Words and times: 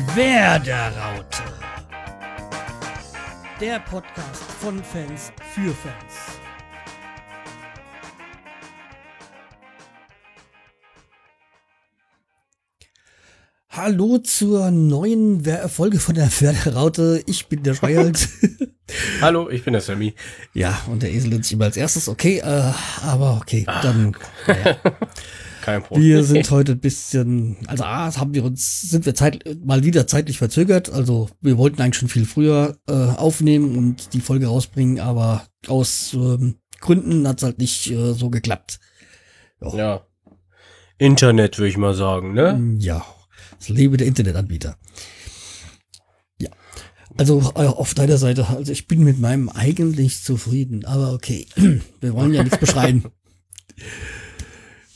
Die 0.00 0.16
Werderaute. 0.16 1.42
Der 3.60 3.80
Podcast 3.80 4.42
von 4.58 4.82
Fans 4.82 5.30
für 5.52 5.74
Fans. 5.74 6.38
Hallo 13.68 14.16
zur 14.18 14.70
neuen 14.70 15.44
Folge 15.68 15.98
von 15.98 16.14
der 16.14 16.30
Werderaute. 16.40 17.22
Ich 17.26 17.48
bin 17.48 17.62
der 17.62 17.74
Schreihals. 17.74 18.30
Hallo, 19.20 19.50
ich 19.50 19.64
bin 19.64 19.74
der 19.74 19.82
Sammy. 19.82 20.14
ja, 20.54 20.80
und 20.86 21.02
der 21.02 21.12
Esel 21.12 21.28
nennt 21.28 21.44
sich 21.44 21.52
immer 21.52 21.66
als 21.66 21.76
erstes. 21.76 22.08
Okay, 22.08 22.38
äh, 22.38 22.72
aber 23.02 23.36
okay, 23.36 23.66
dann. 23.66 24.16
Naja. 24.46 24.76
Kein 25.70 25.82
Problem. 25.84 26.04
Wir 26.04 26.24
sind 26.24 26.50
heute 26.50 26.72
ein 26.72 26.80
bisschen, 26.80 27.56
also 27.68 27.84
A, 27.84 28.12
haben 28.16 28.34
wir 28.34 28.44
uns, 28.44 28.80
sind 28.82 29.06
wir 29.06 29.14
zeit, 29.14 29.44
mal 29.64 29.84
wieder 29.84 30.08
zeitlich 30.08 30.38
verzögert. 30.38 30.90
Also 30.90 31.30
wir 31.40 31.58
wollten 31.58 31.80
eigentlich 31.80 31.96
schon 31.96 32.08
viel 32.08 32.24
früher 32.24 32.76
äh, 32.88 32.92
aufnehmen 32.92 33.76
und 33.78 34.12
die 34.12 34.20
Folge 34.20 34.48
rausbringen, 34.48 34.98
aber 34.98 35.46
aus 35.68 36.12
ähm, 36.14 36.56
Gründen 36.80 37.28
hat 37.28 37.38
es 37.38 37.44
halt 37.44 37.58
nicht 37.58 37.88
äh, 37.88 38.14
so 38.14 38.30
geklappt. 38.30 38.80
Ja. 39.60 40.04
Internet, 40.98 41.58
würde 41.58 41.68
ich 41.68 41.76
mal 41.76 41.94
sagen, 41.94 42.34
ne? 42.34 42.76
Ja, 42.78 43.04
das 43.58 43.68
Leben 43.68 43.96
der 43.96 44.08
Internetanbieter. 44.08 44.76
Ja, 46.40 46.50
also 47.16 47.52
äh, 47.54 47.66
auf 47.66 47.94
deiner 47.94 48.16
Seite, 48.16 48.48
also 48.48 48.72
ich 48.72 48.88
bin 48.88 49.04
mit 49.04 49.20
meinem 49.20 49.48
eigentlich 49.48 50.20
zufrieden, 50.24 50.84
aber 50.84 51.12
okay, 51.12 51.46
wir 52.00 52.12
wollen 52.14 52.34
ja 52.34 52.42
nichts 52.42 52.58
beschreien. 52.58 53.04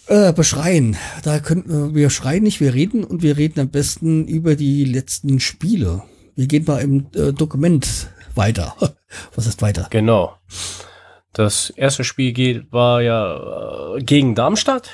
Äh, 0.06 0.34
beschreien, 0.34 0.96
da 1.22 1.40
könnten 1.40 1.70
wir, 1.70 1.94
wir 1.94 2.10
schreien 2.10 2.42
nicht, 2.42 2.60
wir 2.60 2.74
reden 2.74 3.04
und 3.04 3.22
wir 3.22 3.38
reden 3.38 3.60
am 3.60 3.70
besten 3.70 4.28
über 4.28 4.54
die 4.54 4.84
letzten 4.84 5.40
Spiele. 5.40 6.02
Wir 6.34 6.46
gehen 6.46 6.64
mal 6.66 6.82
im 6.82 7.06
äh, 7.14 7.32
Dokument 7.32 8.10
weiter. 8.34 8.76
Was 9.34 9.46
ist 9.46 9.62
weiter? 9.62 9.86
Genau. 9.90 10.36
Das 11.32 11.70
erste 11.70 12.04
Spiel 12.04 12.32
geht, 12.32 12.70
war 12.70 13.00
ja 13.00 13.96
äh, 13.96 14.02
gegen 14.02 14.34
Darmstadt 14.34 14.90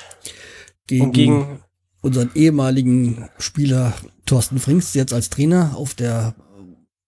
und 0.89 1.11
gegen, 1.11 1.61
unseren 2.01 2.31
ehemaligen 2.33 3.29
Spieler 3.37 3.93
Thorsten 4.25 4.59
Frings, 4.59 4.93
jetzt 4.93 5.13
als 5.13 5.29
Trainer 5.29 5.73
auf 5.75 5.93
der 5.93 6.35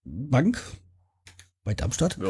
Bank 0.03 0.61
bei 1.63 1.73
Darmstadt. 1.73 2.17
ja. 2.17 2.29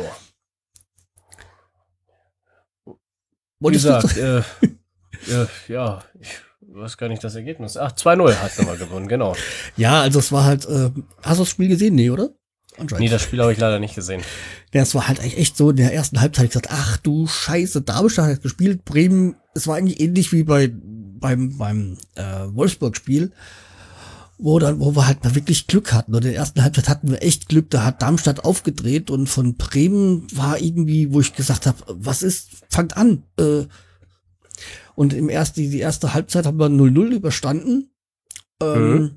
Wie 2.85 3.67
Wolltest 3.67 3.85
gesagt, 3.85 4.17
du, 4.17 4.43
äh, 4.61 4.69
ja, 5.67 6.03
ich 6.19 6.29
weiß 6.59 6.97
gar 6.97 7.09
nicht 7.09 7.23
das 7.23 7.35
Ergebnis. 7.35 7.77
Ach, 7.77 7.91
2-0 7.91 8.35
hat 8.35 8.52
er 8.57 8.66
mal 8.66 8.77
gewonnen, 8.77 9.07
genau. 9.07 9.35
ja, 9.77 10.02
also 10.02 10.19
es 10.19 10.31
war 10.31 10.43
halt, 10.45 10.65
äh, 10.65 10.89
hast 11.21 11.38
du 11.38 11.43
das 11.43 11.49
Spiel 11.49 11.67
gesehen? 11.67 11.95
Nee, 11.95 12.09
oder? 12.09 12.30
Anscheinend. 12.77 13.03
Nee, 13.03 13.09
das 13.09 13.21
Spiel 13.21 13.41
habe 13.41 13.52
ich 13.53 13.59
leider 13.59 13.80
nicht 13.80 13.95
gesehen. 13.95 14.21
Ja, 14.73 14.81
es 14.81 14.95
war 14.95 15.07
halt 15.07 15.19
eigentlich 15.19 15.38
echt 15.38 15.57
so 15.57 15.69
in 15.69 15.75
der 15.75 15.93
ersten 15.93 16.21
Halbzeit 16.21 16.47
gesagt, 16.47 16.69
ach 16.71 16.97
du 16.97 17.27
Scheiße, 17.27 17.81
Darmstadt 17.81 18.25
hat 18.25 18.41
gespielt, 18.41 18.83
Bremen, 18.85 19.35
es 19.53 19.67
war 19.67 19.75
eigentlich 19.75 19.99
ähnlich 19.99 20.31
wie 20.31 20.43
bei 20.43 20.71
beim 20.73 21.58
beim 21.58 21.97
äh, 22.15 22.47
Wolfsburg-Spiel, 22.47 23.31
wo 24.37 24.59
dann, 24.59 24.80
wo 24.80 24.95
wir 24.95 25.08
halt 25.08 25.23
mal 25.23 25.35
wirklich 25.35 25.67
Glück 25.67 25.93
hatten. 25.93 26.15
Und 26.15 26.25
in 26.25 26.31
der 26.31 26.39
ersten 26.39 26.63
Halbzeit 26.63 26.89
hatten 26.89 27.11
wir 27.11 27.21
echt 27.21 27.47
Glück, 27.47 27.69
da 27.69 27.85
hat 27.85 28.02
Darmstadt 28.02 28.43
aufgedreht 28.43 29.11
und 29.11 29.27
von 29.27 29.55
Bremen 29.55 30.27
war 30.35 30.59
irgendwie, 30.59 31.13
wo 31.13 31.21
ich 31.21 31.33
gesagt 31.33 31.67
habe, 31.67 31.77
was 31.87 32.23
ist, 32.23 32.49
fangt 32.69 32.97
an. 32.97 33.23
Äh, 33.37 33.65
und 34.95 35.13
im 35.13 35.30
ersten, 35.30 35.61
die 35.61 35.80
erste 35.80 36.13
Halbzeit 36.13 36.45
haben 36.45 36.59
wir 36.59 36.67
0-0 36.69 37.13
überstanden 37.16 37.91
ähm, 38.61 38.94
Mhm. 38.94 39.11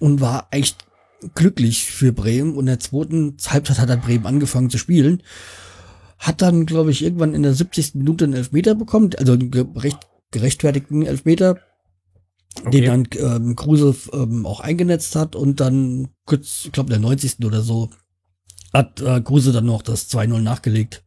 und 0.00 0.20
war 0.20 0.48
echt 0.50 0.86
glücklich 1.34 1.84
für 1.90 2.12
Bremen. 2.12 2.52
Und 2.52 2.60
in 2.60 2.66
der 2.66 2.78
zweiten 2.80 3.36
Halbzeit 3.46 3.78
hat 3.78 3.88
dann 3.88 4.00
Bremen 4.00 4.26
angefangen 4.26 4.70
zu 4.70 4.78
spielen. 4.78 5.22
Hat 6.18 6.40
dann, 6.42 6.66
glaube 6.66 6.90
ich, 6.92 7.02
irgendwann 7.02 7.34
in 7.34 7.42
der 7.42 7.54
70. 7.54 7.94
Minute 7.96 8.24
einen 8.24 8.34
Elfmeter 8.34 8.74
bekommen, 8.74 9.10
also 9.18 9.32
einen 9.32 9.50
gerecht, 9.50 9.98
gerechtfertigten 10.30 11.02
Elfmeter, 11.04 11.58
den 12.72 12.84
dann 12.84 13.08
ähm, 13.18 13.56
Kruse 13.56 13.94
ähm, 14.12 14.46
auch 14.46 14.60
eingenetzt 14.60 15.16
hat 15.16 15.34
und 15.36 15.58
dann 15.60 16.08
kurz, 16.26 16.64
ich 16.66 16.72
glaube, 16.72 16.88
in 16.94 17.00
der 17.00 17.08
90. 17.08 17.44
oder 17.44 17.60
so, 17.62 17.90
hat 18.72 19.00
äh, 19.00 19.20
Kruse 19.20 19.52
dann 19.52 19.66
noch 19.66 19.82
das 19.82 20.08
2-0 20.10 20.40
nachgelegt. 20.40 21.02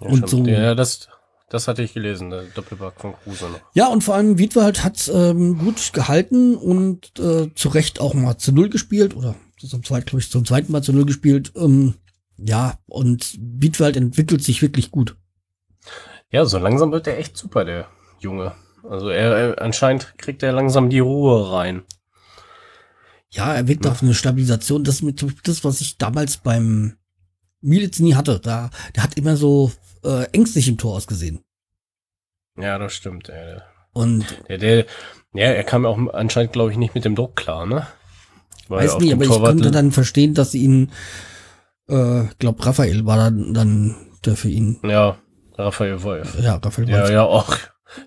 Ja, 0.00 0.08
Und 0.08 0.28
so- 0.28 0.44
Ja, 0.46 0.74
das, 0.74 1.08
das 1.52 1.68
hatte 1.68 1.82
ich 1.82 1.92
gelesen, 1.92 2.30
der 2.30 2.44
Doppelpack 2.44 2.98
von 2.98 3.12
Kruse 3.12 3.44
noch. 3.44 3.60
Ja, 3.74 3.88
und 3.88 4.02
vor 4.02 4.14
allem 4.14 4.38
Wiedwald 4.38 4.82
hat 4.82 5.10
ähm, 5.12 5.58
gut 5.58 5.92
gehalten 5.92 6.56
und 6.56 7.18
äh, 7.18 7.54
zu 7.54 7.68
Recht 7.68 8.00
auch 8.00 8.14
mal 8.14 8.38
zu 8.38 8.52
Null 8.52 8.70
gespielt 8.70 9.14
oder 9.14 9.34
zum 9.58 9.84
zweiten, 9.84 10.06
glaube 10.06 10.20
ich, 10.20 10.30
zum 10.30 10.46
zweiten 10.46 10.72
Mal 10.72 10.82
zu 10.82 10.94
Null 10.94 11.04
gespielt. 11.04 11.52
Ähm, 11.54 11.94
ja, 12.38 12.78
und 12.86 13.36
Wiedwald 13.38 13.98
entwickelt 13.98 14.42
sich 14.42 14.62
wirklich 14.62 14.90
gut. 14.90 15.16
Ja, 16.30 16.46
so 16.46 16.56
langsam 16.56 16.90
wird 16.90 17.06
er 17.06 17.18
echt 17.18 17.36
super, 17.36 17.66
der 17.66 17.86
Junge. 18.18 18.54
Also 18.88 19.10
er, 19.10 19.36
er 19.36 19.62
anscheinend 19.62 20.14
kriegt 20.16 20.42
er 20.42 20.52
langsam 20.52 20.88
die 20.88 21.00
Ruhe 21.00 21.52
rein. 21.52 21.82
Ja, 23.28 23.52
er 23.52 23.68
wirkt 23.68 23.86
auf 23.86 24.02
eine 24.02 24.14
Stabilisation. 24.14 24.84
Das 24.84 24.96
ist 24.96 25.02
mit 25.02 25.22
das, 25.44 25.64
was 25.64 25.82
ich 25.82 25.98
damals 25.98 26.38
beim 26.38 26.96
Militz 27.60 27.98
nie 27.98 28.14
hatte. 28.14 28.40
Da, 28.40 28.70
der 28.96 29.02
hat 29.02 29.18
immer 29.18 29.36
so 29.36 29.70
äh, 30.04 30.24
ängstlich 30.32 30.68
im 30.68 30.78
Tor 30.78 30.96
ausgesehen. 30.96 31.44
Ja, 32.56 32.78
das 32.78 32.92
stimmt. 32.94 33.28
Der, 33.28 33.62
Und 33.92 34.24
der, 34.48 34.58
der, 34.58 34.78
ja, 35.34 35.46
er 35.46 35.64
kam 35.64 35.84
ja 35.84 35.90
auch 35.90 35.98
anscheinend, 36.14 36.52
glaube 36.52 36.70
ich, 36.70 36.76
nicht 36.76 36.94
mit 36.94 37.04
dem 37.04 37.14
Druck 37.14 37.36
klar, 37.36 37.66
ne? 37.66 37.86
Weil 38.68 38.86
weiß 38.86 38.98
nicht, 38.98 39.12
aber 39.12 39.22
ich 39.22 39.28
Torwart- 39.28 39.50
konnte 39.50 39.70
dann 39.70 39.92
verstehen, 39.92 40.34
dass 40.34 40.52
sie 40.52 40.62
ihn, 40.62 40.92
äh, 41.88 42.24
glaub, 42.38 42.64
Raphael 42.64 43.06
war 43.06 43.16
dann, 43.16 43.54
dann 43.54 43.96
der 44.24 44.36
für 44.36 44.48
ihn. 44.50 44.78
Ja, 44.84 45.18
Raphael 45.56 46.02
Wolf. 46.02 46.38
Ja, 46.40 46.54
Raphael 46.56 46.88
Ja, 46.88 47.00
Wolf. 47.00 47.10
ja, 47.10 47.22
auch. 47.24 47.56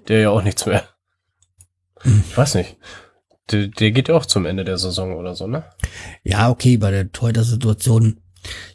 Der 0.07 0.19
ja 0.21 0.29
auch 0.29 0.41
nichts 0.41 0.65
mehr. 0.65 0.83
Ich 2.03 2.37
weiß 2.37 2.55
nicht. 2.55 2.77
Der, 3.51 3.67
der 3.67 3.91
geht 3.91 4.07
ja 4.07 4.15
auch 4.15 4.25
zum 4.25 4.45
Ende 4.45 4.63
der 4.63 4.77
Saison 4.79 5.15
oder 5.15 5.35
so, 5.35 5.45
ne? 5.47 5.65
Ja, 6.23 6.49
okay, 6.49 6.77
bei 6.77 6.89
der 6.91 7.11
Torhüter-Situation. 7.11 8.21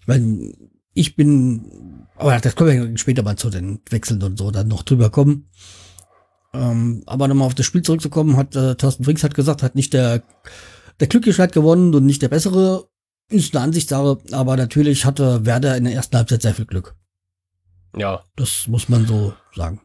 Ich 0.00 0.06
meine, 0.06 0.52
ich 1.00 1.16
bin, 1.16 2.06
aber 2.16 2.38
das 2.38 2.54
können 2.56 2.90
wir 2.90 2.98
später 2.98 3.22
mal 3.22 3.36
zu 3.36 3.50
den 3.50 3.80
Wechseln 3.88 4.22
und 4.22 4.38
so 4.38 4.50
dann 4.50 4.68
noch 4.68 4.82
drüber 4.82 5.10
kommen. 5.10 5.48
Ähm, 6.52 7.02
aber 7.06 7.28
nochmal 7.28 7.46
auf 7.46 7.54
das 7.54 7.66
Spiel 7.66 7.82
zurückzukommen, 7.82 8.36
hat 8.36 8.56
äh, 8.56 8.74
Thorsten 8.74 9.04
Frings 9.04 9.22
hat 9.22 9.34
gesagt, 9.34 9.62
hat 9.62 9.74
nicht 9.74 9.92
der, 9.92 10.22
der 10.98 11.06
Glückliche 11.08 11.42
hat 11.42 11.52
gewonnen 11.52 11.94
und 11.94 12.06
nicht 12.06 12.22
der 12.22 12.28
Bessere. 12.28 12.88
Ist 13.28 13.54
eine 13.54 13.64
Ansichtssache, 13.64 14.18
aber 14.32 14.56
natürlich 14.56 15.04
hatte 15.04 15.46
Werder 15.46 15.76
in 15.76 15.84
der 15.84 15.92
ersten 15.94 16.16
Halbzeit 16.16 16.42
sehr 16.42 16.54
viel 16.54 16.66
Glück. 16.66 16.96
Ja, 17.96 18.24
Das 18.36 18.66
muss 18.66 18.88
man 18.88 19.06
so 19.06 19.32
sagen. 19.54 19.80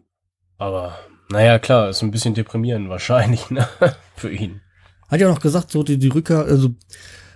aber 0.57 0.97
naja, 1.31 1.57
klar, 1.57 1.89
ist 1.89 2.03
ein 2.03 2.11
bisschen 2.11 2.35
deprimierend 2.35 2.87
wahrscheinlich, 2.89 3.49
ne? 3.51 3.67
Für 4.15 4.31
ihn. 4.31 4.61
Hat 5.07 5.19
ja 5.21 5.27
noch 5.27 5.39
gesagt, 5.39 5.71
so 5.71 5.81
die, 5.83 5.97
die 5.97 6.07
Rückkehr, 6.09 6.39
also 6.39 6.69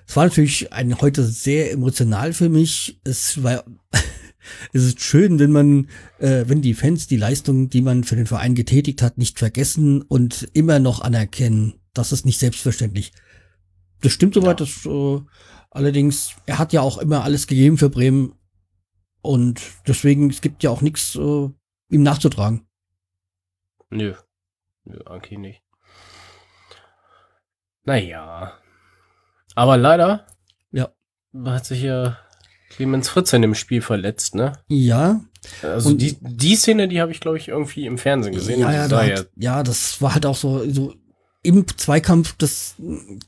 es 0.10 0.16
war 0.16 0.24
natürlich 0.24 0.74
ein, 0.74 1.00
heute 1.02 1.24
sehr 1.24 1.72
emotional 1.72 2.34
für 2.34 2.50
mich. 2.50 3.00
Es 3.04 3.44
war, 3.44 3.64
es 4.74 4.84
ist 4.84 5.02
schön, 5.02 5.38
wenn 5.38 5.52
man, 5.52 5.88
äh, 6.18 6.46
wenn 6.48 6.64
die 6.64 6.74
Fans 6.74 7.06
die 7.06 7.16
Leistung, 7.16 7.70
die 7.70 7.84
man 7.84 8.04
für 8.04 8.16
den 8.16 8.26
Verein 8.26 8.56
getätigt 8.56 9.04
hat, 9.04 9.20
nicht 9.20 9.38
vergessen 9.38 10.02
und 10.02 10.50
immer 10.54 10.80
noch 10.80 11.02
anerkennen. 11.02 11.76
Das 11.94 12.12
ist 12.12 12.26
nicht 12.26 12.40
selbstverständlich. 12.40 13.12
Das 14.02 14.12
stimmt 14.12 14.34
soweit. 14.34 14.60
Ja. 14.60 14.66
Das, 14.66 14.84
äh, 14.88 15.22
allerdings, 15.70 16.32
er 16.48 16.58
hat 16.58 16.74
ja 16.74 16.82
auch 16.82 16.98
immer 16.98 17.24
alles 17.24 17.46
gegeben 17.46 17.78
für 17.78 17.92
Bremen 17.92 18.34
und 19.22 19.62
deswegen 19.88 20.32
es 20.32 20.42
gibt 20.42 20.64
ja 20.64 20.72
auch 20.72 20.82
nichts 20.82 21.14
äh, 21.18 21.50
ihm 21.90 22.02
nachzutragen. 22.02 22.68
Nö. 23.92 24.16
Nö, 24.86 25.02
eigentlich 25.06 25.38
nicht. 25.38 25.62
Naja. 27.84 28.60
Aber 29.60 29.76
leider 29.76 30.26
Ja. 30.72 30.90
hat 31.46 31.66
sich 31.66 31.82
ja 31.82 32.18
Clemens 32.70 33.10
Fritz 33.10 33.34
in 33.34 33.42
dem 33.42 33.56
Spiel 33.56 33.82
verletzt, 33.82 34.36
ne? 34.36 34.54
Ja, 34.68 35.22
Also 35.62 35.90
Und- 35.90 36.02
die, 36.02 36.18
die 36.22 36.56
Szene, 36.56 36.88
die 36.88 37.00
habe 37.02 37.12
ich, 37.12 37.20
glaube 37.22 37.38
ich, 37.38 37.48
irgendwie 37.48 37.86
im 37.86 37.98
Fernsehen 37.98 38.34
gesehen. 38.36 38.60
Ja, 38.60 38.68
und 38.68 38.74
ja, 38.74 38.88
da 38.90 39.04
hat, 39.06 39.30
ja, 39.36 39.64
das 39.64 40.02
war 40.02 40.14
halt 40.14 40.26
auch 40.26 40.36
so, 40.36 40.70
so 40.70 40.94
im 41.44 41.66
Zweikampf, 41.68 42.36
das 42.38 42.76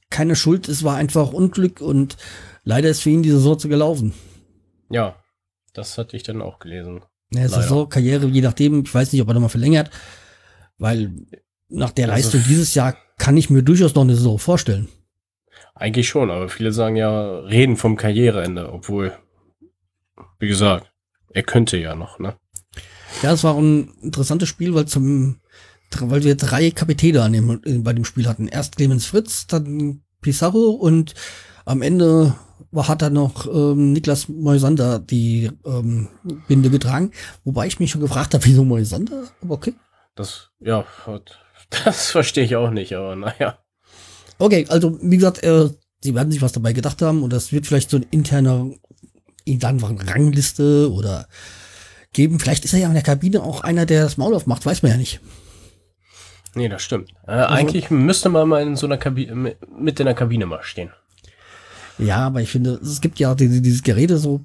keine 0.09 0.35
Schuld, 0.35 0.67
es 0.69 0.83
war 0.83 0.95
einfach 0.97 1.31
Unglück 1.33 1.79
und 1.81 2.17
leider 2.63 2.89
ist 2.89 3.01
für 3.01 3.09
ihn 3.09 3.23
die 3.23 3.31
Saison 3.31 3.57
zu 3.59 3.67
gelaufen. 3.69 4.13
ja, 4.89 5.15
das 5.73 5.97
hatte 5.97 6.15
ich 6.17 6.23
dann 6.23 6.41
auch 6.41 6.59
gelesen. 6.59 7.01
Ja. 7.33 7.47
Saison, 7.47 7.87
Karriere, 7.89 8.27
je 8.27 8.41
nachdem, 8.41 8.83
ich 8.83 8.93
weiß 8.93 9.11
nicht, 9.13 9.21
ob 9.21 9.29
er 9.29 9.33
nochmal 9.35 9.49
verlängert, 9.49 9.89
weil 10.77 11.11
nach 11.69 11.91
der 11.91 12.09
Also- 12.11 12.15
Leistung 12.37 12.43
dieses 12.49 12.73
Jahr 12.75 12.95
kann 13.17 13.37
ich 13.37 13.49
mir 13.49 13.63
durchaus 13.63 13.95
noch 13.95 14.01
eine 14.03 14.15
Saison 14.15 14.37
vorstellen. 14.37 14.89
Eigentlich 15.81 16.09
schon, 16.09 16.29
aber 16.29 16.47
viele 16.47 16.71
sagen 16.71 16.95
ja, 16.95 17.39
reden 17.39 17.75
vom 17.75 17.95
Karriereende, 17.95 18.71
obwohl, 18.71 19.17
wie 20.37 20.47
gesagt, 20.47 20.91
er 21.33 21.41
könnte 21.41 21.75
ja 21.77 21.95
noch, 21.95 22.19
ne? 22.19 22.35
Ja, 23.23 23.33
es 23.33 23.43
war 23.43 23.57
ein 23.57 23.91
interessantes 23.99 24.47
Spiel, 24.47 24.75
weil 24.75 24.85
zum, 24.85 25.37
weil 25.99 26.23
wir 26.23 26.35
drei 26.35 26.69
Kapitäne 26.69 27.23
an 27.23 27.33
dem, 27.33 27.83
bei 27.83 27.93
dem 27.93 28.05
Spiel 28.05 28.27
hatten. 28.27 28.47
Erst 28.47 28.75
Clemens 28.75 29.07
Fritz, 29.07 29.47
dann 29.47 30.03
Pizarro 30.21 30.69
und 30.69 31.15
am 31.65 31.81
Ende 31.81 32.35
war, 32.69 32.87
hat 32.87 33.01
dann 33.01 33.13
noch 33.13 33.47
ähm, 33.47 33.93
Niklas 33.93 34.29
Moisander 34.29 34.99
die 34.99 35.49
ähm, 35.65 36.09
Binde 36.47 36.69
getragen, 36.69 37.09
wobei 37.43 37.65
ich 37.65 37.79
mich 37.79 37.89
schon 37.89 38.01
gefragt 38.01 38.35
habe, 38.35 38.45
wieso 38.45 38.63
Moisander, 38.63 39.23
aber 39.41 39.55
okay. 39.55 39.73
Das, 40.13 40.51
ja, 40.59 40.85
das 41.83 42.11
verstehe 42.11 42.43
ich 42.43 42.55
auch 42.55 42.69
nicht, 42.69 42.93
aber 42.93 43.15
naja. 43.15 43.57
Okay, 44.41 44.65
also 44.69 44.97
wie 45.03 45.17
gesagt, 45.17 45.43
äh, 45.43 45.69
sie 46.01 46.15
werden 46.15 46.31
sich 46.31 46.41
was 46.41 46.51
dabei 46.51 46.73
gedacht 46.73 47.03
haben 47.03 47.21
und 47.21 47.31
das 47.31 47.51
wird 47.51 47.67
vielleicht 47.67 47.91
so 47.91 47.97
ein 47.97 48.05
interner, 48.09 48.71
einfach 49.47 49.89
eine 49.91 50.07
Rangliste 50.07 50.91
oder 50.91 51.27
geben. 52.11 52.39
Vielleicht 52.39 52.65
ist 52.65 52.73
er 52.73 52.79
ja 52.79 52.87
in 52.87 52.95
der 52.95 53.03
Kabine 53.03 53.43
auch 53.43 53.61
einer, 53.61 53.85
der 53.85 54.03
das 54.03 54.17
Maul 54.17 54.33
aufmacht, 54.33 54.65
weiß 54.65 54.81
man 54.81 54.93
ja 54.93 54.97
nicht. 54.97 55.21
Nee, 56.55 56.69
das 56.69 56.81
stimmt. 56.81 57.11
Äh, 57.27 57.31
also, 57.33 57.53
eigentlich 57.53 57.91
müsste 57.91 58.29
man 58.29 58.49
mal 58.49 58.63
in 58.63 58.75
so 58.75 58.87
einer 58.87 58.97
Kabine, 58.97 59.55
mit 59.77 59.99
in 59.99 60.05
der 60.07 60.15
Kabine 60.15 60.47
mal 60.47 60.63
stehen. 60.63 60.89
Ja, 61.99 62.25
aber 62.25 62.41
ich 62.41 62.49
finde, 62.49 62.79
es 62.81 62.99
gibt 62.99 63.19
ja 63.19 63.35
diese, 63.35 63.61
dieses 63.61 63.83
Gerede 63.83 64.17
so, 64.17 64.41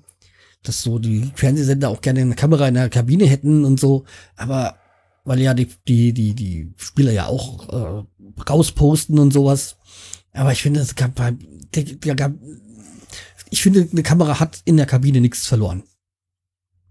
dass 0.62 0.82
so 0.82 0.98
die 0.98 1.30
Fernsehsender 1.34 1.88
auch 1.88 2.02
gerne 2.02 2.20
eine 2.20 2.34
Kamera 2.34 2.68
in 2.68 2.74
der 2.74 2.90
Kabine 2.90 3.24
hätten 3.24 3.64
und 3.64 3.80
so, 3.80 4.04
aber 4.36 4.76
weil 5.24 5.40
ja 5.40 5.54
die, 5.54 5.68
die, 5.88 6.12
die, 6.12 6.34
die 6.34 6.72
Spieler 6.76 7.12
ja 7.12 7.26
auch 7.26 7.68
äh, 7.68 8.04
rausposten 8.48 9.18
und 9.18 9.32
sowas. 9.32 9.76
Aber 10.36 10.52
ich 10.52 10.62
finde, 10.62 10.80
es 10.80 10.94
gab, 10.94 11.16
gab, 11.16 12.32
ich 13.50 13.62
finde, 13.62 13.88
eine 13.90 14.02
Kamera 14.02 14.38
hat 14.38 14.60
in 14.64 14.76
der 14.76 14.86
Kabine 14.86 15.20
nichts 15.20 15.46
verloren. 15.46 15.84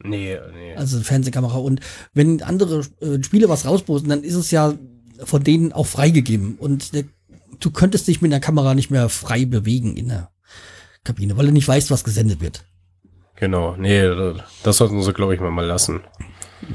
Nee, 0.04 0.38
nee. 0.54 0.76
Also 0.76 0.98
eine 0.98 1.06
Fernsehkamera. 1.06 1.58
Und 1.58 1.80
wenn 2.14 2.42
andere 2.42 2.86
äh, 3.02 3.24
Spiele 3.24 3.50
was 3.50 3.66
rausposten, 3.66 4.10
dann 4.10 4.24
ist 4.24 4.36
es 4.36 4.52
ja 4.52 4.74
von 5.24 5.44
denen 5.44 5.72
auch 5.72 5.88
freigegeben. 5.88 6.56
Und 6.56 6.94
der, 6.94 7.06
du 7.60 7.72
könntest 7.72 8.08
dich 8.08 8.22
mit 8.22 8.32
der 8.32 8.40
Kamera 8.40 8.74
nicht 8.74 8.92
mehr 8.92 9.10
frei 9.10 9.46
bewegen 9.46 9.96
in 9.96 10.10
der 10.10 10.32
Kabine, 11.04 11.38
weil 11.38 11.46
du 11.48 11.54
nicht 11.54 11.68
weißt, 11.68 11.92
was 11.92 12.04
gesendet 12.04 12.42
wird. 12.42 12.66
Genau, 13.38 13.76
nee, 13.76 14.02
das 14.64 14.78
sollten 14.78 15.02
sie, 15.02 15.14
glaube 15.14 15.36
ich, 15.36 15.42
mal, 15.42 15.52
mal 15.52 15.66
lassen. 15.66 16.02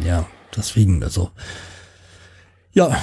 Ja, 0.05 0.28
deswegen, 0.56 1.02
also. 1.02 1.31
Ja, 2.73 2.96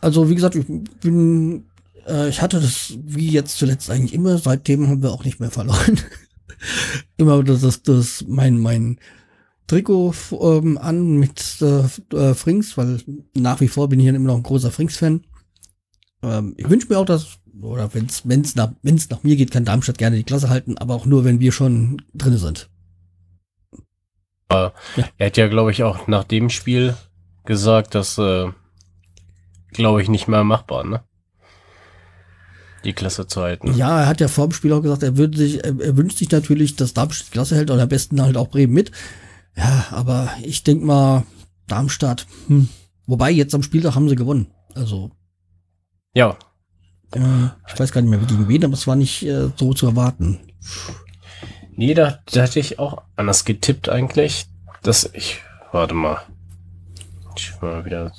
also 0.00 0.30
wie 0.30 0.34
gesagt, 0.34 0.54
ich 0.54 0.64
bin, 0.66 1.67
äh, 2.08 2.28
ich 2.28 2.42
hatte 2.42 2.60
das 2.60 2.94
wie 3.04 3.30
jetzt 3.30 3.58
zuletzt 3.58 3.90
eigentlich 3.90 4.14
immer, 4.14 4.38
seitdem 4.38 4.88
haben 4.88 5.02
wir 5.02 5.12
auch 5.12 5.24
nicht 5.24 5.40
mehr 5.40 5.50
verloren. 5.50 6.00
immer 7.16 7.42
das, 7.42 7.60
das, 7.60 7.82
das 7.82 8.24
mein, 8.26 8.58
mein 8.58 8.98
Trikot 9.66 10.14
ähm, 10.40 10.78
an 10.78 11.18
mit 11.18 11.58
äh, 11.60 12.16
äh, 12.16 12.34
Frings, 12.34 12.76
weil 12.76 13.00
nach 13.34 13.60
wie 13.60 13.68
vor 13.68 13.88
bin 13.88 14.00
ich 14.00 14.06
ja 14.06 14.14
immer 14.14 14.28
noch 14.28 14.36
ein 14.36 14.42
großer 14.42 14.70
Frings-Fan. 14.70 15.24
Ähm, 16.22 16.54
ich 16.56 16.68
wünsche 16.68 16.88
mir 16.88 16.98
auch, 16.98 17.04
dass 17.04 17.38
oder 17.60 17.92
wenn 17.92 18.06
es 18.06 18.26
wenn's 18.28 18.54
nach, 18.54 18.72
wenn's 18.82 19.10
nach 19.10 19.22
mir 19.22 19.36
geht, 19.36 19.50
kann 19.50 19.64
Darmstadt 19.64 19.98
gerne 19.98 20.16
die 20.16 20.24
Klasse 20.24 20.48
halten, 20.48 20.78
aber 20.78 20.94
auch 20.94 21.06
nur, 21.06 21.24
wenn 21.24 21.40
wir 21.40 21.52
schon 21.52 22.02
drin 22.14 22.38
sind. 22.38 22.70
ja. 24.96 25.08
Er 25.18 25.26
hat 25.26 25.36
ja, 25.36 25.48
glaube 25.48 25.70
ich, 25.70 25.82
auch 25.82 26.06
nach 26.06 26.24
dem 26.24 26.50
Spiel 26.50 26.96
gesagt, 27.44 27.94
dass, 27.94 28.16
äh, 28.18 28.48
glaube 29.72 30.02
ich, 30.02 30.08
nicht 30.08 30.28
mehr 30.28 30.44
machbar, 30.44 30.84
ne? 30.84 31.02
Die 32.84 32.92
Klasse 32.92 33.26
zu 33.26 33.42
halten. 33.42 33.74
Ja, 33.76 34.02
er 34.02 34.06
hat 34.06 34.20
ja 34.20 34.28
vor 34.28 34.48
dem 34.48 34.52
Spiel 34.52 34.72
auch 34.72 34.82
gesagt, 34.82 35.02
er 35.02 35.16
würde 35.16 35.36
sich, 35.36 35.64
er, 35.64 35.78
er 35.80 35.96
wünscht 35.96 36.18
sich 36.18 36.30
natürlich, 36.30 36.76
dass 36.76 36.94
Darmstadt 36.94 37.28
die 37.28 37.32
Klasse 37.32 37.56
hält 37.56 37.70
und 37.70 37.80
am 37.80 37.88
besten 37.88 38.22
halt 38.22 38.36
auch 38.36 38.48
Bremen 38.48 38.72
mit. 38.72 38.92
Ja, 39.56 39.86
aber 39.90 40.30
ich 40.42 40.62
denk 40.62 40.82
mal, 40.82 41.24
Darmstadt, 41.66 42.26
hm. 42.46 42.68
wobei 43.06 43.30
jetzt 43.30 43.54
am 43.54 43.62
Spieltag 43.62 43.94
haben 43.94 44.08
sie 44.08 44.16
gewonnen. 44.16 44.46
Also. 44.74 45.10
Ja, 46.14 46.36
äh, 47.14 47.46
ich 47.66 47.78
weiß 47.78 47.92
gar 47.92 48.00
nicht 48.00 48.10
mehr, 48.10 48.20
wie 48.20 48.26
gegen 48.26 48.48
wen, 48.48 48.64
aber 48.64 48.74
es 48.74 48.86
war 48.86 48.96
nicht 48.96 49.24
äh, 49.24 49.50
so 49.56 49.72
zu 49.72 49.86
erwarten. 49.86 50.40
Nee, 51.72 51.94
da, 51.94 52.18
da 52.26 52.42
hatte 52.42 52.60
ich 52.60 52.78
auch 52.78 53.02
anders 53.16 53.44
getippt 53.44 53.88
eigentlich. 53.88 54.46
Dass 54.82 55.10
ich, 55.12 55.42
warte 55.72 55.94
mal. 55.94 56.22
Ich 57.36 57.52
mal 57.60 57.84
wieder. 57.84 58.12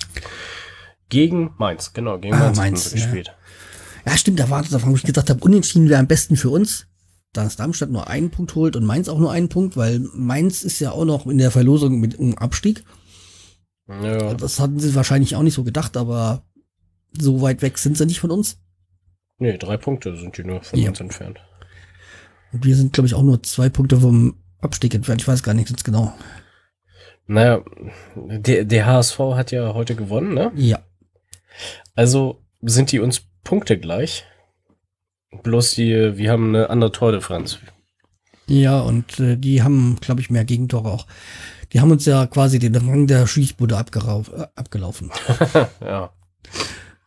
Gegen 1.09 1.53
Mainz, 1.57 1.93
genau, 1.93 2.17
gegen 2.19 2.35
ah, 2.35 2.39
Mainz, 2.39 2.57
Mainz 2.57 2.91
gespielt. 2.91 3.27
Ja. 3.27 3.33
Ja, 4.05 4.17
stimmt, 4.17 4.39
da 4.39 4.49
war 4.49 4.63
das, 4.63 4.85
wo 4.85 4.95
ich 4.95 5.03
gesagt 5.03 5.29
habe, 5.29 5.43
unentschieden 5.43 5.89
wäre 5.89 5.99
am 5.99 6.07
besten 6.07 6.35
für 6.35 6.49
uns. 6.49 6.87
Da 7.33 7.45
es 7.45 7.55
Darmstadt 7.55 7.91
nur 7.91 8.07
einen 8.07 8.31
Punkt 8.31 8.55
holt 8.55 8.75
und 8.75 8.85
Mainz 8.85 9.07
auch 9.07 9.19
nur 9.19 9.31
einen 9.31 9.49
Punkt, 9.49 9.77
weil 9.77 9.99
Mainz 10.13 10.63
ist 10.63 10.79
ja 10.79 10.91
auch 10.91 11.05
noch 11.05 11.27
in 11.27 11.37
der 11.37 11.51
Verlosung 11.51 11.99
mit 11.99 12.19
einem 12.19 12.35
Abstieg. 12.35 12.83
Ja. 13.87 14.33
Das 14.33 14.59
hatten 14.59 14.79
sie 14.79 14.95
wahrscheinlich 14.95 15.35
auch 15.35 15.43
nicht 15.43 15.53
so 15.53 15.63
gedacht, 15.63 15.95
aber 15.95 16.43
so 17.11 17.41
weit 17.41 17.61
weg 17.61 17.77
sind 17.77 17.97
sie 17.97 18.05
nicht 18.05 18.19
von 18.19 18.31
uns. 18.31 18.59
Nee, 19.37 19.57
drei 19.57 19.77
Punkte 19.77 20.15
sind 20.17 20.37
die 20.37 20.43
nur 20.43 20.61
von 20.61 20.79
ja. 20.79 20.89
uns 20.89 20.99
entfernt. 20.99 21.39
Und 22.51 22.65
wir 22.65 22.75
sind, 22.75 22.93
glaube 22.93 23.07
ich, 23.07 23.13
auch 23.13 23.23
nur 23.23 23.41
zwei 23.43 23.69
Punkte 23.69 23.99
vom 23.99 24.35
Abstieg 24.59 24.93
entfernt. 24.93 25.21
Ich 25.21 25.27
weiß 25.27 25.43
gar 25.43 25.53
nicht 25.53 25.69
ganz 25.69 25.83
genau. 25.83 26.13
Naja, 27.27 27.63
der, 28.15 28.65
der 28.65 28.85
HSV 28.87 29.19
hat 29.35 29.51
ja 29.51 29.73
heute 29.75 29.95
gewonnen, 29.95 30.33
ne? 30.33 30.51
Ja. 30.55 30.79
Also 31.95 32.41
sind 32.61 32.91
die 32.91 32.99
uns 32.99 33.21
Punkte 33.43 33.79
gleich. 33.79 34.25
Bloß 35.43 35.75
die, 35.75 36.17
wir 36.17 36.31
haben 36.31 36.55
eine 36.55 36.69
andere 36.69 36.91
Tordifferenz. 36.91 37.59
Ja, 38.47 38.79
und 38.79 39.19
äh, 39.19 39.37
die 39.37 39.61
haben, 39.61 39.97
glaube 40.01 40.21
ich, 40.21 40.31
mehr 40.31 40.43
Gegentore 40.43 40.89
auch. 40.89 41.05
Die 41.71 41.79
haben 41.79 41.91
uns 41.91 42.05
ja 42.05 42.25
quasi 42.25 42.57
den 42.57 42.75
Rang 42.75 43.05
der 43.05 43.27
Schießbude 43.27 43.75
äh, 43.75 44.47
abgelaufen. 44.55 45.11
ja. 45.81 46.11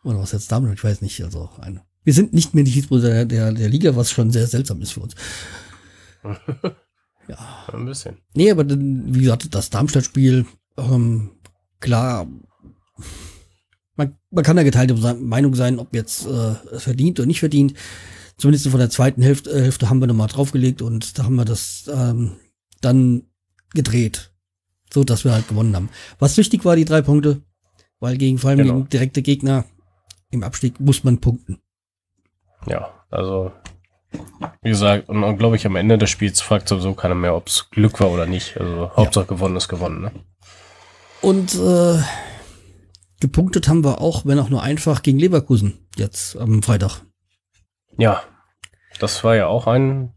Oder 0.03 0.19
was 0.19 0.31
jetzt 0.31 0.51
damit? 0.51 0.73
Ich 0.73 0.83
weiß 0.83 1.01
nicht. 1.01 1.21
Also 1.21 1.49
eine. 1.59 1.81
Wir 2.03 2.13
sind 2.13 2.33
nicht 2.33 2.53
mehr 2.53 2.63
die 2.63 2.71
Schiedsrichter 2.71 3.09
der, 3.09 3.25
der, 3.25 3.51
der 3.51 3.69
Liga, 3.69 3.95
was 3.95 4.11
schon 4.11 4.31
sehr 4.31 4.47
seltsam 4.47 4.81
ist 4.81 4.93
für 4.93 5.01
uns. 5.01 5.15
ja. 7.27 7.65
Ein 7.73 7.85
bisschen. 7.85 8.17
Nee, 8.33 8.51
aber 8.51 8.63
dann, 8.63 9.13
wie 9.13 9.21
gesagt, 9.21 9.53
das 9.53 9.69
Darmstadt-Spiel, 9.69 10.45
ähm, 10.77 11.31
klar, 11.81 12.27
man, 14.33 14.43
kann 14.43 14.55
da 14.55 14.63
geteilte 14.63 14.95
Meinung 15.15 15.55
sein, 15.55 15.79
ob 15.79 15.93
jetzt 15.93 16.25
äh, 16.25 16.55
verdient 16.79 17.19
oder 17.19 17.27
nicht 17.27 17.39
verdient. 17.39 17.73
Zumindest 18.37 18.67
von 18.67 18.79
der 18.79 18.89
zweiten 18.89 19.21
Hälfte, 19.21 19.51
äh, 19.51 19.61
Hälfte 19.61 19.89
haben 19.89 19.99
wir 19.99 20.07
nochmal 20.07 20.27
draufgelegt 20.27 20.81
und 20.81 21.17
da 21.17 21.23
haben 21.23 21.35
wir 21.35 21.45
das 21.45 21.89
ähm, 21.93 22.37
dann 22.81 23.23
gedreht. 23.73 24.31
So 24.91 25.03
dass 25.03 25.23
wir 25.23 25.33
halt 25.33 25.47
gewonnen 25.47 25.75
haben. 25.75 25.89
Was 26.19 26.37
wichtig 26.37 26.65
war, 26.65 26.75
die 26.75 26.85
drei 26.85 27.01
Punkte, 27.01 27.41
weil 27.99 28.17
gegen 28.17 28.37
vor 28.37 28.51
allem 28.51 28.59
genau. 28.59 28.73
gegen 28.75 28.89
direkte 28.89 29.21
Gegner 29.21 29.65
im 30.29 30.43
Abstieg 30.43 30.79
muss 30.79 31.03
man 31.03 31.19
punkten. 31.19 31.59
Ja, 32.67 32.91
also 33.09 33.51
wie 34.61 34.69
gesagt, 34.69 35.09
und, 35.09 35.23
und 35.23 35.37
glaube 35.37 35.55
ich, 35.55 35.65
am 35.65 35.75
Ende 35.75 35.97
des 35.97 36.09
Spiels 36.09 36.41
fragt 36.41 36.67
sowieso 36.67 36.93
keiner 36.93 37.15
mehr, 37.15 37.35
ob 37.35 37.47
es 37.47 37.69
Glück 37.71 37.99
war 37.99 38.11
oder 38.11 38.25
nicht. 38.25 38.57
Also 38.57 38.91
Hauptsache 38.95 39.25
ja. 39.25 39.35
gewonnen 39.35 39.55
ist 39.55 39.67
gewonnen. 39.67 40.01
Ne? 40.01 40.11
Und 41.21 41.55
äh, 41.55 41.99
gepunktet 43.23 43.69
haben 43.69 43.85
wir 43.85 44.01
auch, 44.01 44.25
wenn 44.25 44.37
auch 44.37 44.49
nur 44.49 44.61
einfach, 44.61 45.01
gegen 45.01 45.17
Leverkusen 45.17 45.79
jetzt 45.95 46.35
am 46.35 46.61
Freitag. 46.61 47.01
Ja, 47.97 48.21
das 48.99 49.23
war 49.23 49.35
ja 49.35 49.47
auch 49.47 49.65
ein 49.65 50.13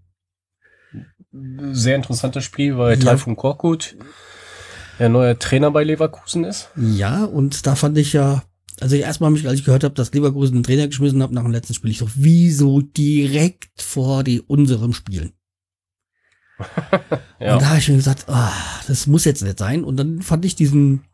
sehr 1.32 1.94
interessantes 1.94 2.42
Spiel, 2.44 2.76
weil 2.76 2.98
ja. 2.98 3.04
Taifun 3.04 3.36
Korkut 3.36 3.96
der 4.98 5.08
neue 5.08 5.38
Trainer 5.38 5.70
bei 5.70 5.84
Leverkusen 5.84 6.44
ist. 6.44 6.70
Ja, 6.74 7.24
und 7.24 7.66
da 7.66 7.76
fand 7.76 7.96
ich 7.96 8.12
ja 8.12 8.42
also 8.80 8.96
erstmal 8.96 9.30
mich, 9.30 9.46
als 9.46 9.60
ich 9.60 9.64
gehört 9.64 9.84
habe, 9.84 9.94
dass 9.94 10.12
Leverkusen 10.12 10.56
einen 10.56 10.64
Trainer 10.64 10.88
geschmissen 10.88 11.22
hat 11.22 11.30
nach 11.30 11.42
dem 11.42 11.52
letzten 11.52 11.74
Spiel, 11.74 11.90
ich 11.90 11.98
so, 11.98 12.08
wieso 12.14 12.80
direkt 12.80 13.80
vor 13.80 14.24
die 14.24 14.40
unserem 14.40 14.92
Spielen? 14.92 15.32
ja. 17.38 17.54
Und 17.54 17.62
da 17.62 17.68
habe 17.68 17.78
ich 17.78 17.88
mir 17.88 17.96
gesagt, 17.96 18.28
ah, 18.28 18.52
das 18.86 19.06
muss 19.06 19.24
jetzt 19.24 19.42
nicht 19.42 19.58
sein. 19.58 19.84
Und 19.84 19.96
dann 19.96 20.22
fand 20.22 20.44
ich 20.44 20.56
diesen 20.56 21.04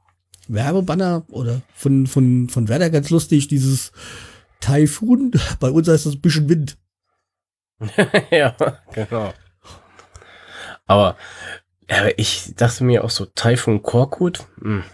Werbebanner 0.49 1.25
oder 1.31 1.63
von, 1.75 2.07
von, 2.07 2.49
von 2.49 2.69
Werder 2.69 2.91
ganz 2.91 3.11
lustig, 3.11 3.49
dieses 3.49 3.93
Taifun. 4.61 5.33
Bei 5.61 5.71
uns 5.71 5.89
heißt 5.89 6.07
das 6.07 6.15
ein 6.15 6.21
bisschen 6.21 6.49
Wind. 6.49 6.79
ja, 8.31 8.55
genau. 8.93 9.33
Aber, 10.87 11.17
aber 11.89 12.19
ich 12.19 12.55
dachte 12.57 12.85
mir 12.85 13.05
auch 13.05 13.11
so, 13.11 13.27
Taifun 13.27 13.83
Korkut. 13.83 14.47
Hm. 14.61 14.85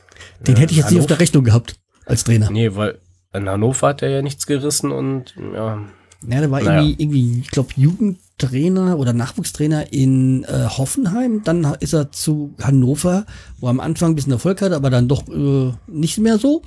Den 0.41 0.55
ja, 0.55 0.61
hätte 0.61 0.73
ich 0.73 0.79
jetzt 0.79 0.91
nicht 0.91 1.01
auf 1.01 1.07
der 1.07 1.21
Rechnung 1.21 1.45
gehabt 1.45 1.79
als 2.07 2.25
Trainer. 2.25 2.51
Nee, 2.51 2.75
weil 2.75 3.01
in 3.33 3.49
Hannover 3.49 3.89
hat 3.89 4.03
er 4.03 4.09
ja 4.09 4.23
nichts 4.23 4.47
gerissen 4.47 4.91
und 4.91 5.35
ja. 5.55 5.85
Ja, 6.27 6.41
der 6.41 6.51
war 6.51 6.61
naja. 6.61 6.83
irgendwie, 6.83 7.03
irgendwie, 7.03 7.41
ich 7.41 7.51
glaube, 7.51 7.71
Jugendtrainer 7.77 8.99
oder 8.99 9.13
Nachwuchstrainer 9.13 9.93
in 9.93 10.45
äh, 10.45 10.67
Hoffenheim. 10.67 11.43
Dann 11.45 11.65
ist 11.81 11.93
er 11.93 12.11
zu 12.11 12.55
Hannover, 12.61 13.25
wo 13.59 13.69
er 13.69 13.71
am 13.71 13.81
Anfang 13.81 14.13
ein 14.13 14.15
bisschen 14.17 14.33
Erfolg 14.33 14.61
hatte, 14.61 14.75
aber 14.75 14.91
dann 14.91 15.09
doch 15.09 15.29
äh, 15.29 15.73
nicht 15.87 16.19
mehr 16.19 16.39
so. 16.39 16.63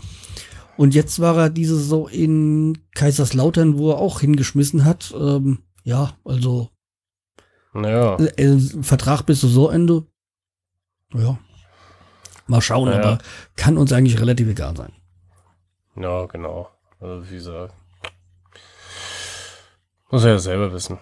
Und 0.78 0.96
jetzt 0.96 1.20
war 1.20 1.38
er 1.38 1.50
diese 1.50 1.78
so 1.78 2.08
in 2.08 2.78
Kaiserslautern, 2.96 3.78
wo 3.78 3.92
er 3.92 3.98
auch 3.98 4.22
hingeschmissen 4.22 4.86
hat. 4.86 5.14
Ähm, 5.20 5.60
ja, 5.84 6.14
also 6.24 6.70
naja. 7.74 8.18
Äh, 8.18 8.58
Vertrag 8.82 9.24
bis 9.24 9.42
Saisonende. 9.42 10.06
Ja. 11.14 11.38
Mal 12.48 12.62
schauen, 12.62 12.90
naja. 12.90 13.02
aber 13.02 13.18
kann 13.56 13.78
uns 13.78 13.94
eigentlich 13.94 14.20
relativ 14.20 14.48
egal 14.48 14.76
sein. 14.76 14.92
Ja, 15.96 16.26
genau. 16.26 16.70
Also 17.00 17.30
wie 17.30 17.36
gesagt. 17.36 17.74
Muss 20.12 20.24
er 20.24 20.32
ja 20.32 20.40
selber 20.40 20.74
wissen. 20.74 21.00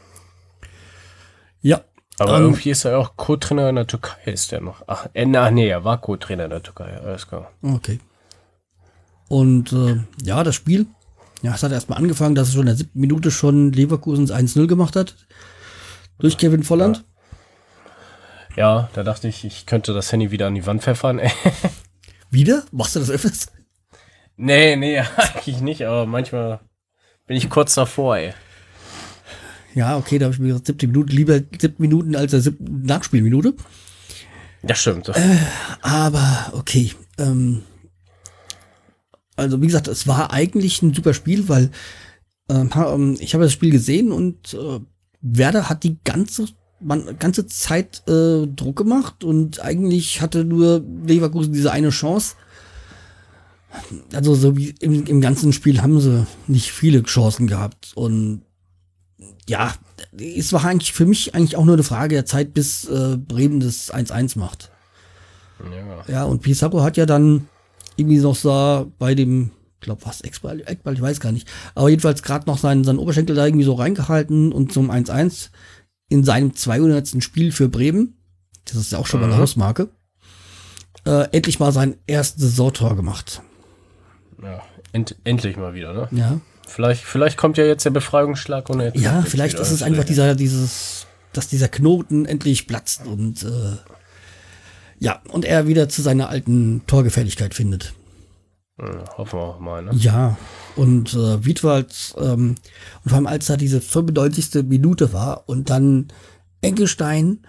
Ja. 1.62 1.82
Aber 2.20 2.38
Ähm, 2.38 2.44
irgendwie 2.44 2.70
ist 2.70 2.86
er 2.86 3.00
auch 3.00 3.16
Co-Trainer 3.16 3.70
in 3.70 3.76
der 3.76 3.88
Türkei, 3.88 4.32
ist 4.32 4.52
der 4.52 4.62
noch. 4.62 4.84
Ach, 4.88 5.08
äh, 5.14 5.26
na, 5.26 5.52
nee, 5.52 5.70
er 5.70 5.84
war 5.84 6.00
Co-Trainer 6.00 6.46
in 6.46 6.50
der 6.50 6.62
Türkei, 6.64 6.98
alles 6.98 7.28
klar. 7.28 7.52
Okay. 7.62 8.00
Und 9.30 9.72
äh, 9.74 10.04
ja, 10.22 10.44
das 10.44 10.56
Spiel, 10.56 10.88
ja, 11.42 11.54
es 11.56 11.64
hat 11.64 11.72
erstmal 11.72 12.00
angefangen, 12.00 12.36
dass 12.36 12.50
es 12.50 12.54
schon 12.54 12.62
in 12.62 12.68
der 12.68 12.76
siebten 12.76 13.00
Minute 13.00 13.32
schon 13.32 13.72
Leverkusens 13.72 14.32
1-0 14.32 14.68
gemacht 14.68 14.96
hat. 14.96 15.16
Durch 16.18 16.38
Kevin 16.38 16.64
Volland. 16.64 17.06
Ja, 18.58 18.90
da 18.94 19.04
dachte 19.04 19.30
ich, 19.30 19.46
ich 19.46 19.66
könnte 19.66 19.94
das 19.94 20.12
Handy 20.12 20.32
wieder 20.32 20.48
an 20.48 20.56
die 20.56 20.66
Wand 20.66 20.84
pfeffern. 20.84 21.22
Wieder? 22.30 22.64
Machst 22.72 22.96
du 22.96 23.00
das 23.00 23.10
öfters? 23.10 23.52
nee, 24.36 24.76
nee, 24.76 25.00
eigentlich 25.18 25.62
nicht, 25.62 25.86
aber 25.86 26.06
manchmal 26.06 26.60
bin 27.26 27.38
ich 27.38 27.50
kurz 27.50 27.76
davor, 27.76 28.18
ey. 28.18 28.34
Ja, 29.80 29.96
okay, 29.96 30.20
da 30.20 30.26
habe 30.26 30.34
ich 30.34 30.42
mir 30.42 30.50
gesagt, 30.50 30.68
siebte 30.68 30.88
Minute, 30.88 31.16
lieber 31.16 31.36
siebte 31.36 31.76
Minuten 31.78 32.14
als 32.14 32.32
der 32.32 32.42
siebten 32.42 32.82
Nachspielminute. 32.82 33.54
Das 34.62 34.78
stimmt. 34.78 35.10
Aber 35.82 36.52
okay. 36.52 36.92
Ähm, 37.18 37.62
also 39.38 39.62
wie 39.62 39.68
gesagt, 39.68 39.88
es 39.88 40.06
war 40.06 40.34
eigentlich 40.34 40.82
ein 40.82 40.94
super 40.94 41.14
Spiel, 41.14 41.48
weil 41.48 41.72
ähm, 42.50 42.70
ähm, 42.76 43.16
ich 43.22 43.34
habe 43.34 43.46
das 43.46 43.54
Spiel 43.54 43.72
gesehen 43.72 44.12
und 44.12 44.54
äh, 44.54 44.82
Werder 45.22 45.70
hat 45.70 45.84
die 45.84 45.98
ganze 46.04 46.48
man, 46.82 47.18
ganze 47.18 47.48
Zeit 47.48 48.04
äh, 48.10 48.48
Druck 48.48 48.76
gemacht 48.76 49.24
und 49.24 49.62
eigentlich 49.62 50.20
hatte 50.20 50.44
nur 50.44 50.84
Leverkusen 51.06 51.54
diese 51.54 51.72
eine 51.72 51.92
Chance. 51.92 52.36
Also 54.14 54.36
so 54.36 54.58
wie 54.58 54.76
im, 54.82 55.06
im 55.06 55.22
ganzen 55.22 55.54
Spiel 55.54 55.82
haben 55.82 56.02
sie 56.02 56.28
nicht 56.48 56.70
viele 56.70 57.02
Chancen 57.04 57.48
gehabt 57.48 57.94
und 57.96 58.42
ja, 59.50 59.74
es 60.18 60.54
war 60.54 60.64
eigentlich 60.66 60.94
für 60.94 61.06
mich 61.06 61.36
eigentlich 61.36 61.56
auch 61.58 61.66
nur 61.66 61.74
eine 61.76 61.84
Frage 61.84 62.16
der 62.16 62.26
Zeit, 62.26 62.54
bis 62.54 62.86
äh, 62.86 63.18
Bremen 63.18 63.60
das 63.60 63.94
1-1 63.94 64.38
macht. 64.40 64.72
Ja. 66.08 66.14
Ja, 66.14 66.24
und 66.24 66.42
Pizarro 66.42 66.82
hat 66.84 66.96
ja 66.98 67.06
dann 67.06 67.48
irgendwie 67.98 68.20
noch 68.20 68.36
so 68.36 68.92
bei 68.98 69.14
dem, 69.16 69.52
ich 69.76 69.82
glaube, 69.82 70.06
was, 70.06 70.22
Eckball, 70.22 70.62
Eckball, 70.66 70.94
ich 70.94 71.02
weiß 71.02 71.20
gar 71.20 71.32
nicht. 71.34 71.48
Aber 71.76 71.90
jedenfalls 71.90 72.24
gerade 72.24 72.46
noch 72.48 72.58
seinen, 72.58 72.84
seinen 72.86 73.00
Oberschenkel 73.00 73.36
da 73.36 73.46
irgendwie 73.46 73.66
so 73.66 73.74
reingehalten 73.74 74.52
und 74.54 74.72
zum 74.72 74.90
1-1 74.90 75.50
in 76.08 76.24
seinem 76.24 76.56
200. 76.56 77.22
Spiel 77.24 77.52
für 77.52 77.68
Bremen. 77.68 78.16
Das 78.66 78.76
ist 78.76 78.92
ja 78.92 79.00
auch 79.00 79.08
schon 79.08 79.20
mal 79.20 79.26
eine 79.28 79.36
Mhm. 79.36 79.40
Hausmarke. 79.42 79.90
Äh, 81.06 81.28
endlich 81.32 81.60
mal 81.60 81.72
sein 81.72 81.96
erstes 82.08 82.42
Saisontor 82.42 82.96
gemacht. 82.96 83.42
ja. 84.42 84.62
End, 84.92 85.16
endlich 85.24 85.56
mal 85.56 85.76
wieder, 85.76 85.94
ne? 85.94 86.08
Ja. 86.12 86.40
Vielleicht, 86.70 87.04
vielleicht 87.04 87.38
kommt 87.38 87.58
ja 87.58 87.66
jetzt 87.66 87.84
der 87.86 87.90
Befreiungsschlag 87.90 88.70
und 88.70 88.80
jetzt 88.82 89.00
Ja, 89.00 89.24
vielleicht 89.24 89.60
ist 89.60 89.72
es 89.72 89.84
einfach 89.84 90.04
dieser, 90.04 90.36
dieses, 90.36 91.08
dass 91.34 91.48
dieser 91.48 91.68
Knoten 91.68 92.26
endlich 92.26 92.68
platzt 92.68 93.06
und 93.06 93.44
äh, 93.44 93.78
ja, 95.00 95.22
und 95.30 95.46
er 95.46 95.68
wieder 95.68 95.90
zu 95.90 96.02
seiner 96.02 96.30
alten 96.30 96.82
Torgefälligkeit 96.86 97.54
findet. 97.54 97.94
Ja, 98.78 99.18
hoffen 99.18 99.40
wir 99.40 99.44
auch 99.44 99.60
mal, 99.60 99.84
ne? 99.84 99.92
Ja, 99.94 100.38
und 100.76 101.14
äh, 101.14 101.44
Wiedwald, 101.44 102.16
ähm, 102.18 102.56
und 103.04 103.10
vor 103.10 103.16
allem 103.16 103.28
als 103.28 103.48
da 103.48 103.58
diese 103.58 103.82
95. 103.82 104.64
Minute 104.64 105.12
war 105.12 105.44
und 105.48 105.70
dann 105.70 106.08
Enkelstein 106.62 107.40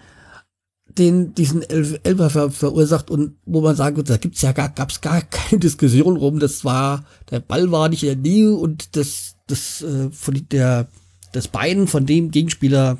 den, 0.97 1.33
diesen 1.33 1.61
Elf 1.63 1.99
Elfer 2.03 2.29
ver 2.29 2.51
verursacht 2.51 3.09
und 3.09 3.35
wo 3.45 3.61
man 3.61 3.75
sagen 3.75 3.95
würde, 3.95 4.13
da 4.13 4.17
gibt's 4.17 4.41
ja 4.41 4.51
gar, 4.51 4.69
gab's 4.69 5.01
gar 5.01 5.21
keine 5.29 5.59
Diskussion 5.59 6.17
rum, 6.17 6.39
das 6.39 6.63
war, 6.65 7.05
der 7.29 7.39
Ball 7.39 7.71
war 7.71 7.89
nicht 7.89 8.03
in 8.03 8.09
der 8.09 8.31
Nähe 8.31 8.53
und 8.53 8.95
das, 8.95 9.35
das, 9.47 9.81
äh, 9.81 10.09
von 10.11 10.41
der, 10.51 10.87
das 11.33 11.47
Bein 11.47 11.87
von 11.87 12.05
dem 12.05 12.31
Gegenspieler 12.31 12.97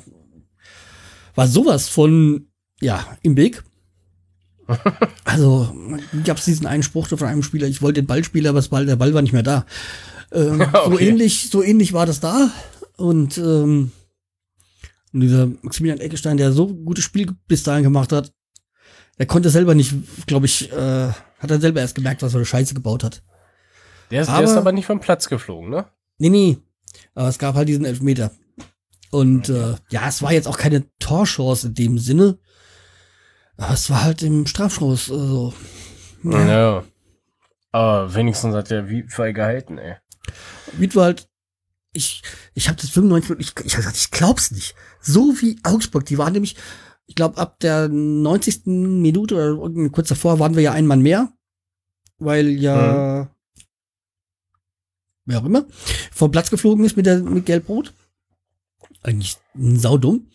war 1.34 1.48
sowas 1.48 1.88
von, 1.88 2.46
ja, 2.80 3.04
im 3.22 3.36
Weg. 3.36 3.62
Also, 5.24 5.74
gab's 6.24 6.44
diesen 6.44 6.66
einen 6.66 6.82
Spruch 6.82 7.08
von 7.08 7.22
einem 7.24 7.42
Spieler, 7.42 7.66
ich 7.66 7.82
wollte 7.82 8.02
den 8.02 8.06
Ball 8.06 8.24
spielen, 8.24 8.46
aber 8.46 8.58
das 8.58 8.68
Ball, 8.68 8.86
der 8.86 8.96
Ball 8.96 9.14
war 9.14 9.22
nicht 9.22 9.32
mehr 9.32 9.42
da. 9.42 9.66
Ähm, 10.32 10.58
So 10.72 10.92
Okay. 10.92 11.08
ähnlich, 11.08 11.48
so 11.50 11.62
ähnlich 11.62 11.92
war 11.92 12.06
das 12.06 12.20
da. 12.20 12.50
Und, 12.96 13.38
ähm, 13.38 13.92
und 15.12 15.20
dieser 15.20 15.46
Maximilian 15.62 16.00
Eckestein, 16.00 16.36
der 16.36 16.52
so 16.52 16.66
gutes 16.68 17.04
Spiel 17.04 17.30
bis 17.46 17.62
dahin 17.62 17.82
gemacht 17.82 18.12
hat, 18.12 18.32
der 19.18 19.26
konnte 19.26 19.50
selber 19.50 19.74
nicht, 19.74 19.94
glaube 20.26 20.46
ich, 20.46 20.72
äh, 20.72 21.08
hat 21.38 21.50
er 21.50 21.60
selber 21.60 21.80
erst 21.80 21.94
gemerkt, 21.94 22.22
was 22.22 22.30
er 22.30 22.32
für 22.32 22.36
eine 22.38 22.46
Scheiße 22.46 22.74
gebaut 22.74 23.04
hat. 23.04 23.22
Der 24.10 24.22
ist, 24.22 24.28
der 24.28 24.36
Aber- 24.36 24.44
ist 24.44 24.56
aber 24.56 24.72
nicht 24.72 24.86
vom 24.86 25.00
Platz 25.00 25.28
geflogen, 25.28 25.70
ne? 25.70 25.86
Nee, 26.18 26.28
nee. 26.30 26.58
Aber 27.14 27.28
es 27.28 27.38
gab 27.38 27.54
halt 27.54 27.68
diesen 27.68 27.84
Elfmeter. 27.84 28.30
Und 29.10 29.48
äh, 29.48 29.74
ja, 29.90 30.08
es 30.08 30.22
war 30.22 30.32
jetzt 30.32 30.48
auch 30.48 30.56
keine 30.58 30.84
Torchance 30.98 31.66
in 31.68 31.74
dem 31.74 31.98
Sinne. 31.98 32.38
Aber 33.56 33.74
es 33.74 33.90
war 33.90 34.04
halt 34.04 34.22
im 34.22 34.46
Strafstoß. 34.46 35.10
Also, 35.10 35.52
Ja. 36.24 36.46
ja. 36.46 36.84
Aber 37.70 38.14
wenigstens 38.14 38.54
hat 38.54 38.70
der 38.70 38.88
Wiefei 38.88 39.32
gehalten, 39.32 39.78
ey. 39.78 39.96
Wiedwald, 40.74 41.28
ich, 41.92 42.22
ich 42.54 42.68
habe 42.68 42.80
das 42.80 42.90
95 42.90 43.30
Minuten, 43.30 43.42
ich, 43.42 43.66
ich 43.66 43.86
ich 43.86 44.10
glaub's 44.10 44.50
nicht. 44.50 44.74
So 45.00 45.40
wie 45.40 45.58
Augsburg, 45.62 46.06
die 46.06 46.18
waren 46.18 46.32
nämlich, 46.32 46.56
ich 47.06 47.14
glaube, 47.14 47.38
ab 47.38 47.60
der 47.60 47.88
90. 47.88 48.66
Minute 48.66 49.56
oder 49.56 49.88
kurz 49.90 50.08
davor 50.08 50.38
waren 50.38 50.56
wir 50.56 50.62
ja 50.62 50.72
ein 50.72 50.86
Mann 50.86 51.02
mehr, 51.02 51.32
weil 52.18 52.48
ja, 52.48 53.30
wer 55.26 55.40
auch 55.40 55.44
immer, 55.44 55.66
vom 56.12 56.30
Platz 56.30 56.50
geflogen 56.50 56.84
ist 56.84 56.96
mit 56.96 57.06
der 57.06 57.20
mit 57.20 57.46
Gelbrot. 57.46 57.92
Eigentlich 59.02 59.36
saudumm. 59.54 60.28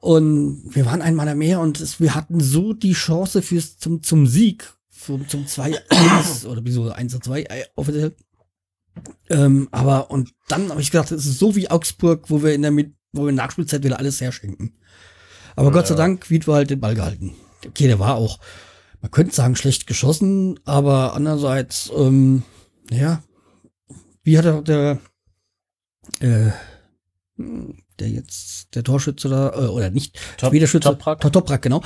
Und 0.00 0.74
wir 0.74 0.84
waren 0.86 1.02
ein 1.02 1.14
Mann 1.14 1.38
mehr 1.38 1.60
und 1.60 1.80
es, 1.80 2.00
wir 2.00 2.16
hatten 2.16 2.40
so 2.40 2.72
die 2.72 2.94
Chance 2.94 3.40
fürs 3.42 3.78
zum 3.78 4.02
zum 4.02 4.26
Sieg, 4.26 4.72
zum, 4.90 5.28
zum 5.28 5.44
2-1 5.46 6.46
oder 6.46 6.64
wieso 6.64 6.90
1 6.90 7.12
zu 7.12 7.20
2 7.20 7.42
äh, 7.42 7.64
offiziell. 7.76 8.16
Ähm, 9.30 9.68
aber 9.70 10.10
und 10.10 10.32
dann 10.48 10.68
habe 10.70 10.80
ich 10.80 10.90
gedacht, 10.90 11.10
es 11.12 11.24
ist 11.26 11.38
so 11.38 11.56
wie 11.56 11.70
Augsburg, 11.70 12.28
wo 12.28 12.42
wir 12.42 12.54
in 12.54 12.62
der 12.62 12.72
wo 13.12 13.22
wir 13.22 13.30
in 13.30 13.36
der 13.36 13.44
Nachspielzeit 13.46 13.84
wieder 13.84 13.98
alles 13.98 14.20
herschenken. 14.20 14.74
Aber 15.56 15.70
Gott 15.70 15.86
sei 15.86 15.94
Ja. 15.94 15.98
Dank, 15.98 16.30
Wied 16.30 16.46
war 16.46 16.56
halt 16.56 16.70
den 16.70 16.80
Ball 16.80 16.94
gehalten. 16.94 17.34
Okay, 17.66 17.86
der 17.86 17.98
war 17.98 18.14
auch, 18.16 18.38
man 19.00 19.10
könnte 19.10 19.34
sagen, 19.34 19.54
schlecht 19.56 19.86
geschossen, 19.86 20.58
aber 20.64 21.14
andererseits, 21.14 21.90
ähm, 21.96 22.42
ja, 22.90 23.22
wie 24.24 24.38
hat 24.38 24.44
er 24.46 24.62
der, 24.62 24.98
äh, 26.20 26.50
der 27.98 28.08
jetzt, 28.08 28.74
der 28.74 28.84
Torschütze 28.84 29.28
da, 29.28 29.50
äh, 29.50 29.66
oder 29.68 29.90
nicht, 29.90 30.18
Top- 30.38 30.52
Wiederschütze, 30.52 30.88
Toprak? 30.88 31.20
Toprak. 31.20 31.32
Toprak, 31.32 31.62
genau, 31.62 31.82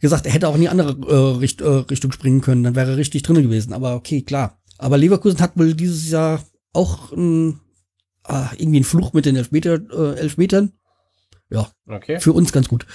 gesagt, 0.00 0.26
er 0.26 0.32
hätte 0.32 0.48
auch 0.48 0.54
in 0.54 0.62
die 0.62 0.68
andere 0.68 0.96
äh, 1.08 1.38
Richt, 1.38 1.60
äh, 1.60 1.66
Richtung 1.68 2.12
springen 2.12 2.40
können, 2.40 2.62
dann 2.64 2.74
wäre 2.74 2.92
er 2.92 2.96
richtig 2.96 3.22
drin 3.22 3.42
gewesen. 3.42 3.72
Aber 3.72 3.94
okay, 3.94 4.22
klar. 4.22 4.58
Aber 4.78 4.96
Leverkusen 4.96 5.40
hat 5.40 5.56
wohl 5.58 5.74
dieses 5.74 6.08
Jahr 6.10 6.42
auch 6.72 7.12
ähm, 7.12 7.60
ah, 8.24 8.50
irgendwie 8.56 8.78
einen 8.78 8.84
Fluch 8.84 9.12
mit 9.12 9.26
den 9.26 9.36
Elfmeter, 9.36 9.80
äh, 9.90 10.18
Elfmetern. 10.18 10.72
Okay. 11.86 12.20
Für 12.20 12.32
uns 12.32 12.52
ganz 12.52 12.68
gut. 12.68 12.86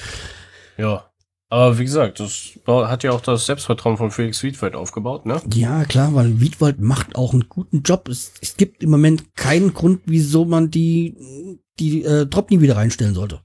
Ja. 0.78 1.12
Aber 1.50 1.78
wie 1.78 1.84
gesagt, 1.84 2.20
das 2.20 2.60
hat 2.66 3.04
ja 3.04 3.12
auch 3.12 3.22
das 3.22 3.46
Selbstvertrauen 3.46 3.98
von 3.98 4.10
Felix 4.10 4.42
Wiedwald 4.42 4.76
aufgebaut, 4.76 5.26
ne? 5.26 5.40
Ja, 5.54 5.86
klar, 5.86 6.14
weil 6.16 6.42
Wiedwald 6.42 6.82
macht 6.82 7.16
auch 7.16 7.34
einen 7.34 7.48
guten 7.50 7.84
Job. 7.84 8.10
Es, 8.10 8.34
es 8.42 8.58
gibt 8.58 8.82
im 8.82 8.90
Moment 8.90 9.36
keinen 9.36 9.74
Grund, 9.74 10.02
wieso 10.06 10.46
man 10.46 10.72
die, 10.72 11.60
die 11.80 12.04
äh, 12.04 12.26
Dropney 12.26 12.62
wieder 12.62 12.78
reinstellen 12.78 13.14
sollte. 13.14 13.42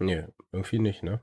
Nee, 0.00 0.24
irgendwie 0.50 0.80
nicht, 0.80 1.04
ne? 1.04 1.20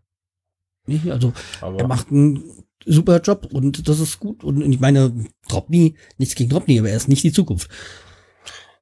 Nee, 0.85 1.11
Also 1.11 1.33
Aber 1.59 1.77
er 1.77 1.87
macht 1.87 2.09
einen 2.11 2.63
super 2.85 3.19
Job 3.19 3.49
und 3.51 3.87
das 3.87 3.99
ist 3.99 4.19
gut. 4.19 4.43
Und 4.43 4.61
ich 4.61 4.79
meine, 4.79 5.13
Dropney, 5.49 5.97
nichts 6.17 6.35
gegen 6.35 6.49
Dropney, 6.49 6.79
aber 6.79 6.89
er 6.89 6.97
ist 6.97 7.09
nicht 7.09 7.23
die 7.23 7.33
Zukunft 7.33 7.69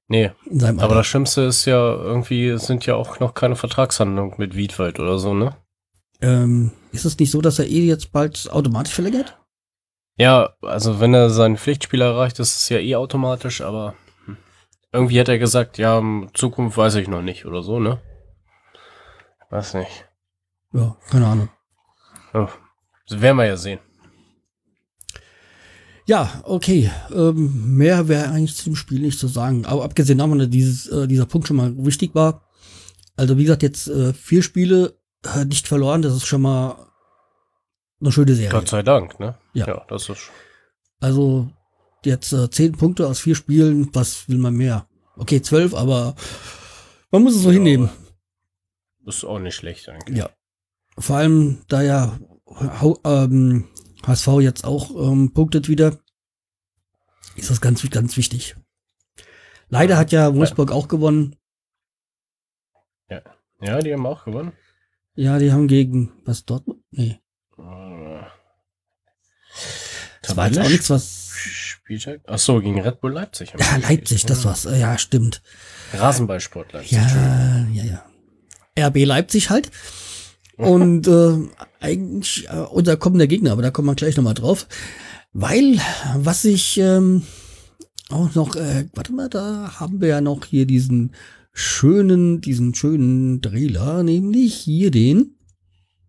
nee. 0.07 0.31
Aber 0.61 0.95
das 0.95 1.07
Schlimmste 1.07 1.41
ist 1.41 1.65
ja 1.65 1.93
irgendwie, 1.93 2.47
es 2.47 2.65
sind 2.67 2.85
ja 2.85 2.95
auch 2.95 3.19
noch 3.19 3.33
keine 3.33 3.55
Vertragshandlungen 3.55 4.35
mit 4.37 4.55
Wiedwald 4.55 4.99
oder 4.99 5.17
so, 5.17 5.33
ne? 5.33 5.55
Ähm, 6.21 6.71
ist 6.91 7.05
es 7.05 7.17
nicht 7.19 7.31
so, 7.31 7.41
dass 7.41 7.59
er 7.59 7.67
eh 7.67 7.85
jetzt 7.85 8.11
bald 8.11 8.49
automatisch 8.51 8.93
verlängert? 8.93 9.37
Ja, 10.15 10.53
also 10.61 10.99
wenn 10.99 11.13
er 11.13 11.29
seinen 11.29 11.57
Pflichtspiel 11.57 12.01
erreicht, 12.01 12.39
ist 12.39 12.55
es 12.55 12.69
ja 12.69 12.79
eh 12.79 12.95
automatisch, 12.95 13.61
aber 13.61 13.93
hm. 14.25 14.37
irgendwie 14.91 15.19
hat 15.19 15.29
er 15.29 15.37
gesagt, 15.37 15.77
ja, 15.77 15.99
in 15.99 16.29
Zukunft 16.33 16.77
weiß 16.77 16.95
ich 16.95 17.07
noch 17.07 17.21
nicht 17.21 17.45
oder 17.45 17.61
so, 17.61 17.79
ne? 17.79 18.01
Weiß 19.49 19.75
nicht. 19.75 20.05
Ja, 20.73 20.97
keine 21.09 21.27
Ahnung. 21.27 21.49
Ja, 22.33 22.49
das 23.07 23.21
werden 23.21 23.37
wir 23.37 23.45
ja 23.45 23.57
sehen. 23.57 23.79
Ja, 26.07 26.41
okay. 26.45 26.89
Ähm, 27.13 27.75
mehr 27.75 28.07
wäre 28.07 28.29
eigentlich 28.29 28.55
zum 28.55 28.75
Spiel 28.75 29.01
nicht 29.01 29.19
zu 29.19 29.27
sagen. 29.27 29.65
Aber 29.65 29.83
abgesehen 29.83 30.17
davon, 30.17 30.39
dass 30.39 30.49
dieses, 30.49 30.87
äh, 30.87 31.07
dieser 31.07 31.25
Punkt 31.25 31.47
schon 31.47 31.57
mal 31.57 31.73
wichtig 31.85 32.15
war. 32.15 32.47
Also 33.17 33.37
wie 33.37 33.43
gesagt, 33.43 33.61
jetzt 33.61 33.87
äh, 33.87 34.13
vier 34.13 34.41
Spiele 34.41 34.97
äh, 35.35 35.43
nicht 35.45 35.67
verloren. 35.67 36.01
Das 36.01 36.13
ist 36.15 36.25
schon 36.25 36.41
mal 36.41 36.87
eine 37.99 38.11
schöne 38.11 38.33
Serie. 38.35 38.51
Gott 38.51 38.69
sei 38.69 38.83
Dank, 38.83 39.19
ne? 39.19 39.37
Ja. 39.53 39.67
Ja, 39.67 39.85
das 39.89 40.07
ist. 40.07 40.29
Also 41.01 41.49
jetzt 42.05 42.31
äh, 42.31 42.49
zehn 42.49 42.71
Punkte 42.71 43.07
aus 43.07 43.19
vier 43.19 43.35
Spielen. 43.35 43.89
Was 43.93 44.29
will 44.29 44.37
man 44.37 44.55
mehr? 44.55 44.87
Okay, 45.17 45.41
zwölf, 45.41 45.73
aber 45.73 46.15
Man 47.11 47.23
muss 47.23 47.35
es 47.35 47.41
so 47.41 47.49
Ja, 47.49 47.55
hinnehmen. 47.55 47.89
Ist 49.05 49.23
auch 49.23 49.39
nicht 49.39 49.55
schlecht 49.55 49.89
eigentlich. 49.89 50.17
Ja. 50.17 50.29
Vor 50.97 51.17
allem, 51.17 51.59
da 51.67 51.81
ja 51.81 52.19
ähm, 53.03 53.65
HSV 54.07 54.27
jetzt 54.41 54.63
auch 54.65 54.89
ähm, 54.95 55.33
punktet 55.33 55.69
wieder, 55.69 55.97
ist 57.35 57.49
das 57.49 57.61
ganz, 57.61 57.87
ganz 57.89 58.17
wichtig. 58.17 58.55
Leider 59.69 59.97
hat 59.97 60.11
ja 60.11 60.33
Wolfsburg 60.33 60.71
auch 60.71 60.87
gewonnen. 60.87 61.35
Ja, 63.59 63.79
die 63.79 63.91
haben 63.93 64.05
auch 64.05 64.25
gewonnen. 64.25 64.53
Ja, 65.15 65.39
die 65.39 65.51
haben 65.51 65.67
gegen, 65.67 66.11
was, 66.25 66.45
Dortmund? 66.45 66.83
Nee. 66.91 67.19
Das 70.21 70.35
war 70.35 70.47
jetzt 70.47 70.59
auch 70.59 70.69
nichts, 70.69 70.89
was, 70.89 71.31
Spieltag? 71.33 72.21
Ach 72.27 72.37
so, 72.37 72.59
gegen 72.59 72.81
Red 72.81 73.01
Bull 73.01 73.13
Leipzig. 73.13 73.53
ja, 73.57 73.77
Leipzig, 73.77 74.25
das 74.25 74.45
war's. 74.45 74.65
Ja, 74.65 74.97
stimmt. 74.97 75.41
Rasenballsport 75.93 76.73
Leipzig. 76.73 76.91
Ja, 76.91 77.65
ja, 77.71 77.83
ja. 78.75 78.87
RB 78.87 79.05
Leipzig 79.05 79.49
halt. 79.49 79.71
Und 80.57 81.07
äh, 81.07 81.37
eigentlich 81.79 82.47
äh, 82.49 82.65
unser 82.71 82.97
kommender 82.97 83.27
Gegner, 83.27 83.51
aber 83.51 83.61
da 83.61 83.71
kommen 83.71 83.87
wir 83.87 83.95
gleich 83.95 84.17
nochmal 84.17 84.33
drauf. 84.33 84.67
Weil, 85.33 85.79
was 86.15 86.45
ich 86.45 86.77
ähm, 86.79 87.21
auch 88.09 88.33
noch, 88.33 88.55
äh, 88.55 88.85
warte 88.93 89.13
mal, 89.13 89.29
da 89.29 89.79
haben 89.79 90.01
wir 90.01 90.07
ja 90.07 90.21
noch 90.21 90.45
hier 90.45 90.65
diesen 90.65 91.13
schönen, 91.53 92.41
diesen 92.41 92.73
schönen 92.73 93.41
Trailer, 93.41 94.03
nämlich 94.03 94.55
hier 94.55 94.91
den 94.91 95.37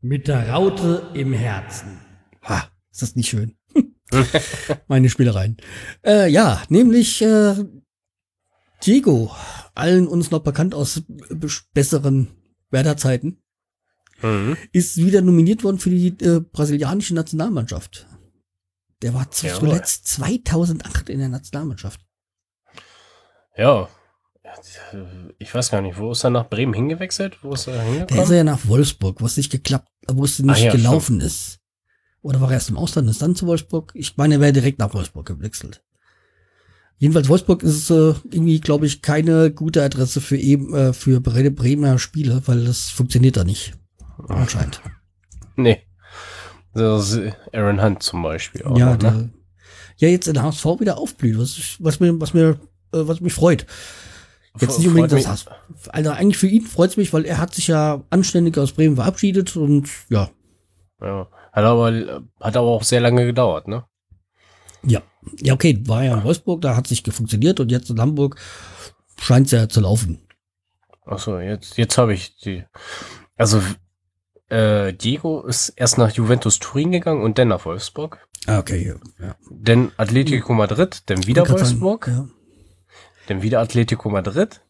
mit 0.00 0.28
der 0.28 0.50
Raute 0.50 1.11
im 1.14 1.33
Herzen. 1.33 1.99
Ha, 2.43 2.71
ist 2.90 3.02
das 3.02 3.17
nicht 3.17 3.28
schön? 3.28 3.57
Meine 4.88 5.11
Spielereien. 5.11 5.57
Äh, 6.05 6.31
ja, 6.31 6.62
nämlich 6.69 7.21
äh, 7.21 7.55
Diego, 8.85 9.31
allen 9.75 10.07
uns 10.07 10.31
noch 10.31 10.40
bekannt 10.40 10.75
aus 10.75 11.02
besseren 11.75 12.28
Werder-Zeiten, 12.71 13.43
Mhm. 14.22 14.56
ist 14.72 14.96
wieder 14.96 15.20
nominiert 15.22 15.62
worden 15.64 15.78
für 15.78 15.90
die 15.90 16.08
äh, 16.25 16.40
brasilianische 16.40 17.14
Nationalmannschaft. 17.14 18.06
Der 19.02 19.14
war 19.14 19.30
zuletzt 19.30 20.06
2008 20.08 21.08
in 21.08 21.20
der 21.20 21.28
Nationalmannschaft. 21.28 22.00
Ja. 23.56 23.88
Ich 25.38 25.54
weiß 25.54 25.70
gar 25.70 25.82
nicht, 25.82 25.98
wo 25.98 26.12
ist 26.12 26.25
er 26.25 26.30
nach 26.30 26.48
Bremen 26.48 26.72
hingewechselt? 26.75 27.38
Wo 27.42 27.52
ist 27.52 27.66
er 27.68 27.75
Der 27.75 27.82
ist 27.82 27.88
hingekommen? 28.08 28.34
ja 28.34 28.44
nach 28.44 28.66
Wolfsburg, 28.66 29.20
wo 29.20 29.26
es 29.26 29.37
nicht 29.37 29.50
geklappt, 29.52 29.88
wo 30.08 30.25
es 30.25 30.38
nicht 30.38 30.62
ja, 30.62 30.72
gelaufen 30.72 31.20
ist. 31.20 31.58
Oder 32.22 32.40
war 32.40 32.48
er 32.50 32.54
erst 32.54 32.70
im 32.70 32.76
Ausland, 32.78 33.08
ist 33.08 33.22
dann 33.22 33.37
zu 33.37 33.46
Wolfsburg? 33.46 33.92
Ich 33.94 34.16
meine, 34.16 34.34
er 34.37 34.40
wäre 34.40 34.52
direkt 34.52 34.78
nach 34.78 34.92
Wolfsburg 34.94 35.26
gewechselt. 35.26 35.84
Jedenfalls 36.96 37.28
Wolfsburg 37.28 37.62
ist 37.62 37.90
äh, 37.90 38.14
irgendwie, 38.32 38.58
glaube 38.60 38.87
ich, 38.87 39.02
keine 39.02 39.52
gute 39.52 39.84
Adresse 39.84 40.20
für 40.20 40.37
eben 40.37 40.75
äh, 40.75 40.92
für 40.92 41.20
Bre- 41.20 41.50
Bremer 41.50 41.98
Spieler, 42.00 42.42
weil 42.46 42.64
das 42.64 42.88
funktioniert 42.88 43.37
da 43.37 43.44
nicht. 43.44 43.75
Anscheinend. 44.28 44.80
Nee. 45.56 45.82
Das 46.75 47.12
ist 47.12 47.35
Aaron 47.52 47.82
Hunt 47.82 48.02
zum 48.02 48.23
Beispiel. 48.23 48.62
Auch 48.64 48.78
ja, 48.78 48.92
noch, 48.92 48.97
der, 48.99 49.11
ne? 49.11 49.30
ja, 49.97 50.08
jetzt 50.08 50.28
in 50.28 50.35
der 50.35 50.42
HSV 50.42 50.64
wieder 50.80 50.99
aufblüht, 50.99 51.38
was, 51.38 51.76
was 51.80 52.00
mir, 52.00 52.20
was 52.20 52.35
mir, 52.35 52.61
äh, 52.92 53.06
was 53.06 53.20
mich 53.20 53.32
freut. 53.32 53.66
Jetzt 54.61 54.78
nicht 54.78 54.88
unbedingt 54.88 55.12
das 55.12 55.26
HSV. 55.26 55.49
Also 55.88 56.11
eigentlich 56.11 56.38
für 56.38 56.49
ihn 56.49 56.66
freut 56.66 56.90
es 56.90 56.97
mich, 56.97 57.12
weil 57.12 57.25
er 57.25 57.38
hat 57.38 57.54
sich 57.54 57.68
ja 57.68 58.02
anständig 58.11 58.58
aus 58.58 58.73
Bremen 58.73 58.97
verabschiedet 58.97 59.56
und 59.56 59.88
ja, 60.08 60.30
Ja. 61.00 61.28
Hat 61.52 61.64
aber, 61.64 62.23
hat 62.40 62.56
aber 62.56 62.68
auch 62.68 62.85
sehr 62.85 63.00
lange 63.00 63.25
gedauert, 63.26 63.66
ne? 63.66 63.85
ja, 64.82 65.02
ja, 65.40 65.54
okay, 65.54 65.80
war 65.87 66.04
ja 66.04 66.16
in 66.16 66.25
Wolfsburg, 66.25 66.61
da 66.61 66.76
hat 66.76 66.87
sich 66.87 67.02
funktioniert 67.02 67.61
und 67.61 67.70
jetzt 67.70 67.90
in 67.90 68.00
Hamburg 68.00 68.37
scheint 69.20 69.47
es 69.47 69.52
ja 69.52 69.68
zu 69.68 69.80
laufen. 69.80 70.21
Ach 71.04 71.19
so, 71.19 71.38
jetzt, 71.38 71.76
jetzt 71.78 71.99
habe 71.99 72.14
ich 72.14 72.36
die. 72.36 72.64
Also, 73.36 73.62
äh, 74.49 74.93
Diego 74.93 75.43
ist 75.47 75.71
erst 75.71 75.99
nach 75.99 76.11
Juventus 76.11 76.58
Turin 76.58 76.93
gegangen 76.93 77.23
und 77.23 77.39
dann 77.39 77.49
nach 77.49 77.65
Wolfsburg. 77.65 78.26
Ah, 78.47 78.58
okay, 78.58 78.95
ja. 79.21 79.34
Dann 79.50 79.93
Atletico 79.97 80.52
Madrid, 80.54 81.02
dann 81.06 81.26
wieder 81.26 81.43
Kann 81.43 81.56
sein, 81.58 81.67
Wolfsburg, 81.80 82.06
Ja, 82.08 82.28
dann 83.26 83.43
wieder 83.43 83.61
Atletico 83.61 84.08
Madrid 84.08 84.61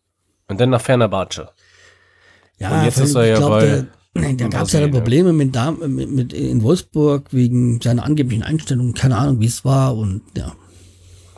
und 0.48 0.60
dann 0.60 0.70
nach 0.70 0.80
Fenerbahce. 0.80 1.50
ja 2.58 2.78
Und 2.78 2.84
jetzt 2.84 2.98
ist 2.98 3.14
er 3.14 3.22
ich 3.24 3.30
ja 3.30 3.36
glaub, 3.36 3.50
bei- 3.50 3.66
der, 3.66 4.32
da 4.34 4.48
gab 4.48 4.62
es 4.62 4.72
ja 4.72 4.88
Probleme 4.88 5.32
mit, 5.32 5.54
mit, 5.86 6.10
mit 6.10 6.32
in 6.32 6.62
Wolfsburg 6.62 7.32
wegen 7.32 7.80
seiner 7.80 8.04
angeblichen 8.04 8.42
Einstellung, 8.42 8.94
keine 8.94 9.16
Ahnung, 9.16 9.38
wie 9.40 9.46
es 9.46 9.64
war 9.64 9.96
und 9.96 10.22
ja. 10.36 10.54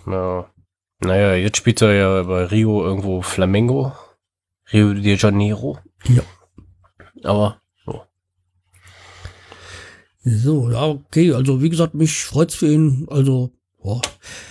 Ja. 0.07 0.47
Naja, 1.03 1.35
jetzt 1.35 1.57
spielt 1.59 1.81
er 1.83 1.93
ja 1.95 2.23
bei 2.23 2.45
Rio 2.45 2.83
irgendwo 2.85 3.21
Flamengo. 3.23 3.93
Rio 4.73 4.95
de 4.95 5.17
Janeiro. 5.17 5.79
Ja. 6.09 6.23
Aber, 7.25 7.61
so. 10.23 10.71
Ja, 10.71 10.87
okay, 10.87 11.33
also 11.33 11.63
wie 11.63 11.71
gesagt, 11.71 11.95
mich 11.95 12.25
freut's 12.25 12.55
für 12.55 12.73
ihn. 12.73 13.07
Also, 13.11 13.53
boah, 13.83 14.03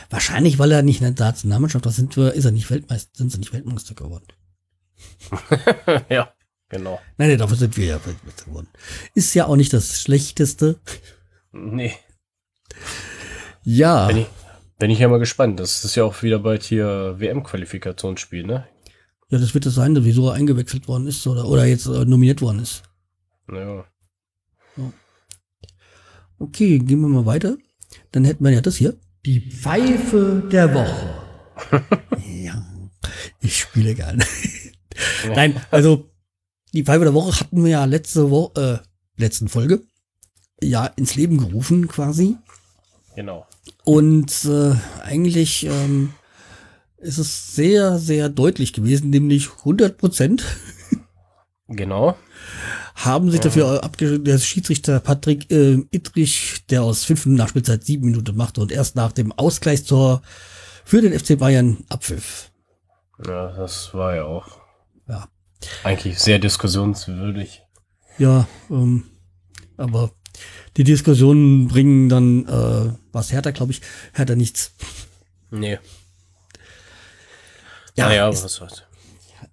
wahrscheinlich, 0.09 0.59
weil 0.59 0.71
er 0.71 0.81
nicht 0.81 1.01
in 1.01 1.15
der 1.15 1.25
Nationalmannschaft, 1.25 1.85
da 1.85 1.91
sind 1.91 2.15
wir, 2.17 2.33
ist 2.33 2.45
er 2.45 2.51
nicht 2.51 2.69
Weltmeister, 2.69 3.11
sind 3.13 3.31
sie 3.31 3.39
nicht 3.39 3.53
Weltmeister 3.53 3.95
geworden. 3.95 4.27
ja, 6.09 6.33
genau. 6.69 6.99
Nein, 7.17 7.29
nee, 7.29 7.37
dafür 7.37 7.57
sind 7.57 7.77
wir 7.77 7.85
ja 7.85 8.05
Weltmeister 8.05 8.45
geworden. 8.45 8.67
Ist 9.13 9.33
ja 9.33 9.45
auch 9.45 9.55
nicht 9.55 9.73
das 9.73 10.01
Schlechteste. 10.01 10.79
Nee. 11.51 11.93
Ja, 13.63 14.07
Bin 14.07 14.17
ich, 14.17 14.27
bin 14.77 14.91
ich 14.91 14.99
ja 14.99 15.07
mal 15.07 15.19
gespannt. 15.19 15.59
Das 15.59 15.83
ist 15.83 15.95
ja 15.95 16.03
auch 16.03 16.21
wieder 16.23 16.39
bald 16.39 16.63
hier 16.63 17.15
WM-Qualifikationsspiel, 17.17 18.45
ne? 18.45 18.67
ja, 19.29 19.37
das 19.37 19.53
wird 19.53 19.65
es 19.65 19.75
sein, 19.75 19.95
wieso 20.03 20.29
er 20.29 20.33
eingewechselt 20.33 20.87
worden 20.87 21.07
ist 21.07 21.25
oder, 21.27 21.45
oder 21.45 21.65
jetzt 21.65 21.85
äh, 21.85 22.05
nominiert 22.05 22.41
worden 22.41 22.59
ist. 22.59 22.83
Naja. 23.47 23.85
Okay, 26.39 26.79
gehen 26.79 27.01
wir 27.01 27.07
mal 27.07 27.25
weiter. 27.25 27.57
Dann 28.11 28.25
hätten 28.25 28.43
wir 28.43 28.51
ja 28.51 28.61
das 28.61 28.77
hier. 28.77 28.97
Die 29.25 29.41
Pfeife 29.41 30.47
der 30.51 30.73
Woche. 30.73 31.19
ja, 32.25 32.65
ich 33.41 33.59
spiele 33.59 33.93
gerne. 33.93 34.23
Nein, 35.35 35.61
also 35.71 36.09
die 36.73 36.83
Pfeife 36.83 37.03
der 37.03 37.13
Woche 37.13 37.39
hatten 37.39 37.63
wir 37.63 37.71
ja 37.71 37.85
letzte 37.85 38.29
Woche, 38.29 38.81
äh, 38.81 39.21
letzten 39.21 39.49
Folge 39.49 39.81
ja 40.61 40.85
ins 40.85 41.15
Leben 41.15 41.37
gerufen 41.37 41.87
quasi. 41.87 42.37
Genau. 43.15 43.45
Und 43.83 44.45
äh, 44.45 44.75
eigentlich 45.03 45.65
ähm, 45.65 46.13
ist 46.97 47.17
es 47.17 47.55
sehr, 47.55 47.97
sehr 47.97 48.29
deutlich 48.29 48.73
gewesen, 48.73 49.09
nämlich 49.09 49.49
100 49.59 49.97
Prozent 49.97 50.45
Genau. 51.69 52.15
Haben 53.05 53.31
sich 53.31 53.39
dafür 53.39 53.83
abgeschrieben, 53.83 54.25
der 54.25 54.37
Schiedsrichter 54.39 54.99
Patrick 54.99 55.49
äh, 55.51 55.77
Ittrich, 55.91 56.65
der 56.69 56.83
aus 56.83 57.05
fünf 57.05 57.25
Minuten 57.25 57.39
Nachspielzeit 57.41 57.83
sieben 57.83 58.05
Minuten 58.05 58.35
machte 58.35 58.61
und 58.61 58.71
erst 58.71 58.95
nach 58.95 59.11
dem 59.11 59.31
Ausgleichstor 59.31 60.21
für 60.83 61.01
den 61.01 61.17
FC 61.17 61.37
Bayern 61.37 61.77
abpfiff. 61.89 62.51
Ja, 63.25 63.51
das 63.51 63.93
war 63.93 64.15
ja 64.15 64.23
auch 64.25 64.59
Ja, 65.07 65.27
eigentlich 65.83 66.19
sehr 66.19 66.39
diskussionswürdig. 66.39 67.61
ja 68.17 68.47
ähm, 68.69 69.05
aber 69.77 70.11
die 70.77 70.83
Diskussionen 70.83 71.67
bringen 71.67 72.09
dann 72.09 72.45
äh, 72.47 72.93
was 73.11 73.31
härter, 73.31 73.51
glaube 73.51 73.71
ich, 73.71 73.81
härter 74.13 74.35
nichts. 74.35 74.71
Nee. 75.51 75.79
Ja, 77.95 78.07
naja, 78.07 78.29
ist, 78.29 78.43
was 78.43 78.53
soll's. 78.53 78.83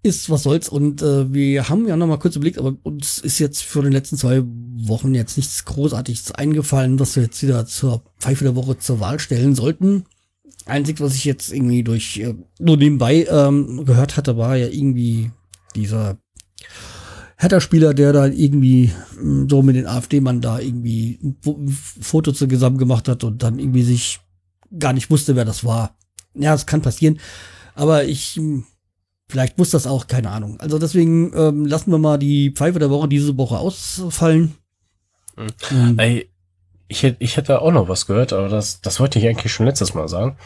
Ist 0.06 0.30
was 0.30 0.44
soll's. 0.44 0.68
Und 0.68 1.02
äh, 1.02 1.32
wir 1.32 1.68
haben 1.68 1.86
ja 1.86 1.96
noch 1.96 2.06
mal 2.06 2.18
kurz 2.18 2.36
überlegt, 2.36 2.58
aber 2.58 2.76
uns 2.82 3.18
ist 3.18 3.38
jetzt 3.38 3.62
für 3.62 3.82
den 3.82 3.92
letzten 3.92 4.16
zwei 4.16 4.42
Wochen 4.44 5.14
jetzt 5.14 5.36
nichts 5.36 5.64
Großartiges 5.64 6.32
eingefallen, 6.32 6.98
was 6.98 7.16
wir 7.16 7.24
jetzt 7.24 7.42
wieder 7.42 7.66
zur 7.66 8.02
Pfeife 8.18 8.44
der 8.44 8.56
Woche 8.56 8.78
zur 8.78 9.00
Wahl 9.00 9.18
stellen 9.18 9.54
sollten. 9.54 10.04
Einzig, 10.64 11.00
was 11.00 11.14
ich 11.14 11.24
jetzt 11.24 11.52
irgendwie 11.52 11.84
durch 11.84 12.18
äh, 12.18 12.34
nur 12.58 12.76
nebenbei 12.76 13.26
ähm, 13.30 13.84
gehört 13.84 14.16
hatte, 14.16 14.36
war 14.36 14.56
ja 14.56 14.66
irgendwie 14.66 15.30
dieser 15.74 16.18
Hertha-Spieler, 17.36 17.94
der 17.94 18.12
da 18.12 18.26
irgendwie 18.26 18.90
mh, 19.20 19.46
so 19.50 19.62
mit 19.62 19.76
den 19.76 19.86
AfD-Mann 19.86 20.40
da 20.40 20.58
irgendwie 20.58 21.18
ein 21.22 21.36
Fo- 21.42 21.58
ein 21.58 21.68
Foto 21.68 22.32
zusammen 22.32 22.78
gemacht 22.78 23.08
hat 23.08 23.24
und 23.24 23.42
dann 23.42 23.58
irgendwie 23.58 23.82
sich 23.82 24.20
gar 24.78 24.92
nicht 24.92 25.10
wusste, 25.10 25.36
wer 25.36 25.44
das 25.44 25.64
war. 25.64 25.96
Ja, 26.34 26.52
das 26.52 26.66
kann 26.66 26.82
passieren. 26.82 27.18
Aber 27.74 28.04
ich, 28.04 28.36
mh, 28.40 28.64
vielleicht 29.28 29.58
muss 29.58 29.70
das 29.70 29.86
auch, 29.86 30.06
keine 30.06 30.30
Ahnung. 30.30 30.58
Also 30.60 30.78
deswegen 30.78 31.32
ähm, 31.36 31.66
lassen 31.66 31.90
wir 31.90 31.98
mal 31.98 32.18
die 32.18 32.50
Pfeife 32.52 32.78
der 32.78 32.90
Woche 32.90 33.08
diese 33.08 33.36
Woche 33.36 33.58
ausfallen. 33.58 34.54
Mhm. 35.36 35.98
Ey, 35.98 36.30
ich 36.88 37.02
hätte, 37.02 37.16
ich 37.22 37.36
hätte 37.36 37.60
auch 37.60 37.72
noch 37.72 37.88
was 37.88 38.06
gehört, 38.06 38.32
aber 38.32 38.48
das, 38.48 38.80
das 38.80 39.00
wollte 39.00 39.18
ich 39.18 39.26
eigentlich 39.26 39.52
schon 39.52 39.66
letztes 39.66 39.94
Mal 39.94 40.08
sagen. 40.08 40.36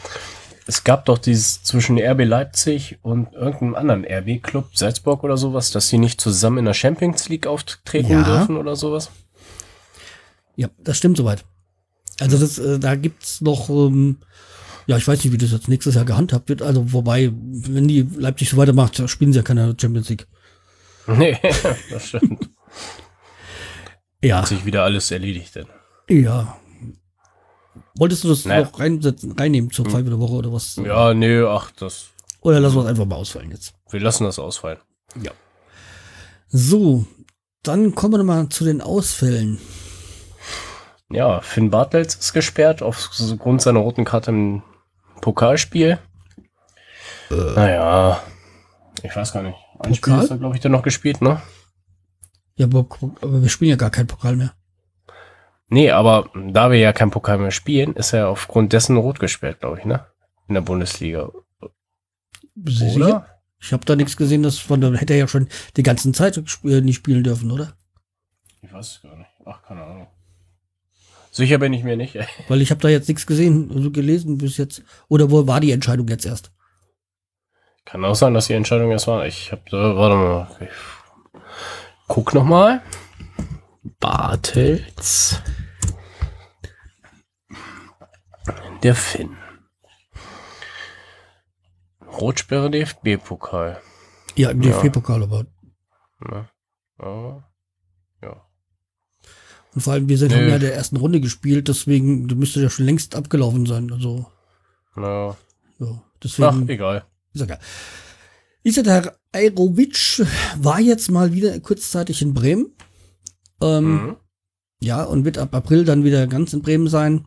Es 0.67 0.83
gab 0.83 1.05
doch 1.05 1.17
dieses 1.17 1.63
zwischen 1.63 1.97
RB 1.99 2.23
Leipzig 2.23 2.99
und 3.01 3.33
irgendeinem 3.33 3.75
anderen 3.75 4.05
RB-Club, 4.05 4.69
Salzburg 4.75 5.23
oder 5.23 5.35
sowas, 5.37 5.71
dass 5.71 5.89
sie 5.89 5.97
nicht 5.97 6.21
zusammen 6.21 6.59
in 6.59 6.65
der 6.65 6.73
Champions 6.73 7.29
League 7.29 7.47
auftreten 7.47 8.11
Ja. 8.11 8.23
dürfen 8.23 8.57
oder 8.57 8.75
sowas. 8.75 9.09
Ja, 10.55 10.69
das 10.77 10.97
stimmt 10.97 11.17
soweit. 11.17 11.43
Also 12.19 12.37
das, 12.37 12.57
äh, 12.59 12.77
da 12.79 12.95
gibt's 12.95 13.41
noch, 13.41 13.69
ähm, 13.69 14.17
Ja, 14.91 14.97
ich 14.97 15.07
weiß 15.07 15.23
nicht, 15.23 15.31
wie 15.31 15.37
das 15.37 15.53
jetzt 15.53 15.69
nächstes 15.69 15.95
Jahr 15.95 16.03
gehandhabt 16.03 16.49
wird. 16.49 16.61
Also, 16.61 16.91
wobei, 16.91 17.31
wenn 17.33 17.87
die 17.87 18.05
Leipzig 18.17 18.49
so 18.49 18.57
weitermacht, 18.57 19.01
spielen 19.09 19.31
sie 19.31 19.39
ja 19.39 19.43
keine 19.43 19.73
Champions 19.79 20.09
League. 20.09 20.27
Nee, 21.07 21.37
das 21.89 22.09
stimmt. 22.09 22.49
Ja. 24.21 24.39
Hat 24.39 24.47
sich 24.49 24.65
wieder 24.65 24.83
alles 24.83 25.09
erledigt 25.11 25.55
denn. 25.55 25.67
Ja. 26.09 26.57
Wolltest 27.95 28.25
du 28.25 28.27
das 28.27 28.43
Naja. 28.43 28.65
noch 28.65 28.77
reinsetzen, 28.77 29.31
reinnehmen 29.31 29.71
zur 29.71 29.85
Pfeife 29.85 30.09
der 30.09 30.19
Woche 30.19 30.33
oder 30.33 30.51
was? 30.51 30.75
Ja, 30.75 31.13
nee, 31.13 31.39
ach, 31.41 31.71
das. 31.71 32.07
Oder 32.41 32.59
lassen 32.59 32.75
wir 32.75 32.81
es 32.81 32.87
einfach 32.89 33.05
mal 33.05 33.15
ausfallen 33.15 33.49
jetzt? 33.51 33.73
Wir 33.91 34.01
lassen 34.01 34.25
das 34.25 34.39
ausfallen. 34.39 34.79
Ja. 35.23 35.31
So, 36.49 37.05
dann 37.63 37.95
kommen 37.95 38.15
wir 38.19 38.23
mal 38.25 38.49
zu 38.49 38.65
den 38.65 38.81
Ausfällen. 38.81 39.57
Ja, 41.09 41.39
Finn 41.39 41.69
Bartels 41.71 42.15
ist 42.15 42.33
gesperrt 42.33 42.81
aufgrund 42.81 43.61
seiner 43.61 43.79
roten 43.79 44.03
Karte 44.03 44.31
im 44.31 44.63
Pokalspiel. 45.21 45.99
Naja, 47.29 48.21
ich 49.03 49.15
weiß 49.15 49.33
gar 49.33 49.43
nicht. 49.43 49.57
Ein 49.79 49.95
Spiel 49.95 50.13
Pokal? 50.13 50.25
ist 50.25 50.31
er, 50.31 50.37
glaube 50.37 50.55
ich, 50.55 50.61
dann 50.61 50.71
noch 50.71 50.83
gespielt, 50.83 51.21
ne? 51.21 51.41
Ja, 52.55 52.65
aber, 52.65 52.85
aber 53.21 53.41
wir 53.41 53.49
spielen 53.49 53.71
ja 53.71 53.77
gar 53.77 53.89
keinen 53.89 54.07
Pokal 54.07 54.35
mehr. 54.35 54.53
Nee, 55.69 55.91
aber 55.91 56.29
da 56.35 56.69
wir 56.69 56.77
ja 56.77 56.91
kein 56.91 57.11
Pokal 57.11 57.37
mehr 57.37 57.51
spielen, 57.51 57.93
ist 57.93 58.13
er 58.13 58.27
aufgrund 58.27 58.73
dessen 58.73 58.97
rot 58.97 59.19
gesperrt, 59.19 59.61
glaube 59.61 59.79
ich, 59.79 59.85
ne? 59.85 60.05
In 60.47 60.55
der 60.55 60.61
Bundesliga. 60.61 61.29
Oder? 61.29 61.41
sicher? 62.65 63.25
Ich 63.59 63.71
habe 63.71 63.85
da 63.85 63.95
nichts 63.95 64.17
gesehen, 64.17 64.43
das 64.43 64.57
von 64.57 64.81
da 64.81 64.91
hätte 64.91 65.13
er 65.13 65.19
ja 65.19 65.27
schon 65.27 65.47
die 65.77 65.83
ganzen 65.83 66.13
Zeit 66.13 66.37
äh, 66.63 66.81
nicht 66.81 66.95
spielen 66.95 67.23
dürfen, 67.23 67.51
oder? 67.51 67.73
Ich 68.61 68.73
weiß 68.73 68.87
es 68.87 69.01
gar 69.01 69.15
nicht. 69.15 69.29
Ach, 69.45 69.61
keine 69.63 69.83
Ahnung. 69.83 70.07
Sicher 71.31 71.57
bin 71.57 71.73
ich 71.73 71.83
mir 71.83 71.95
nicht. 71.97 72.15
ey. 72.15 72.27
Weil 72.49 72.61
ich 72.61 72.71
habe 72.71 72.81
da 72.81 72.89
jetzt 72.89 73.07
nichts 73.07 73.25
gesehen, 73.25 73.71
also 73.73 73.89
gelesen 73.91 74.37
bis 74.37 74.57
jetzt. 74.57 74.83
Oder 75.07 75.31
wo 75.31 75.47
war 75.47 75.59
die 75.61 75.71
Entscheidung 75.71 76.07
jetzt 76.09 76.25
erst? 76.25 76.51
Kann 77.85 78.05
auch 78.05 78.15
sein, 78.15 78.33
dass 78.33 78.47
die 78.47 78.53
Entscheidung 78.53 78.91
erst 78.91 79.07
war. 79.07 79.25
Ich 79.25 79.51
habe 79.51 79.63
da, 79.71 79.95
warte 79.95 80.15
mal. 80.15 80.47
Ich 80.61 80.69
guck 82.07 82.33
noch 82.33 82.43
mal. 82.43 82.81
Bartels. 83.99 85.41
Der 88.83 88.95
Finn. 88.95 89.37
Rotsperre 92.19 92.69
DFB-Pokal. 92.69 93.79
Ja, 94.35 94.49
im 94.51 94.61
Ja. 94.61 94.71
DFB-Pokal, 94.71 95.23
aber. 95.23 95.45
Ja. 96.29 96.49
ja. 97.01 97.43
Und 99.73 99.81
vor 99.81 99.93
allem, 99.93 100.09
wir 100.09 100.17
sind 100.17 100.33
haben 100.33 100.49
ja 100.49 100.55
in 100.55 100.61
der 100.61 100.75
ersten 100.75 100.97
Runde 100.97 101.21
gespielt, 101.21 101.67
deswegen 101.67 102.25
müsste 102.25 102.61
ja 102.61 102.69
schon 102.69 102.85
längst 102.85 103.15
abgelaufen 103.15 103.65
sein. 103.65 103.91
Also, 103.91 104.25
ja, 104.97 105.35
ach, 105.81 105.95
deswegen. 106.23 106.67
egal. 106.69 107.05
Ist. 107.33 107.47
Ist 108.63 108.77
ja 108.77 108.83
der 108.83 109.15
Aerovic 109.31 110.25
war 110.57 110.79
jetzt 110.79 111.09
mal 111.09 111.33
wieder 111.33 111.57
kurzzeitig 111.61 112.21
in 112.21 112.33
Bremen. 112.33 112.73
Ähm, 113.61 113.85
Mhm. 113.93 114.15
Ja, 114.83 115.03
und 115.03 115.25
wird 115.25 115.37
ab 115.37 115.53
April 115.53 115.85
dann 115.85 116.03
wieder 116.03 116.25
ganz 116.25 116.53
in 116.53 116.63
Bremen 116.63 116.87
sein. 116.87 117.25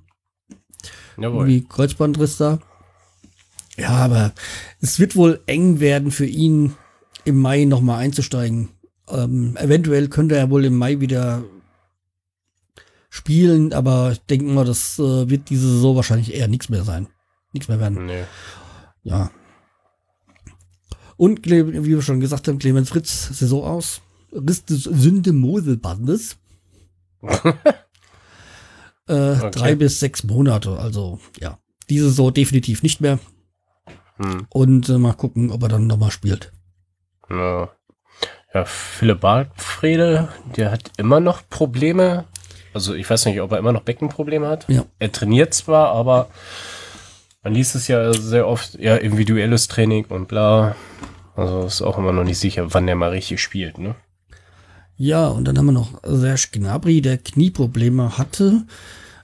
Jawohl. 1.16 1.46
Wie 1.46 1.64
Kreuzbandriss 1.64 2.36
da. 2.36 2.58
Ja, 3.76 3.90
aber 3.90 4.32
es 4.80 4.98
wird 4.98 5.14
wohl 5.16 5.40
eng 5.46 5.78
werden 5.78 6.10
für 6.10 6.26
ihn, 6.26 6.74
im 7.24 7.38
Mai 7.38 7.64
nochmal 7.64 8.00
einzusteigen. 8.00 8.70
Ähm, 9.08 9.56
eventuell 9.56 10.08
könnte 10.08 10.36
er 10.36 10.50
wohl 10.50 10.64
im 10.64 10.76
Mai 10.76 11.00
wieder 11.00 11.44
spielen, 13.14 13.72
aber 13.72 14.10
ich 14.10 14.20
denke 14.22 14.46
mal, 14.46 14.64
das 14.64 14.98
äh, 14.98 15.30
wird 15.30 15.48
diese 15.48 15.70
Saison 15.70 15.94
wahrscheinlich 15.94 16.34
eher 16.34 16.48
nichts 16.48 16.68
mehr 16.68 16.82
sein. 16.82 17.06
Nichts 17.52 17.68
mehr 17.68 17.78
werden. 17.78 18.06
Nee. 18.06 18.24
Ja. 19.04 19.30
Und 21.16 21.46
wie 21.46 21.84
wir 21.84 22.02
schon 22.02 22.18
gesagt 22.18 22.48
haben, 22.48 22.58
Clemens 22.58 22.88
Fritz, 22.88 23.28
Saison 23.38 23.62
aus. 23.62 24.00
Riss 24.32 24.64
des 24.64 24.82
Sünde-Mosel-Bandes. 24.82 26.38
äh, 29.06 29.50
Drei 29.50 29.76
bis 29.76 30.00
sechs 30.00 30.24
Monate, 30.24 30.76
also 30.76 31.20
ja. 31.38 31.60
Diese 31.88 32.08
Saison 32.08 32.34
definitiv 32.34 32.82
nicht 32.82 33.00
mehr. 33.00 33.20
Hm. 34.16 34.48
Und 34.50 34.88
äh, 34.88 34.98
mal 34.98 35.12
gucken, 35.12 35.52
ob 35.52 35.62
er 35.62 35.68
dann 35.68 35.86
nochmal 35.86 36.10
spielt. 36.10 36.52
Ja. 37.30 37.70
ja, 38.52 38.64
Philipp 38.64 39.20
Bartfrede, 39.20 40.30
der 40.56 40.72
hat 40.72 40.90
immer 40.96 41.20
noch 41.20 41.48
Probleme. 41.48 42.24
Also 42.74 42.94
ich 42.94 43.08
weiß 43.08 43.26
nicht, 43.26 43.40
ob 43.40 43.52
er 43.52 43.58
immer 43.58 43.72
noch 43.72 43.82
Beckenprobleme 43.82 44.48
hat. 44.48 44.68
Ja. 44.68 44.84
Er 44.98 45.12
trainiert 45.12 45.54
zwar, 45.54 45.88
aber 45.88 46.28
man 47.42 47.54
liest 47.54 47.74
es 47.74 47.88
ja 47.88 48.12
sehr 48.12 48.46
oft, 48.48 48.78
ja, 48.78 48.96
individuelles 48.96 49.68
Training 49.68 50.06
und 50.06 50.28
bla. 50.28 50.74
Also 51.36 51.64
ist 51.64 51.82
auch 51.82 51.98
immer 51.98 52.12
noch 52.12 52.24
nicht 52.24 52.38
sicher, 52.38 52.72
wann 52.74 52.86
der 52.86 52.96
mal 52.96 53.10
richtig 53.10 53.40
spielt, 53.40 53.78
ne? 53.78 53.94
Ja, 54.96 55.26
und 55.28 55.46
dann 55.46 55.58
haben 55.58 55.66
wir 55.66 55.72
noch 55.72 56.00
Serge 56.04 56.48
Gnabry, 56.52 57.00
der 57.00 57.18
Knieprobleme 57.18 58.16
hatte. 58.16 58.62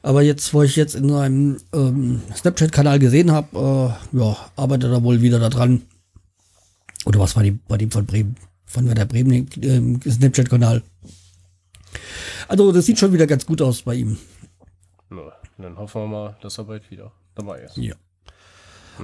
Aber 0.02 0.22
jetzt, 0.22 0.52
wo 0.54 0.62
ich 0.62 0.76
jetzt 0.76 0.94
in 0.94 1.08
seinem 1.08 1.58
ähm, 1.72 2.22
Snapchat-Kanal 2.34 2.98
gesehen 2.98 3.30
habe, 3.30 3.94
äh, 4.14 4.18
ja, 4.18 4.36
arbeitet 4.56 4.90
er 4.90 5.02
wohl 5.02 5.20
wieder 5.20 5.38
da 5.38 5.48
dran. 5.48 5.82
Oder 7.04 7.20
was 7.20 7.36
war 7.36 7.42
die 7.42 7.52
bei 7.52 7.76
dem 7.76 7.90
von 7.90 8.06
Bremen? 8.06 8.36
Von 8.64 8.86
der 8.86 9.04
Bremen 9.04 9.48
ähm, 9.62 10.00
Snapchat-Kanal. 10.02 10.82
Also, 12.48 12.72
das 12.72 12.86
sieht 12.86 12.98
schon 12.98 13.12
wieder 13.12 13.26
ganz 13.26 13.46
gut 13.46 13.60
aus 13.62 13.82
bei 13.82 13.94
ihm. 13.94 14.18
Ja, 15.10 15.32
dann 15.58 15.76
hoffen 15.76 16.02
wir 16.02 16.08
mal, 16.08 16.36
dass 16.40 16.58
er 16.58 16.64
bald 16.64 16.90
wieder 16.90 17.12
dabei 17.34 17.60
ist. 17.62 17.76
Ja. 17.76 17.94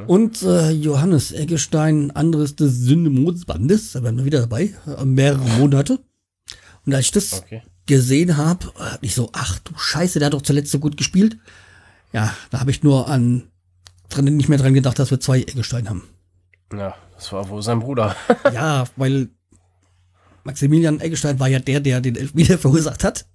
Und 0.07 0.43
äh, 0.43 0.71
Johannes 0.71 1.33
Eggestein, 1.33 2.11
anderes 2.11 2.55
des 2.55 2.75
Syndemonsbandes, 2.81 3.93
da 3.93 4.03
werden 4.03 4.19
wir 4.19 4.25
wieder 4.27 4.41
dabei, 4.41 4.75
äh, 4.87 5.05
mehrere 5.05 5.45
Monate. 5.59 5.99
Und 6.85 6.95
als 6.95 7.07
ich 7.07 7.13
das 7.13 7.43
Okay. 7.43 7.63
gesehen 7.87 8.37
habe, 8.37 8.67
hab 8.79 9.03
ich 9.03 9.15
so, 9.15 9.31
ach 9.33 9.59
du 9.61 9.73
Scheiße, 9.77 10.19
der 10.19 10.27
hat 10.27 10.35
doch 10.35 10.43
zuletzt 10.43 10.71
so 10.71 10.79
gut 10.79 10.97
gespielt. 10.97 11.39
Ja, 12.13 12.35
da 12.51 12.61
habe 12.61 12.71
ich 12.71 12.83
nur 12.83 13.09
an 13.09 13.45
dran, 14.11 14.25
nicht 14.25 14.49
mehr 14.49 14.59
dran 14.59 14.75
gedacht, 14.75 14.99
dass 14.99 15.11
wir 15.11 15.19
zwei 15.19 15.41
Eggestein 15.41 15.89
haben. 15.89 16.05
Ja, 16.73 16.95
das 17.15 17.33
war 17.33 17.49
wohl 17.49 17.63
sein 17.63 17.81
Bruder. 17.81 18.15
ja, 18.53 18.85
weil 18.97 19.31
Maximilian 20.47 21.01
Eggestein 21.01 21.39
war 21.41 21.49
ja 21.49 21.59
der, 21.59 21.81
der 21.81 22.01
den 22.01 22.17
Elfmeter 22.17 22.57
verursacht 22.65 23.05
hat. 23.05 23.27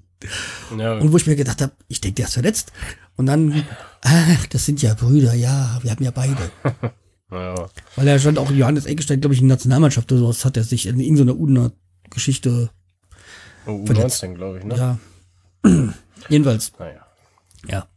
ja, 0.77 0.93
Und 0.97 1.11
wo 1.11 1.17
ich 1.17 1.27
mir 1.27 1.35
gedacht 1.35 1.61
habe, 1.61 1.73
ich 1.87 1.99
denke, 2.01 2.15
der 2.15 2.25
ist 2.27 2.33
verletzt. 2.33 2.71
Und 3.17 3.25
dann, 3.27 3.65
ach, 4.01 4.45
das 4.47 4.65
sind 4.65 4.81
ja 4.81 4.93
Brüder, 4.93 5.33
ja, 5.33 5.79
wir 5.83 5.91
haben 5.91 6.03
ja 6.03 6.11
beide. 6.11 6.37
ja, 7.31 7.69
Weil 7.95 8.07
er 8.07 8.17
stand 8.19 8.39
auch 8.39 8.49
Johannes 8.49 8.85
Eggestein, 8.85 9.19
glaube 9.21 9.35
ich, 9.35 9.41
in 9.41 9.47
der 9.47 9.57
Nationalmannschaft 9.57 10.11
oder 10.11 10.21
sowas, 10.21 10.45
hat 10.45 10.57
er 10.57 10.63
sich 10.63 10.85
in 10.87 10.99
irgendeiner 10.99 11.37
UNA-Geschichte, 11.37 12.69
U19, 13.67 13.85
Verletzt. 13.87 14.21
glaube 14.35 14.57
ich, 14.59 14.63
ne? 14.63 14.75
ja. 14.75 14.99
Jedenfalls, 16.29 16.71
Naja. 16.79 17.05
ja. 17.67 17.87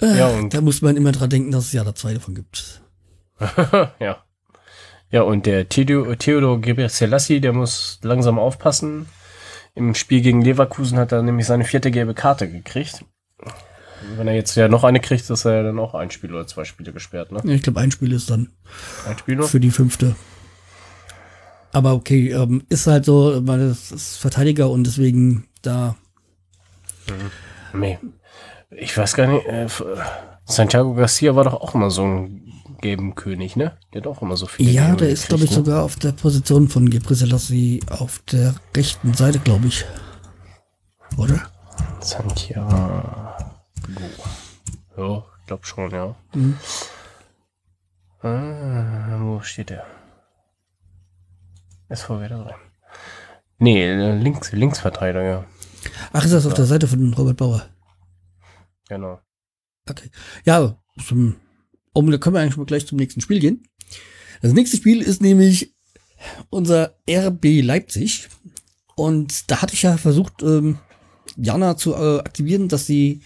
Äh, 0.00 0.18
Ja, 0.18 0.28
und- 0.28 0.54
da 0.54 0.60
muss 0.60 0.80
man 0.82 0.96
immer 0.96 1.12
dran 1.12 1.28
denken, 1.30 1.50
dass 1.50 1.66
es 1.66 1.72
ja 1.72 1.84
da 1.84 1.94
zwei 1.94 2.14
davon 2.14 2.34
gibt. 2.34 2.80
ja. 4.00 4.24
Ja, 5.10 5.22
und 5.22 5.46
der 5.46 5.68
Theodor, 5.68 6.16
Theodor 6.16 6.60
Gebrselassie, 6.60 7.40
der 7.40 7.52
muss 7.52 7.98
langsam 8.02 8.38
aufpassen. 8.38 9.06
Im 9.74 9.94
Spiel 9.94 10.20
gegen 10.20 10.42
Leverkusen 10.42 10.98
hat 10.98 11.12
er 11.12 11.22
nämlich 11.22 11.46
seine 11.46 11.64
vierte 11.64 11.90
gelbe 11.90 12.14
Karte 12.14 12.50
gekriegt. 12.50 13.04
Wenn 14.16 14.28
er 14.28 14.34
jetzt 14.34 14.54
ja 14.54 14.68
noch 14.68 14.84
eine 14.84 15.00
kriegt, 15.00 15.28
ist 15.28 15.44
er 15.44 15.56
ja 15.56 15.62
dann 15.62 15.78
auch 15.78 15.94
ein 15.94 16.10
Spiel 16.10 16.32
oder 16.32 16.46
zwei 16.46 16.64
Spiele 16.64 16.92
gesperrt, 16.92 17.32
ne? 17.32 17.40
Ich 17.52 17.62
glaube, 17.62 17.80
ein 17.80 17.90
Spiel 17.90 18.12
ist 18.12 18.30
dann 18.30 18.50
Ein 19.06 19.18
Spiel 19.18 19.36
noch? 19.36 19.48
für 19.48 19.60
die 19.60 19.70
fünfte. 19.70 20.16
Aber 21.72 21.94
okay, 21.94 22.30
ähm, 22.30 22.64
ist 22.68 22.86
halt 22.86 23.04
so, 23.04 23.46
weil 23.46 23.60
es 23.60 23.92
ist 23.92 24.16
Verteidiger 24.16 24.70
und 24.70 24.84
deswegen 24.84 25.46
da, 25.62 25.96
Nee. 27.72 27.98
Ich 28.70 28.96
weiß 28.96 29.14
gar 29.14 29.26
nicht. 29.26 29.46
Äh, 29.46 29.66
Santiago 30.44 30.94
Garcia 30.94 31.34
war 31.34 31.44
doch 31.44 31.54
auch 31.54 31.74
immer 31.74 31.90
so 31.90 32.04
ein 32.04 32.49
gelben 32.80 33.14
König, 33.14 33.56
ne? 33.56 33.78
Der 33.92 34.02
hat 34.02 34.06
auch 34.08 34.22
immer 34.22 34.36
so 34.36 34.46
viele. 34.46 34.70
ja, 34.70 34.86
gelbe 34.86 35.04
der 35.04 35.10
ist, 35.10 35.28
glaube 35.28 35.44
ich, 35.44 35.50
ne? 35.50 35.56
sogar 35.56 35.82
auf 35.82 35.96
der 35.96 36.12
Position 36.12 36.68
von 36.68 36.88
Gebre 36.90 37.14
Selassie 37.14 37.80
auf 37.90 38.20
der 38.30 38.54
rechten 38.76 39.14
Seite, 39.14 39.38
glaube 39.38 39.66
ich. 39.66 39.84
Oder? 41.16 41.50
Santiago. 42.00 43.36
Ja, 44.96 45.24
ich 45.40 45.46
glaube 45.46 45.66
schon, 45.66 45.90
ja. 45.90 46.14
Mhm. 46.34 46.56
Ah, 48.22 49.18
wo 49.20 49.40
steht 49.40 49.70
der? 49.70 49.86
SV 51.88 52.20
Werder 52.20 52.44
Bremen. 52.44 52.60
Nee, 53.58 53.84
äh, 53.84 54.16
links, 54.16 54.52
Linksverteidiger, 54.52 55.22
ja. 55.22 55.44
Ach, 56.12 56.24
ist 56.24 56.32
das 56.32 56.46
auf 56.46 56.54
der 56.54 56.64
Seite 56.66 56.86
von 56.86 57.12
Robert 57.14 57.36
Bauer? 57.36 57.66
Genau. 58.88 59.20
Okay. 59.88 60.10
Ja, 60.44 60.76
zum, 61.06 61.36
um, 61.92 62.10
da 62.10 62.18
können 62.18 62.34
wir 62.34 62.40
eigentlich 62.40 62.56
mal 62.56 62.66
gleich 62.66 62.86
zum 62.86 62.98
nächsten 62.98 63.20
Spiel 63.20 63.40
gehen. 63.40 63.64
Das 64.42 64.52
nächste 64.52 64.76
Spiel 64.76 65.02
ist 65.02 65.20
nämlich 65.20 65.74
unser 66.50 66.96
RB 67.08 67.62
Leipzig. 67.62 68.28
Und 68.96 69.50
da 69.50 69.62
hatte 69.62 69.74
ich 69.74 69.82
ja 69.82 69.96
versucht, 69.96 70.42
ähm, 70.42 70.78
Jana 71.36 71.76
zu 71.76 71.94
äh, 71.94 72.18
aktivieren, 72.18 72.68
dass 72.68 72.86
sie 72.86 73.22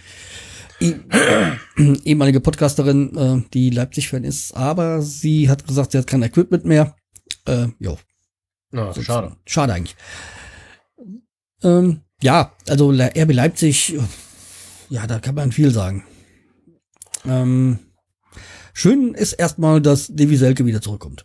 eh, 0.81 0.95
ehemalige 2.05 2.41
Podcasterin, 2.41 3.17
äh, 3.17 3.49
die 3.53 3.71
Leipzig-Fan 3.71 4.25
ist, 4.25 4.55
aber 4.55 5.03
sie 5.03 5.49
hat 5.49 5.67
gesagt, 5.67 5.93
sie 5.93 5.99
hat 5.99 6.07
kein 6.07 6.23
Equipment 6.23 6.65
mehr. 6.65 6.95
Äh, 7.47 7.69
jo. 7.79 7.99
Ja, 8.73 8.93
schade. 8.95 9.37
Schade 9.47 9.73
eigentlich. 9.73 9.97
Ähm, 11.63 12.01
ja, 12.23 12.53
also 12.69 12.91
RB 12.91 13.33
Leipzig, 13.33 13.97
ja, 14.91 15.07
da 15.07 15.19
kann 15.19 15.35
man 15.35 15.53
viel 15.53 15.71
sagen. 15.71 16.05
Ähm, 17.25 17.79
schön 18.75 19.15
ist 19.15 19.33
erstmal, 19.33 19.81
dass 19.81 20.09
Devi 20.09 20.37
Selke 20.37 20.67
wieder 20.67 20.83
zurückkommt. 20.83 21.25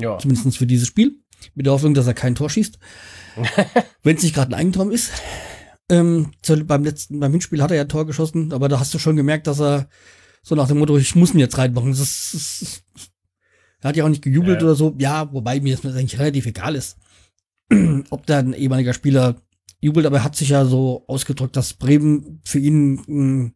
Ja. 0.00 0.18
Zumindest 0.18 0.56
für 0.58 0.66
dieses 0.66 0.88
Spiel. 0.88 1.20
Mit 1.54 1.66
der 1.66 1.72
Hoffnung, 1.72 1.94
dass 1.94 2.06
er 2.08 2.14
kein 2.14 2.34
Tor 2.34 2.50
schießt. 2.50 2.78
Wenn 4.02 4.16
es 4.16 4.22
nicht 4.24 4.34
gerade 4.34 4.50
ein 4.50 4.58
Eigentor 4.58 4.90
ist. 4.90 5.12
Ähm, 5.88 6.32
zu, 6.42 6.64
beim 6.64 6.82
letzten, 6.84 7.20
beim 7.20 7.30
Hinspiel 7.30 7.62
hat 7.62 7.70
er 7.70 7.76
ja 7.76 7.82
ein 7.84 7.88
Tor 7.88 8.06
geschossen, 8.06 8.52
aber 8.52 8.68
da 8.68 8.80
hast 8.80 8.92
du 8.92 8.98
schon 8.98 9.16
gemerkt, 9.16 9.46
dass 9.46 9.60
er 9.60 9.88
so 10.42 10.54
nach 10.54 10.68
dem 10.68 10.78
Motto, 10.78 10.98
ich 10.98 11.14
muss 11.14 11.32
ihn 11.32 11.40
jetzt 11.40 11.56
reinmachen. 11.56 11.90
Das 11.90 12.00
ist, 12.00 12.34
das 12.34 12.62
ist, 12.62 12.82
er 13.80 13.88
hat 13.90 13.96
ja 13.96 14.04
auch 14.04 14.08
nicht 14.08 14.22
gejubelt 14.22 14.60
Ja. 14.60 14.66
oder 14.66 14.74
so. 14.74 14.94
Ja, 14.98 15.32
wobei 15.32 15.60
mir 15.60 15.76
das 15.76 15.84
eigentlich 15.94 16.18
relativ 16.18 16.46
egal 16.46 16.74
ist, 16.74 16.98
ob 18.10 18.26
da 18.26 18.38
ein 18.38 18.52
ehemaliger 18.52 18.92
Spieler 18.94 19.40
jubelt, 19.80 20.06
aber 20.06 20.18
er 20.18 20.24
hat 20.24 20.34
sich 20.36 20.48
ja 20.48 20.64
so 20.64 21.04
ausgedrückt, 21.06 21.56
dass 21.56 21.74
Bremen 21.74 22.40
für 22.44 22.58
ihn 22.58 23.00
ein, 23.08 23.54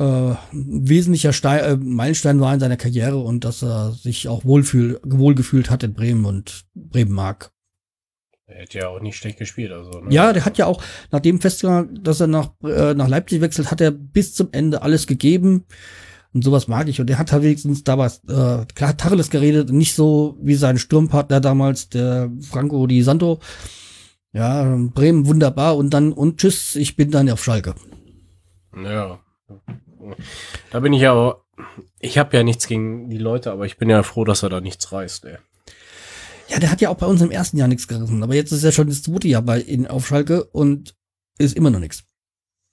äh, 0.00 0.34
ein 0.52 0.88
wesentlicher 0.88 1.32
Stein, 1.32 1.60
äh, 1.60 1.76
Meilenstein 1.76 2.40
war 2.40 2.54
in 2.54 2.60
seiner 2.60 2.76
Karriere 2.76 3.18
und 3.18 3.44
dass 3.44 3.62
er 3.62 3.92
sich 3.92 4.28
auch 4.28 4.44
wohlfühl, 4.44 4.98
wohlgefühlt 5.04 5.70
hat 5.70 5.82
in 5.82 5.92
Bremen 5.92 6.24
und 6.24 6.64
Bremen 6.74 7.12
mag. 7.12 7.52
Er 8.46 8.62
hätte 8.62 8.78
ja 8.78 8.88
auch 8.88 9.00
nicht 9.00 9.16
schlecht 9.16 9.38
gespielt, 9.38 9.70
also. 9.70 10.00
Ne? 10.00 10.12
Ja, 10.12 10.32
der 10.32 10.44
hat 10.44 10.58
ja 10.58 10.66
auch, 10.66 10.82
nachdem 11.12 11.40
festgestellt, 11.40 12.00
dass 12.02 12.20
er 12.20 12.26
nach, 12.26 12.50
äh, 12.64 12.94
nach 12.94 13.08
Leipzig 13.08 13.40
wechselt, 13.40 13.70
hat 13.70 13.80
er 13.80 13.90
bis 13.90 14.34
zum 14.34 14.48
Ende 14.52 14.82
alles 14.82 15.06
gegeben. 15.06 15.66
Und 16.32 16.44
sowas 16.44 16.68
mag 16.68 16.88
ich. 16.88 17.00
Und 17.00 17.08
der 17.08 17.18
hat 17.18 17.32
halt 17.32 17.42
wenigstens 17.42 17.84
damals, 17.84 18.22
äh, 18.28 18.64
klar, 18.74 18.96
Tacheles 18.96 19.30
geredet, 19.30 19.70
nicht 19.70 19.94
so 19.94 20.38
wie 20.40 20.54
sein 20.54 20.78
Sturmpartner 20.78 21.40
damals, 21.40 21.88
der 21.88 22.30
Franco 22.40 22.86
Di 22.86 23.02
Santo. 23.02 23.40
Ja, 24.32 24.76
Bremen 24.94 25.26
wunderbar 25.26 25.76
und 25.76 25.90
dann, 25.92 26.12
und 26.12 26.38
tschüss, 26.38 26.76
ich 26.76 26.96
bin 26.96 27.10
dann 27.10 27.28
auf 27.30 27.42
Schalke. 27.42 27.74
Ja. 28.76 29.20
Da 30.70 30.80
bin 30.80 30.92
ich 30.92 31.06
aber. 31.06 31.44
Ich 31.98 32.16
habe 32.16 32.36
ja 32.36 32.42
nichts 32.42 32.66
gegen 32.66 33.10
die 33.10 33.18
Leute, 33.18 33.52
aber 33.52 33.66
ich 33.66 33.76
bin 33.76 33.90
ja 33.90 34.02
froh, 34.02 34.24
dass 34.24 34.42
er 34.42 34.48
da 34.48 34.60
nichts 34.60 34.92
reißt, 34.92 35.26
ey. 35.26 35.36
Ja, 36.48 36.58
der 36.58 36.70
hat 36.70 36.80
ja 36.80 36.88
auch 36.88 36.96
bei 36.96 37.06
uns 37.06 37.20
im 37.20 37.30
ersten 37.30 37.58
Jahr 37.58 37.68
nichts 37.68 37.86
gerissen, 37.86 38.22
aber 38.22 38.34
jetzt 38.34 38.50
ist 38.50 38.64
er 38.64 38.72
schon 38.72 38.88
das 38.88 39.02
zweite 39.02 39.28
Jahr 39.28 39.42
bei 39.42 39.60
in, 39.60 39.86
auf 39.86 40.06
Schalke 40.06 40.44
und 40.44 40.96
ist 41.38 41.56
immer 41.56 41.70
noch 41.70 41.78
nichts. 41.78 42.04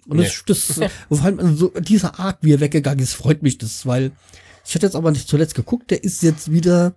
Und 0.07 0.19
das, 0.19 0.43
das 0.45 0.79
vor 1.09 1.21
allem 1.21 1.57
so 1.57 1.71
diese 1.79 2.17
Art, 2.17 2.39
wie 2.41 2.53
er 2.53 2.59
weggegangen 2.59 3.03
ist, 3.03 3.13
freut 3.13 3.43
mich 3.43 3.57
das, 3.57 3.85
weil 3.85 4.11
ich 4.65 4.73
hatte 4.73 4.85
jetzt 4.85 4.95
aber 4.95 5.11
nicht 5.11 5.27
zuletzt 5.27 5.53
geguckt, 5.53 5.91
der 5.91 6.03
ist 6.03 6.23
jetzt 6.23 6.51
wieder 6.51 6.95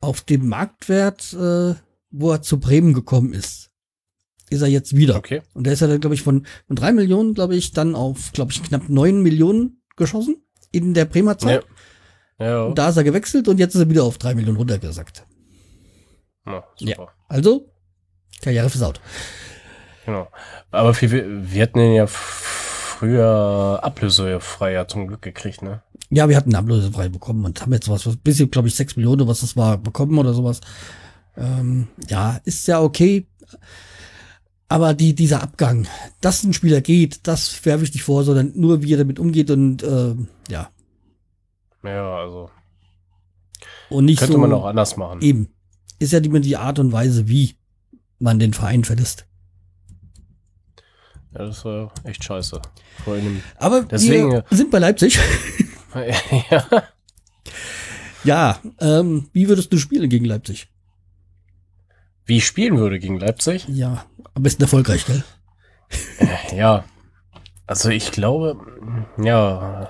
auf 0.00 0.20
dem 0.20 0.48
Marktwert, 0.48 1.32
äh, 1.32 1.74
wo 2.10 2.30
er 2.30 2.42
zu 2.42 2.60
Bremen 2.60 2.92
gekommen 2.92 3.32
ist. 3.32 3.71
Ist 4.52 4.62
er 4.62 4.68
jetzt 4.68 4.96
wieder. 4.96 5.16
Okay. 5.16 5.42
Und 5.54 5.64
der 5.64 5.72
ist 5.72 5.80
ja 5.80 5.86
dann, 5.86 6.00
glaube 6.00 6.14
ich, 6.14 6.22
von, 6.22 6.46
von 6.66 6.76
drei 6.76 6.92
Millionen, 6.92 7.34
glaube 7.34 7.56
ich, 7.56 7.72
dann 7.72 7.94
auf, 7.94 8.32
glaube 8.32 8.52
ich, 8.52 8.62
knapp 8.62 8.88
neun 8.88 9.22
Millionen 9.22 9.82
geschossen 9.96 10.36
in 10.70 10.94
der 10.94 11.06
Bremer 11.06 11.32
Ja. 11.32 11.38
Zeit. 11.38 11.66
Ja, 12.38 12.62
Und 12.64 12.78
da 12.78 12.88
ist 12.88 12.96
er 12.96 13.04
gewechselt 13.04 13.48
und 13.48 13.58
jetzt 13.58 13.74
ist 13.74 13.80
er 13.80 13.90
wieder 13.90 14.04
auf 14.04 14.18
drei 14.18 14.34
Millionen 14.34 14.56
runtergesackt. 14.56 15.24
ja 16.46 16.64
super. 16.76 17.02
Ja. 17.02 17.08
Also, 17.28 17.70
Karriere 18.42 18.68
versaut. 18.68 19.00
Genau. 20.04 20.28
Aber 20.70 21.00
wir, 21.00 21.52
wir 21.52 21.62
hatten 21.62 21.78
den 21.78 21.92
ja 21.94 22.06
früher 22.06 23.80
ablösefrei 23.82 24.72
ja 24.72 24.86
zum 24.88 25.06
Glück 25.06 25.22
gekriegt, 25.22 25.62
ne? 25.62 25.82
Ja, 26.10 26.28
wir 26.28 26.36
hatten 26.36 26.54
ablösefrei 26.54 27.08
bekommen 27.08 27.44
und 27.44 27.62
haben 27.62 27.72
jetzt 27.72 27.88
was, 27.88 28.06
was 28.06 28.16
bisschen, 28.16 28.50
glaube 28.50 28.68
ich, 28.68 28.74
sechs 28.74 28.96
Millionen, 28.96 29.26
was 29.28 29.40
das 29.40 29.56
war, 29.56 29.78
bekommen 29.78 30.18
oder 30.18 30.34
sowas. 30.34 30.60
Ähm, 31.36 31.88
ja, 32.08 32.40
ist 32.44 32.66
ja 32.68 32.80
okay. 32.82 33.26
Aber 34.72 34.94
die, 34.94 35.14
dieser 35.14 35.42
Abgang, 35.42 35.86
dass 36.22 36.44
ein 36.44 36.54
Spieler 36.54 36.80
geht, 36.80 37.26
das 37.26 37.62
werfe 37.66 37.84
ich 37.84 37.92
nicht 37.92 38.04
vor, 38.04 38.24
sondern 38.24 38.52
nur 38.54 38.82
wie 38.82 38.94
er 38.94 38.96
damit 38.96 39.18
umgeht 39.18 39.50
und 39.50 39.82
äh, 39.82 40.14
ja. 40.48 40.70
Ja, 41.82 42.16
also. 42.16 42.48
Und 43.90 44.06
nicht 44.06 44.20
Könnte 44.20 44.32
so 44.32 44.38
man 44.38 44.50
auch 44.54 44.64
anders 44.64 44.96
machen. 44.96 45.20
eben. 45.20 45.50
Ist 45.98 46.14
ja 46.14 46.20
die, 46.20 46.30
die 46.40 46.56
Art 46.56 46.78
und 46.78 46.90
Weise, 46.90 47.28
wie 47.28 47.54
man 48.18 48.38
den 48.38 48.54
Verein 48.54 48.84
verlässt. 48.84 49.26
Ja, 51.34 51.44
das 51.44 51.62
war 51.66 51.92
echt 52.04 52.24
scheiße. 52.24 52.62
Vor 53.04 53.12
allem. 53.12 53.42
Aber 53.58 53.82
Deswegen, 53.82 54.30
wir 54.30 54.44
sind 54.52 54.70
bei 54.70 54.78
Leipzig. 54.78 55.18
ja. 56.50 56.84
ja, 58.24 58.58
ähm, 58.80 59.28
wie 59.34 59.50
würdest 59.50 59.70
du 59.70 59.76
spielen 59.76 60.08
gegen 60.08 60.24
Leipzig? 60.24 60.72
Wie 62.24 62.36
ich 62.38 62.46
spielen 62.46 62.78
würde 62.78 62.98
gegen 62.98 63.18
Leipzig? 63.18 63.66
Ja, 63.68 64.06
am 64.34 64.42
besten 64.42 64.62
erfolgreich, 64.62 65.04
gell? 65.06 65.22
Ja. 66.56 66.84
Also 67.66 67.88
ich 67.90 68.10
glaube, 68.12 68.56
ja, 69.22 69.88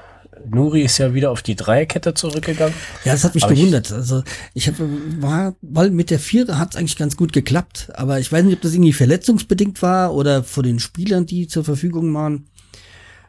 Nuri 0.48 0.83
ist 0.83 0.98
ja 0.98 1.14
wieder 1.14 1.31
auf 1.31 1.42
die 1.42 1.55
Dreierkette 1.57 2.14
zurückgegangen. 2.14 2.74
Ja, 3.05 3.12
das 3.12 3.24
hat 3.24 3.35
mich 3.35 3.44
Aber 3.44 3.52
ich- 3.52 3.59
gewundert. 3.61 3.90
also 3.92 4.22
ich 4.55 4.68
hab, 4.68 4.74
war, 5.20 5.55
weil 5.62 5.90
mit 5.90 6.11
der 6.11 6.18
Vierer 6.18 6.59
hat 6.59 6.72
es 6.72 6.76
eigentlich 6.76 6.96
ganz 6.96 7.16
gut 7.16 7.33
geklappt, 7.33 7.90
aber 7.94 8.18
ich 8.20 8.31
weiß 8.31 8.44
nicht, 8.44 8.57
ob 8.57 8.61
das 8.62 8.74
irgendwie 8.74 8.92
verletzungsbedingt 8.92 9.81
war 9.83 10.14
oder 10.14 10.42
von 10.44 10.64
den 10.64 10.78
Spielern, 10.81 11.26
die 11.26 11.46
zur 11.46 11.64
Verfügung 11.64 12.12
waren. 12.14 12.46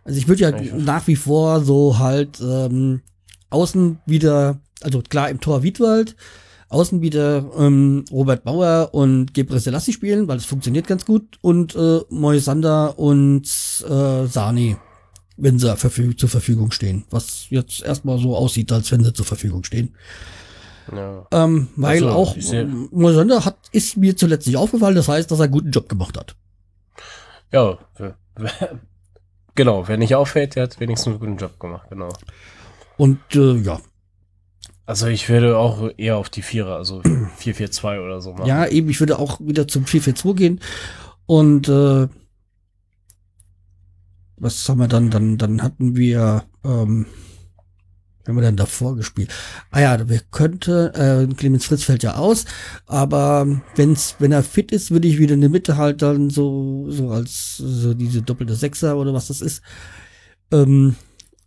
Also 0.04 0.17
ich 0.19 0.28
würde 0.28 0.41
ja 0.41 0.60
Ich- 0.60 0.73
nach 0.73 1.08
wie 1.08 1.15
vor 1.15 1.63
so 1.63 1.99
halt 1.99 2.39
ähm, 2.41 3.02
außen 3.49 3.99
wieder, 4.06 4.60
also 4.82 5.02
klar 5.02 5.30
im 5.30 5.39
Tor 5.39 5.63
Wiedwald, 5.63 6.15
außen 6.73 7.01
wieder 7.01 7.45
ähm, 7.57 8.03
Robert 8.12 8.43
Bauer 8.43 8.89
und 8.93 9.33
Gebre 9.33 9.59
Selassie 9.59 9.93
spielen, 9.93 10.27
weil 10.27 10.38
es 10.38 10.45
funktioniert 10.45 10.88
ganz 10.88 11.05
gut 11.05 11.38
und 11.41 11.75
äh, 11.75 11.99
Moisander 12.09 12.97
und 12.97 13.45
äh, 13.88 14.25
Sani, 14.27 14.75
wenn 15.38 15.59
sie 15.59 15.75
verfü 15.77 16.15
zur 16.15 16.29
Verfügung 16.29 16.71
stehen. 16.71 17.05
Was 17.09 17.49
jetzt 17.49 17.81
erstmal 17.83 18.17
so 18.19 18.36
aussieht, 18.36 18.71
als 18.71 18.91
wenn 18.91 19.03
sie 19.03 19.13
zur 19.13 19.25
Verfügung 19.25 19.63
stehen. 19.63 19.95
Ja. 20.93 21.25
Ähm, 21.31 21.69
weil 21.77 22.03
Also, 22.03 22.09
auch 22.09 22.36
seh- 22.38 22.65
Moisander 22.91 23.45
hat, 23.45 23.57
ist 23.71 23.95
mir 23.95 24.17
zuletzt 24.17 24.47
nicht 24.47 24.57
aufgefallen, 24.57 24.95
das 24.95 25.07
heißt, 25.07 25.31
dass 25.31 25.39
er 25.39 25.43
einen 25.45 25.53
guten 25.53 25.71
Job 25.71 25.88
gemacht 25.88 26.17
hat. 26.17 26.36
Ja, 27.51 27.77
genau, 29.55 29.88
wer 29.88 29.97
nicht 29.97 30.15
auffällt, 30.15 30.55
der 30.55 30.63
hat 30.63 30.79
wenigstens 30.79 31.12
einen 31.12 31.19
guten 31.19 31.38
Job 31.38 31.59
gemacht, 31.59 31.88
genau. 31.89 32.09
Und 32.97 33.19
äh, 33.36 33.55
ja, 33.57 33.79
Also 34.86 35.08
ich 35.08 35.30
würde 35.30 35.58
auch 35.58 35.89
eher 35.98 36.17
auf 36.17 36.30
die 36.30 36.41
Vierer, 36.41 36.76
also 36.76 37.02
4-4-2 37.39 38.04
oder 38.04 38.22
so 38.22 38.34
machen. 38.34 38.48
ja, 38.48 38.67
eben, 38.67 38.89
ich 38.89 39.00
würde 39.00 39.17
auch 39.17 39.39
wieder 39.39 39.67
zum 39.67 39.86
4-4-2 39.86 40.36
gehen. 40.36 40.60
Und 41.26 41.69
äh, 41.69 42.08
was 44.38 44.67
haben 44.67 44.80
wir 44.80 44.88
dann? 44.89 45.10
Dann, 45.10 45.38
dann 45.38 45.63
hatten 45.63 45.96
wir, 45.96 46.43
ähm, 46.65 47.06
haben 48.28 48.36
wir 48.36 48.41
denn 48.41 48.58
davor 48.58 48.98
gespielt? 48.98 49.34
Ah 49.72 49.80
ja, 49.80 50.10
wir 50.10 50.19
könnte, 50.32 50.91
äh, 50.96 51.34
Clemens 51.34 51.65
Fritz 51.65 51.84
fällt 51.84 52.04
ja 52.04 52.15
aus, 52.15 52.46
aber 52.86 53.48
wenn's, 53.76 54.15
wenn 54.19 54.34
er 54.34 54.43
fit 54.43 54.72
ist, 54.74 54.91
würde 54.91 55.08
ich 55.08 55.17
wieder 55.17 55.34
in 55.36 55.41
der 55.41 55.50
Mitte 55.50 55.78
halt 55.78 56.02
dann 56.02 56.30
so, 56.30 56.89
so 56.89 57.10
als 57.10 57.56
so 57.58 57.93
diese 57.93 58.22
doppelte 58.22 58.56
Sechser 58.56 58.98
oder 58.98 59.13
was 59.13 59.28
das 59.28 59.39
ist, 59.39 59.62
ähm, 60.52 60.96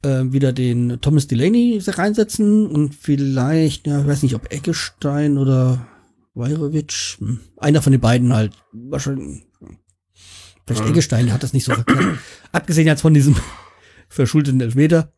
äh, 0.02 0.24
wieder 0.32 0.52
den 0.52 1.00
Thomas 1.00 1.26
Delaney 1.26 1.80
reinsetzen 1.87 2.66
und 2.66 2.94
vielleicht, 2.94 3.87
ja, 3.87 4.00
ich 4.00 4.06
weiß 4.06 4.22
nicht, 4.22 4.35
ob 4.35 4.52
Eggestein 4.52 5.38
oder 5.38 5.87
Vajrovic, 6.35 6.92
hm, 7.18 7.40
einer 7.56 7.82
von 7.82 7.92
den 7.92 8.00
beiden 8.00 8.35
halt, 8.35 8.52
wahrscheinlich, 8.72 9.44
vielleicht 10.66 10.85
Mhm. 10.85 10.90
Eggestein, 10.90 11.32
hat 11.32 11.42
das 11.42 11.52
nicht 11.52 11.64
so 11.64 11.72
verkehrt. 11.74 12.18
Abgesehen 12.52 12.87
jetzt 12.87 13.00
von 13.02 13.14
diesem 13.14 13.37
verschuldeten 14.09 14.61
Elfmeter, 14.61 15.12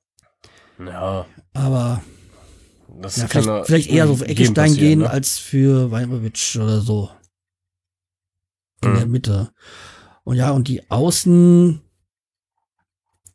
Ja, 0.78 1.26
aber 1.54 2.02
das 3.00 3.16
ja, 3.16 3.26
vielleicht, 3.28 3.48
da 3.48 3.64
vielleicht 3.64 3.90
eher 3.90 4.06
so 4.06 4.12
auf 4.14 4.20
jedem 4.20 4.30
Eggestein 4.32 4.74
gehen 4.76 4.98
ne? 5.00 5.10
als 5.10 5.38
für 5.38 5.90
Vajrovic 5.90 6.56
oder 6.56 6.80
so. 6.80 7.10
In 8.82 8.90
Mhm. 8.92 8.94
der 8.96 9.06
Mitte. 9.06 9.50
Und 10.24 10.36
ja, 10.36 10.50
und 10.52 10.68
die 10.68 10.88
Außen, 10.90 11.80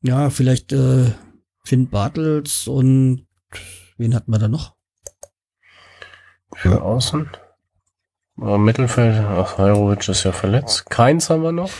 ja, 0.04 0.30
vielleicht 0.30 0.72
äh, 0.72 1.12
Finn 1.66 1.90
Bartels 1.90 2.68
und 2.68 3.26
wen 3.98 4.16
hatten 4.16 4.32
wir 4.32 4.40
da 4.40 4.48
noch? 4.48 4.76
Für 6.56 6.82
außen. 6.82 7.30
Aber 8.38 8.58
Mittelfeld, 8.58 9.16
ach, 9.16 9.58
Hajrovic 9.58 10.08
ist 10.10 10.24
ja 10.24 10.32
verletzt. 10.32 10.90
Keins 10.90 11.30
haben 11.30 11.44
wir 11.44 11.52
noch. 11.52 11.72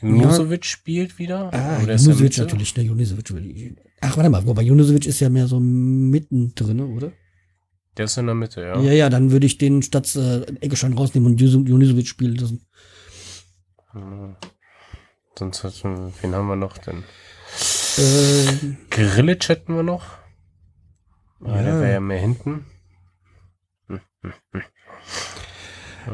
Junusovic 0.00 0.64
spielt 0.64 1.18
wieder. 1.18 1.52
Ah, 1.52 1.80
Junusovic 1.80 2.20
Mitte? 2.20 2.40
natürlich, 2.42 2.76
ne, 2.76 2.82
Junusovic. 2.84 3.76
Ach, 4.00 4.16
warte 4.16 4.30
mal, 4.30 4.46
wobei 4.46 4.62
Junusovic 4.62 5.06
ist 5.06 5.20
ja 5.20 5.28
mehr 5.28 5.46
so 5.46 5.58
mittendrin, 5.58 6.80
oder? 6.80 7.12
Der 7.96 8.04
ist 8.04 8.16
in 8.18 8.26
der 8.26 8.34
Mitte, 8.34 8.60
ja. 8.60 8.80
Ja, 8.80 8.92
ja, 8.92 9.08
dann 9.08 9.30
würde 9.30 9.46
ich 9.46 9.56
den 9.56 9.82
statt 9.82 10.14
äh, 10.16 10.42
Eggestein 10.60 10.92
rausnehmen 10.92 11.32
und 11.32 11.40
Junusovic 11.40 12.06
spielen 12.06 12.36
lassen. 12.36 12.66
Hm. 13.92 14.36
Sonst 15.38 15.84
wen 15.84 16.34
haben 16.34 16.48
wir 16.48 16.56
noch 16.56 16.78
denn? 16.78 17.04
Äh, 17.98 18.76
Grillitsch 18.90 19.48
hätten 19.48 19.74
wir 19.74 19.82
noch. 19.82 20.04
Ja, 21.44 21.62
der 21.62 21.80
wäre 21.80 21.92
ja 21.92 22.00
mehr 22.00 22.20
hinten. 22.20 22.66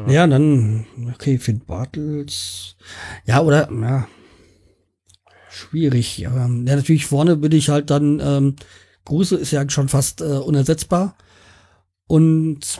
ja, 0.07 0.27
dann, 0.27 0.85
okay, 1.13 1.37
Finn 1.37 1.63
Bartels. 1.65 2.75
Ja, 3.25 3.41
oder, 3.41 3.71
ja. 3.71 4.07
Schwierig. 5.49 6.17
Ja, 6.17 6.35
ja 6.35 6.47
natürlich 6.47 7.05
vorne 7.05 7.41
würde 7.41 7.57
ich 7.57 7.69
halt 7.69 7.89
dann, 7.89 8.19
ähm, 8.19 8.55
Gruse 9.05 9.35
ist 9.35 9.51
ja 9.51 9.69
schon 9.69 9.89
fast 9.89 10.21
äh, 10.21 10.25
unersetzbar. 10.25 11.15
Und 12.07 12.79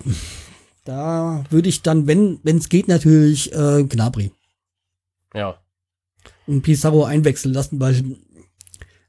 da 0.86 1.44
würde 1.50 1.70
ich 1.70 1.82
dann, 1.82 2.08
wenn 2.08 2.40
wenn 2.44 2.58
es 2.58 2.70
geht, 2.70 2.88
natürlich 2.88 3.54
äh, 3.54 3.84
Gnabry 3.84 4.32
Ja. 5.34 5.60
und 6.48 6.62
Pizarro 6.62 7.06
einwechseln 7.06 7.54
lassen, 7.54 7.80
weil, 7.80 8.04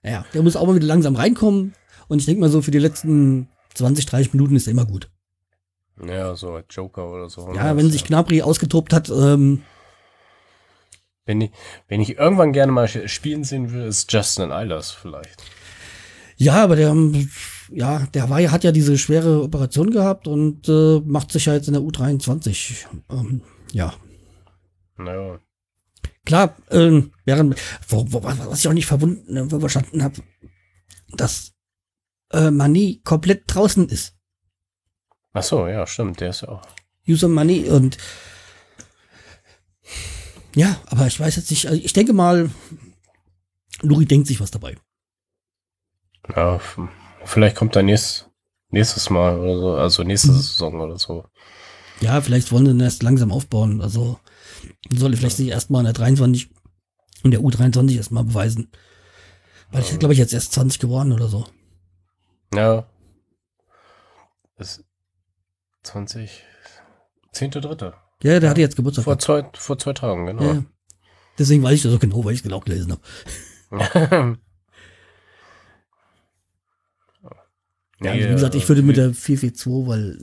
naja, 0.04 0.24
der 0.32 0.42
muss 0.42 0.54
auch 0.54 0.66
mal 0.66 0.76
wieder 0.76 0.86
langsam 0.86 1.16
reinkommen. 1.16 1.74
Und 2.06 2.18
ich 2.20 2.26
denke 2.26 2.40
mal 2.40 2.50
so, 2.50 2.62
für 2.62 2.70
die 2.70 2.78
letzten 2.78 3.48
20, 3.74 4.06
30 4.06 4.34
Minuten 4.34 4.54
ist 4.54 4.66
er 4.68 4.72
immer 4.72 4.84
gut. 4.86 5.10
Ja, 6.06 6.34
so 6.36 6.52
als 6.52 6.66
Joker 6.70 7.10
oder 7.10 7.28
so. 7.28 7.52
Ja, 7.54 7.76
wenn 7.76 7.90
sich 7.90 8.04
Gnabry 8.04 8.42
ausgetobt 8.42 8.92
hat, 8.92 9.08
ähm, 9.10 9.62
Wenn 11.24 11.40
ich, 11.40 11.50
wenn 11.88 12.00
ich 12.00 12.18
irgendwann 12.18 12.52
gerne 12.52 12.72
mal 12.72 12.86
spielen 12.88 13.44
sehen 13.44 13.72
will, 13.72 13.84
ist 13.84 14.12
Justin 14.12 14.52
Eilers 14.52 14.90
vielleicht. 14.90 15.42
ja, 16.36 16.62
aber 16.62 16.76
der, 16.76 16.94
ja, 17.70 18.00
der 18.12 18.28
war 18.28 18.40
ja, 18.40 18.50
hat 18.50 18.64
ja 18.64 18.72
diese 18.72 18.98
schwere 18.98 19.42
Operation 19.42 19.90
gehabt 19.90 20.26
und 20.28 20.68
äh, 20.68 21.00
macht 21.06 21.32
sich 21.32 21.46
ja 21.46 21.54
jetzt 21.54 21.68
in 21.68 21.74
der 21.74 21.82
U23. 21.82 22.84
Ähm, 23.10 23.40
ja, 23.72 23.94
Naja. 24.98 25.38
Klar, 26.24 26.56
ähm, 26.70 27.12
während, 27.24 27.56
wo, 27.88 28.04
wo, 28.12 28.22
was 28.22 28.60
ich 28.60 28.68
auch 28.68 28.72
nicht 28.72 28.87
verwunden, 28.87 29.37
äh, 29.37 29.60
verstanden 29.60 30.02
habe, 30.02 30.22
dass 31.16 31.52
äh, 32.32 32.50
Mani 32.50 33.00
komplett 33.04 33.44
draußen 33.46 33.88
ist. 33.88 34.14
Ach 35.32 35.42
so, 35.42 35.66
ja, 35.66 35.87
stimmt, 35.87 36.20
der 36.20 36.30
ist 36.30 36.42
ja 36.42 36.48
auch. 36.48 36.62
User 37.08 37.28
Money 37.28 37.68
und 37.68 37.98
ja, 40.54 40.80
aber 40.87 41.06
ich 41.06 41.18
weiß 41.18 41.37
jetzt 41.37 41.50
nicht, 41.50 41.66
also 41.66 41.80
ich 41.82 41.92
denke 41.92 42.12
mal, 42.12 42.50
Luri 43.82 44.06
denkt 44.06 44.28
sich 44.28 44.40
was 44.40 44.50
dabei. 44.50 44.76
Ja, 46.34 46.60
vielleicht 47.24 47.56
kommt 47.56 47.76
er 47.76 47.82
nächst, 47.82 48.30
nächstes 48.70 49.10
Mal 49.10 49.38
oder 49.38 49.58
so, 49.58 49.74
also 49.74 50.02
nächste 50.04 50.30
Mhm. 50.32 50.37
Saison 50.37 50.80
oder 50.80 50.98
so. 50.98 51.26
Ja, 52.00 52.20
vielleicht 52.20 52.50
wollen 52.52 52.78
sie 52.78 52.84
erst 52.84 53.02
langsam 53.02 53.30
aufbauen. 53.32 53.80
Also 53.82 54.18
soll 54.90 55.12
er 55.12 55.16
vielleicht 55.18 55.37
sich 55.37 55.48
erstmal 55.48 55.81
in 55.81 55.85
der 55.87 55.94
23 55.94 56.50
in 57.22 57.31
der 57.31 57.40
U23 57.40 57.96
erstmal 57.96 58.24
beweisen. 58.24 58.70
Weil 59.70 59.83
ich 59.83 59.98
glaube 59.98 60.12
ich 60.12 60.18
jetzt 60.18 60.35
erst 60.35 60.53
20 60.53 60.79
geworden 60.79 61.12
oder 61.12 61.29
so. 61.29 61.46
Ja. 62.55 62.87
Das 64.57 64.85
20. 65.83 66.42
10.3. 67.33 67.92
Ja, 68.22 68.40
der 68.40 68.50
hatte 68.50 68.61
jetzt 68.61 68.77
Geburtstag. 68.77 69.05
Vor 69.05 69.18
zwei, 69.18 69.44
vor 69.55 69.79
zwei 69.79 69.92
Tagen, 69.92 70.27
Ja. 70.27 70.33
genau. 70.33 70.64
Deswegen 71.38 71.62
weiß 71.62 71.74
ich 71.74 71.83
das 71.83 71.92
so 71.92 71.98
genau, 71.98 72.24
weil 72.24 72.33
ich 72.35 72.38
es 72.40 72.42
genau 72.44 72.61
gelesen 72.61 72.92
habe. 72.92 74.38
Ja, 78.00 78.11
also 78.11 78.29
wie 78.29 78.33
gesagt, 78.33 78.55
ich 78.55 78.68
würde 78.68 78.83
mit 78.83 78.96
der 78.96 79.14
442, 79.14 79.88
weil 79.88 80.18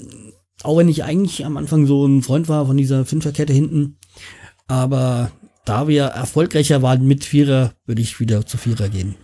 auch 0.66 0.78
wenn 0.78 0.90
ich 0.90 1.04
eigentlich 1.04 1.46
am 1.46 1.58
Anfang 1.58 1.86
so 1.86 2.06
ein 2.06 2.22
Freund 2.22 2.48
war 2.50 2.66
von 2.66 2.78
dieser 2.78 3.06
Fünferkette 3.06 3.54
hinten, 3.54 3.98
aber 4.68 5.32
da 5.66 5.88
wir 5.88 6.04
erfolgreicher 6.06 6.82
waren 6.82 7.06
mit 7.08 7.24
Vierer, 7.24 7.74
würde 7.86 8.02
ich 8.02 8.20
wieder 8.20 8.46
zu 8.46 8.58
Vierer 8.58 8.90
gehen. 8.90 9.16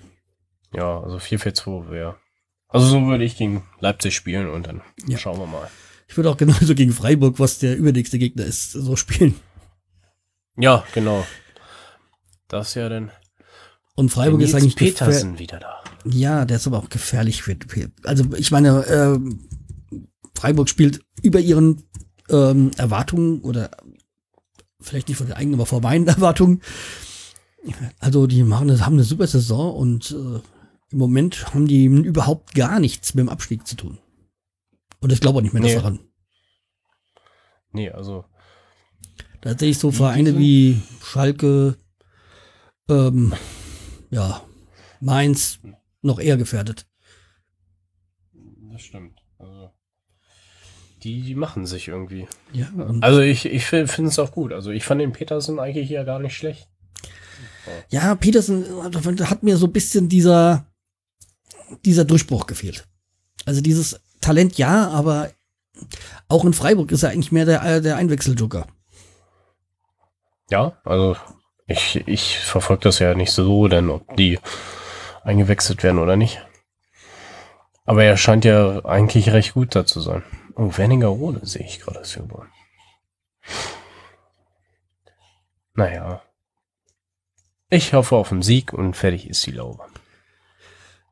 Ja, 0.74 1.00
also 1.02 1.18
4-4-2 1.18 1.90
wäre. 1.90 2.16
Also 2.70 2.88
so 2.88 3.02
würde 3.08 3.24
ich 3.24 3.38
gegen 3.38 3.64
Leipzig 3.80 4.16
spielen 4.16 4.50
und 4.50 4.68
dann 4.68 4.82
Ja. 5.08 5.18
schauen 5.18 5.40
wir 5.40 5.48
mal. 5.48 5.70
Ich 6.10 6.16
würde 6.18 6.30
auch 6.30 6.38
genauso 6.38 6.76
gegen 6.76 6.92
Freiburg, 6.92 7.40
was 7.40 7.60
der 7.60 7.78
übernächste 7.78 8.20
Gegner 8.20 8.46
ist, 8.46 8.72
so 8.72 8.96
spielen. 8.96 9.36
Ja, 10.58 10.84
genau. 10.94 11.26
Das 12.48 12.74
ja 12.76 12.90
dann 12.90 13.12
Und 13.96 14.10
Freiburg 14.10 14.42
ist 14.42 14.54
eigentlich 14.54 14.76
Petersen 14.76 15.40
wieder 15.40 15.60
da. 15.60 15.84
Ja, 16.06 16.46
der 16.46 16.58
ist 16.58 16.68
aber 16.68 16.78
auch 16.78 16.90
gefährlich 16.90 17.44
für. 17.44 17.58
Also 18.04 18.26
ich 18.38 18.52
meine, 18.52 18.86
ähm, 18.88 19.40
Freiburg 20.38 20.70
spielt 20.70 21.02
über 21.24 21.40
ihren 21.40 21.84
ähm, 22.30 22.72
Erwartungen 22.78 23.42
oder 23.42 23.72
vielleicht 24.80 25.08
nicht 25.08 25.18
von 25.18 25.28
den 25.28 25.36
eigenen, 25.36 25.56
aber 25.56 25.66
vor 25.66 25.82
meinen 25.82 26.08
Erwartungen. 26.16 26.62
Also 28.00 28.28
die 28.28 28.44
machen, 28.44 28.86
haben 28.86 28.94
eine 28.94 29.04
super 29.04 29.28
Saison 29.28 29.76
und 29.76 30.12
äh, 30.12 30.40
im 30.92 30.98
Moment 31.00 31.54
haben 31.54 31.68
die 31.68 31.86
überhaupt 31.86 32.54
gar 32.56 32.80
nichts 32.80 33.14
mit 33.14 33.24
dem 33.24 33.30
Abstieg 33.30 33.68
zu 33.68 33.76
tun. 33.76 33.98
Und 35.02 35.12
ich 35.12 35.20
glaube 35.20 35.40
auch 35.40 35.42
nicht 35.42 35.54
mehr 35.54 35.64
Nee. 35.64 35.76
daran. 35.76 36.00
Nee, 37.72 37.90
also 37.90 38.26
Da 39.42 39.58
sehe 39.58 39.72
ich 39.72 39.80
so 39.80 39.92
Vereine 39.92 40.38
wie 40.38 40.82
Schalke, 41.04 41.78
ähm, 42.90 43.34
ja, 44.12 44.42
Mainz 45.02 45.60
noch 46.02 46.20
eher 46.20 46.38
gefährdet. 46.38 46.88
das 48.72 48.82
stimmt. 48.82 49.20
Also 49.40 49.72
die, 51.04 51.36
machen 51.36 51.66
sich 51.66 51.88
irgendwie. 51.88 52.28
Ja, 52.54 52.68
Also 53.02 53.20
ich, 53.22 53.46
ich 53.46 53.66
finde 53.66 54.06
es 54.06 54.20
auch 54.20 54.32
gut. 54.32 54.54
Also 54.54 54.72
ich 54.72 54.84
fand 54.84 55.02
den 55.02 55.12
Petersen 55.12 55.60
eigentlich 55.60 55.90
ja 55.90 56.04
gar 56.04 56.20
nicht 56.20 56.36
schlecht. 56.36 56.70
Ja, 57.90 58.16
Petersen 58.16 58.64
äh, 58.64 59.24
hat 59.24 59.44
mir 59.44 59.58
so 59.58 59.68
ein 59.68 59.74
bisschen 59.74 60.10
dieser, 60.10 60.66
dieser 61.86 62.06
Durchbruch 62.06 62.48
gefehlt. 62.48 62.88
Also 63.46 63.62
dieses 63.62 64.00
Talent 64.22 64.58
ja, 64.58 64.90
aber 64.90 65.32
auch 66.28 66.46
in 66.46 66.54
Freiburg 66.54 66.92
ist 66.92 67.04
er 67.04 67.10
eigentlich 67.12 67.32
mehr 67.32 67.46
der, 67.46 67.64
äh, 67.64 67.82
der 67.82 67.98
Einwechseljoker. 67.98 68.68
Ja, 70.50 70.78
also 70.86 71.18
ich, 71.68 72.08
ich 72.08 72.40
verfolge 72.40 72.84
das 72.84 73.00
ja 73.00 73.14
nicht 73.14 73.32
so, 73.32 73.68
denn 73.68 73.90
ob 73.90 74.16
die 74.16 74.40
eingewechselt 75.24 75.84
werden 75.84 76.00
oder 76.00 76.16
nicht. 76.16 76.42
Aber 77.86 78.04
er 78.04 78.18
scheint 78.18 78.46
ja 78.46 78.84
eigentlich 78.86 79.32
recht 79.32 79.54
gut 79.54 79.76
da 79.76 79.86
zu 79.86 80.02
sein. 80.02 80.24
Oh, 80.60 80.76
Wernigerode 80.76 81.46
sehe 81.46 81.66
ich 81.66 81.80
gerade 81.80 82.00
ist 82.00 82.16
über. 82.16 82.48
Naja. 85.76 86.24
Ich 87.70 87.94
hoffe 87.94 88.16
auf 88.16 88.32
einen 88.32 88.42
Sieg 88.42 88.74
und 88.74 88.96
fertig 88.96 89.30
ist 89.30 89.46
die 89.46 89.52
Laube. 89.52 89.84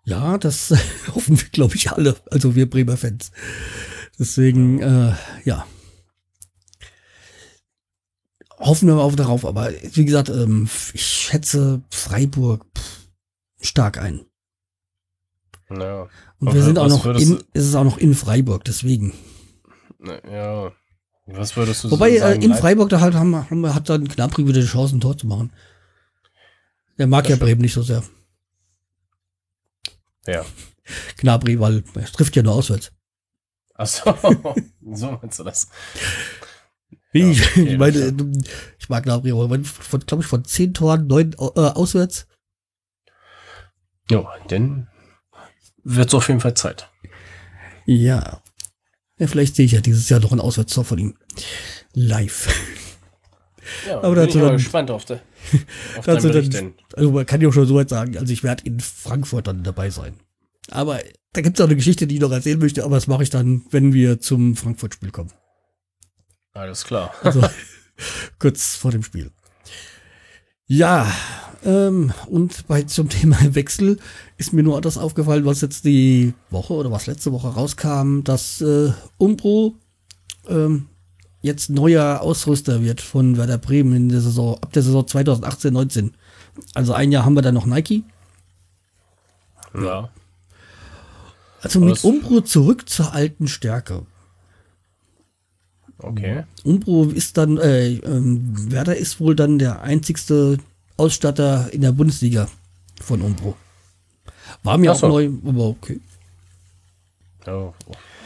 Ja, 0.04 0.38
das 0.38 0.72
hoffen 1.14 1.40
wir, 1.40 1.48
glaube 1.50 1.76
ich, 1.76 1.92
alle. 1.92 2.16
Also 2.32 2.56
wir 2.56 2.70
Bremer 2.70 2.98
Fans. 2.98 3.32
Deswegen, 4.18 4.82
äh, 4.82 5.14
ja. 5.44 5.68
Hoffen 8.58 8.88
wir 8.88 8.98
auf 8.98 9.16
darauf. 9.16 9.46
Aber 9.46 9.72
wie 9.72 10.06
gesagt, 10.06 10.30
ähm, 10.30 10.68
ich 10.94 11.06
schätze 11.06 11.84
Freiburg 11.92 12.66
pff, 12.76 13.08
stark 13.62 13.98
ein. 14.00 14.26
Naja. 15.70 16.08
Und 16.40 16.54
wir 16.54 16.64
sind 16.64 16.80
auch 16.80 16.88
noch 16.88 17.06
in, 17.06 17.30
du- 17.38 17.44
es 17.54 17.66
ist 17.66 17.76
auch 17.76 17.84
noch 17.84 17.98
in 17.98 18.16
Freiburg, 18.16 18.64
deswegen. 18.64 19.14
Ja. 20.08 20.72
Was 21.28 21.56
würdest 21.58 21.84
du 21.84 21.92
Wobei 21.92 22.10
so 22.12 22.16
äh, 22.18 22.20
sagen? 22.20 22.42
in 22.42 22.54
Freiburg 22.54 22.90
da 22.90 23.00
halt 23.02 23.16
haben, 23.16 23.36
haben, 23.36 23.74
hat 23.74 23.90
dann 23.90 24.08
Gnabry 24.08 24.48
wieder 24.48 24.62
die 24.62 24.68
Chance, 24.68 24.96
ein 24.96 25.02
Tor 25.02 25.18
zu 25.18 25.26
machen. 25.28 25.52
Der 26.98 27.08
mag 27.08 27.24
Das 27.24 27.30
ja 27.32 27.36
stimmt. 27.36 27.50
Bremen 27.50 27.62
nicht 27.62 27.74
so 27.74 27.82
sehr. 27.82 28.04
Ja. 30.28 30.46
Gnabry, 31.18 31.60
weil 31.60 31.84
er 31.96 32.06
trifft 32.06 32.36
ja 32.36 32.44
nur 32.44 32.54
auswärts. 32.54 32.92
Achso. 33.74 34.14
so 34.94 35.12
meinst 35.22 35.40
du 35.40 35.44
das? 35.44 35.68
Wie, 37.12 37.22
Ja, 37.22 37.30
ich, 37.32 37.42
okay, 37.52 37.64
ich 37.74 37.78
meine, 37.78 38.14
du- 38.14 38.32
ich 38.80 38.90
mag 38.90 39.04
Gnabry, 39.04 39.32
aber 39.32 39.64
von, 39.64 40.00
glaube 40.02 40.24
ich, 40.24 40.28
von 40.30 40.46
zehn 40.46 40.74
Toren 40.74 41.08
neun 41.08 41.34
äh, 41.34 41.38
auswärts. 41.38 42.28
Jo, 44.12 44.28
dann 44.48 44.88
wird's 45.84 46.14
auf 46.14 46.28
jeden 46.28 46.40
Fall 46.40 46.54
Zeit. 46.54 46.92
Ja. 47.86 48.42
Ja. 49.18 49.28
Vielleicht 49.28 49.56
sehe 49.56 49.66
ich 49.66 49.72
ja 49.74 49.82
dieses 49.82 50.10
Jahr 50.10 50.20
noch 50.20 50.32
ein 50.32 50.40
Auswärtstor 50.40 50.86
von 50.86 50.98
ihm. 50.98 51.16
Live. 51.94 52.48
Ja, 53.88 53.98
Aber 53.98 54.10
bin 54.10 54.16
dazu 54.16 54.30
ich 54.30 54.36
mal 54.44 54.48
dann- 54.50 54.58
gespannt 54.58 54.92
auf, 54.92 55.06
de, 55.06 55.18
auf 55.98 56.06
Dazu 56.06 56.30
dann, 56.30 56.74
also 56.94 57.12
man 57.12 57.26
kann 57.26 57.42
ja 57.42 57.52
schon 57.52 57.66
so 57.66 57.76
weit 57.76 57.90
sagen, 57.90 58.18
also 58.18 58.32
ich 58.32 58.44
werde 58.44 58.64
in 58.66 58.80
Frankfurt 58.80 59.48
dann 59.48 59.64
dabei 59.64 59.90
sein. 59.90 60.20
Aber 60.70 61.00
da 61.34 61.42
gibt 61.42 61.58
es 61.58 61.62
auch 61.62 61.68
eine 61.68 61.76
Geschichte, 61.76 62.08
die 62.08 62.16
ich 62.16 62.22
noch 62.22 62.32
erzählen 62.32 62.60
möchte, 62.60 62.84
aber 62.84 62.96
das 62.96 63.08
mache 63.08 63.24
ich 63.24 63.30
dann, 63.30 63.66
wenn 63.72 63.94
wir 63.94 64.20
zum 64.20 64.56
Frankfurt-Spiel 64.56 65.12
kommen. 65.12 65.32
Alles 66.54 66.86
klar. 66.86 67.14
Also 67.22 67.42
kurz 68.40 68.76
vor 68.76 68.92
dem 68.92 69.04
Spiel. 69.04 69.32
Ja, 70.68 71.12
ähm, 71.66 72.14
und 72.28 72.68
bei 72.68 72.84
zum 72.84 73.10
Thema 73.10 73.38
Wechsel 73.56 74.00
ist 74.38 74.54
mir 74.54 74.64
nur 74.64 74.80
das 74.82 74.98
aufgefallen, 74.98 75.46
was 75.46 75.62
jetzt 75.62 75.84
die 75.86 76.34
Woche 76.50 76.74
oder 76.74 76.92
was 76.92 77.08
letzte 77.08 77.32
Woche 77.32 77.50
rauskam, 77.50 78.22
dass 78.24 78.62
äh, 78.62 78.92
Umbro 79.18 79.76
ähm, 80.48 80.88
jetzt 81.42 81.70
neuer 81.70 82.22
Ausrüster 82.22 82.82
wird 82.84 83.02
von 83.02 83.38
Werder 83.38 83.58
Bremen 83.58 83.96
in 83.96 84.10
der 84.10 84.22
Saison, 84.22 84.56
ab 84.62 84.72
der 84.74 84.84
Saison 84.84 85.04
2018-19 85.04 86.12
Also 86.74 86.94
ein 86.94 87.12
Jahr 87.12 87.26
haben 87.26 87.36
wir 87.36 87.42
dann 87.42 87.56
noch 87.56 87.66
Nike. 87.66 88.04
Ja. 89.74 90.10
Also 91.62 91.80
mit 91.80 92.04
Umbro 92.04 92.42
zurück 92.42 92.88
zur 92.88 93.14
alten 93.14 93.48
Stärke. 93.48 94.06
Okay. 95.98 96.44
Umbro 96.64 97.06
ist 97.06 97.38
dann, 97.38 97.58
äh, 97.58 97.94
ähm, 97.94 98.72
Werder 98.72 98.98
ist 98.98 99.20
wohl 99.20 99.36
dann 99.36 99.58
der 99.58 99.82
einzigste 99.82 100.58
Ausstatter 100.98 101.72
in 101.74 101.82
der 101.82 101.92
Bundesliga 101.92 102.48
von 103.02 103.22
Umbro. 103.22 103.56
War 104.64 104.78
mir 104.78 104.92
Ach 104.92 104.96
auch 104.96 105.00
so. 105.00 105.08
neu, 105.10 105.30
aber 105.46 105.66
okay. 105.68 106.00
Ja, 107.46 107.74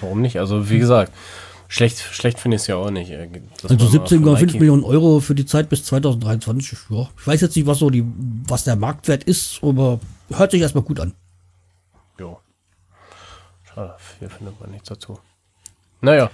warum 0.02 0.22
nicht? 0.22 0.38
Also, 0.40 0.70
wie 0.70 0.80
gesagt, 0.80 1.12
schlecht, 1.68 2.00
schlecht 2.00 2.40
finde 2.40 2.56
ich 2.56 2.62
es 2.62 2.68
ja 2.68 2.76
auch 2.76 2.90
nicht. 2.92 3.10
äh, 3.12 3.28
Also 3.64 3.76
man 3.76 3.78
mal 3.78 3.90
von 4.08 4.08
17,5 4.08 4.46
Nike- 4.46 4.60
Millionen 4.60 4.84
Euro 4.84 5.20
für 5.20 5.36
die 5.36 5.46
Zeit 5.46 5.70
bis 5.70 5.84
2023. 5.86 6.78
Ja. 6.90 7.10
Ich 7.20 7.28
weiß 7.28 7.42
jetzt 7.42 7.56
nicht, 7.56 7.66
was 7.66 7.80
so 7.80 7.90
die, 7.90 8.06
was 8.48 8.64
der 8.64 8.76
Marktwert 8.76 9.24
ist, 9.26 9.60
aber 9.62 10.00
hört 10.30 10.52
sich 10.52 10.62
erstmal 10.62 10.84
gut 10.84 11.00
an. 11.00 11.14
Jo. 12.20 12.40
Schade, 13.64 13.96
hier 14.20 14.30
findet 14.30 14.60
man 14.60 14.72
nichts 14.72 14.90
dazu. 14.90 15.20
Naja, 16.02 16.30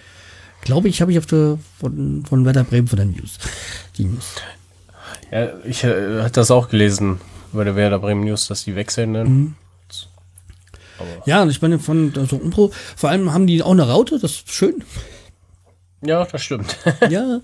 Glaube 0.62 0.88
ich, 0.90 1.00
habe 1.00 1.12
ich 1.12 1.20
auf 1.20 1.28
der, 1.28 1.60
von, 1.80 2.26
von 2.26 2.44
Werder 2.44 2.64
Bremen 2.64 2.88
von 2.88 2.98
der 2.98 3.06
News. 3.06 3.38
Die 3.98 4.06
News. 4.06 4.34
Ja, 5.32 5.50
ich 5.64 5.84
äh, 5.84 6.22
hatte 6.22 6.40
das 6.42 6.52
auch 6.52 6.70
gelesen 6.70 7.20
bei 7.54 7.64
der 7.64 7.76
Werder 7.76 8.00
Bremen 8.00 8.24
News, 8.24 8.48
dass 8.48 8.64
die 8.64 8.76
wechseln 8.76 9.14
dann. 9.14 9.28
Mhm. 9.28 9.56
Ja, 11.26 11.42
und 11.42 11.50
ich 11.50 11.62
meine, 11.62 11.80
von 11.80 12.14
so 12.28 12.38
Umbro, 12.38 12.72
vor 12.96 13.10
allem 13.10 13.34
haben 13.34 13.48
die 13.48 13.62
auch 13.62 13.72
eine 13.72 13.88
Raute, 13.88 14.18
das 14.20 14.32
ist 14.32 14.52
schön. 14.52 14.84
ja, 16.02 16.26
das 16.26 16.44
stimmt. 16.44 16.78
Ja. 17.10 17.42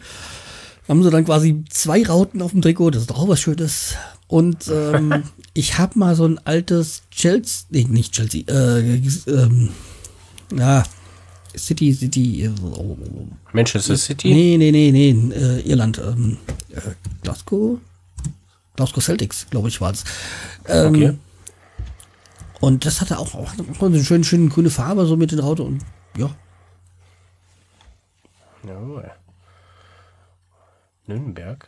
Haben 0.88 1.04
sie 1.04 1.12
dann 1.12 1.26
quasi 1.26 1.64
zwei 1.70 2.04
Rauten 2.04 2.42
auf 2.42 2.52
dem 2.52 2.62
Trikot, 2.62 2.92
das 2.92 3.02
ist 3.02 3.10
doch 3.10 3.20
auch 3.20 3.28
was 3.28 3.40
Schönes. 3.40 3.96
Und 4.28 4.68
ähm, 4.68 5.24
ich 5.54 5.78
habe 5.78 6.00
mal 6.00 6.16
so 6.16 6.26
ein 6.26 6.40
altes 6.46 7.04
Chelsea, 7.12 7.66
nee, 7.70 7.86
nicht 7.90 8.14
Chelsea, 8.14 8.44
äh, 8.48 9.02
ähm, 9.28 9.70
ja, 10.54 10.84
City, 11.58 11.94
City, 11.94 12.44
äh, 12.46 12.50
oh, 12.64 12.98
Manchester 13.54 13.98
City? 13.98 14.34
nee, 14.34 14.58
nee, 14.58 14.72
nee, 14.72 14.92
nee, 14.92 15.34
äh, 15.36 15.60
Irland, 15.62 15.98
ähm, 16.00 16.38
äh, 16.70 16.82
Glasgow, 17.22 17.80
Glasgow 18.76 19.04
Celtics, 19.04 19.48
glaube 19.50 19.68
ich, 19.70 19.80
war 19.82 19.92
es. 19.92 20.04
Ähm, 20.68 20.94
Okay. 20.96 21.18
Und 22.62 22.86
das 22.86 23.02
hatte 23.02 23.18
auch, 23.18 23.34
auch 23.34 23.52
so 23.80 23.86
eine 23.88 24.04
schöne, 24.04 24.24
schöne 24.24 24.48
grüne 24.50 24.70
Farbe, 24.70 25.08
so 25.08 25.18
mit 25.18 25.32
den 25.32 25.40
Raute 25.40 25.64
und 25.64 25.84
ja, 26.16 26.30
Jawohl. 28.68 29.10
Nürnberg? 31.08 31.68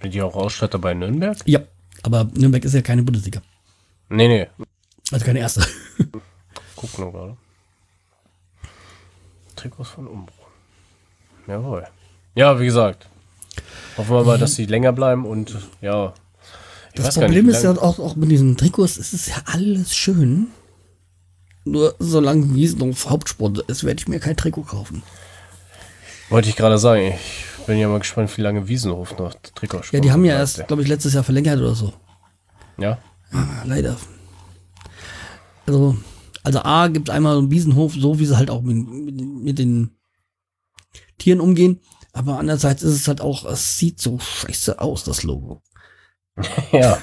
Sind 0.00 0.14
die 0.14 0.22
auch 0.22 0.34
Ausstatter 0.36 0.78
bei 0.78 0.94
Nürnberg? 0.94 1.36
ja. 1.46 1.60
Aber 2.02 2.24
Nürnberg 2.34 2.62
ist 2.64 2.74
ja 2.74 2.82
keine 2.82 3.02
Bundesliga, 3.02 3.40
Nee, 4.10 4.28
nee. 4.28 4.46
also 5.10 5.24
keine 5.24 5.38
erste. 5.40 5.64
Guck 6.90 6.98
nur 6.98 7.12
gerade. 7.12 7.36
Trikots 9.56 9.90
von 9.90 10.06
Umbro. 10.06 10.34
Jawohl. 11.46 11.86
Ja, 12.34 12.58
wie 12.60 12.66
gesagt. 12.66 13.06
Hoffen 13.96 14.14
wir 14.14 14.24
mal, 14.24 14.38
dass 14.38 14.54
sie 14.54 14.66
länger 14.66 14.92
bleiben 14.92 15.24
und 15.24 15.56
ja. 15.80 16.12
Das 16.94 17.14
Problem 17.14 17.46
nicht, 17.46 17.56
ist 17.56 17.62
ja 17.62 17.72
auch, 17.72 17.98
auch 17.98 18.16
mit 18.16 18.30
diesen 18.30 18.56
Trikots, 18.56 18.96
es 18.98 19.12
ist 19.12 19.28
ja 19.28 19.36
alles 19.46 19.96
schön. 19.96 20.48
Nur 21.64 21.94
solange 21.98 22.54
Wiesenhof 22.54 23.08
Hauptsponsor 23.08 23.68
ist, 23.68 23.84
werde 23.84 24.00
ich 24.00 24.08
mir 24.08 24.20
kein 24.20 24.36
Trikot 24.36 24.62
kaufen. 24.64 25.02
Wollte 26.28 26.48
ich 26.48 26.56
gerade 26.56 26.78
sagen. 26.78 27.14
Ich 27.60 27.66
bin 27.66 27.78
ja 27.78 27.88
mal 27.88 27.98
gespannt, 27.98 28.36
wie 28.36 28.42
lange 28.42 28.68
Wiesenhof 28.68 29.16
noch 29.18 29.34
Trikots 29.54 29.90
Ja, 29.92 30.00
die 30.00 30.12
haben 30.12 30.24
ja 30.24 30.34
erst, 30.34 30.66
glaube 30.66 30.82
ich, 30.82 30.88
letztes 30.88 31.14
Jahr 31.14 31.24
verlängert 31.24 31.58
oder 31.58 31.74
so. 31.74 31.94
Ja. 32.76 32.98
Ah, 33.32 33.62
leider. 33.64 33.96
Also, 35.66 35.96
also 36.44 36.60
A 36.60 36.86
gibt 36.88 37.08
es 37.08 37.14
einmal 37.14 37.36
einen 37.38 37.50
Wiesenhof, 37.50 37.94
so 37.94 38.18
wie 38.20 38.26
sie 38.26 38.36
halt 38.36 38.50
auch 38.50 38.62
mit, 38.62 38.76
mit, 38.86 39.20
mit 39.20 39.58
den 39.58 39.96
Tieren 41.18 41.40
umgehen. 41.40 41.80
Aber 42.12 42.38
andererseits 42.38 42.82
ist 42.84 42.94
es 42.94 43.08
halt 43.08 43.20
auch, 43.20 43.44
es 43.44 43.76
sieht 43.78 44.00
so 44.00 44.18
scheiße 44.20 44.78
aus, 44.80 45.02
das 45.04 45.24
Logo. 45.24 45.62
Ja. 46.72 46.98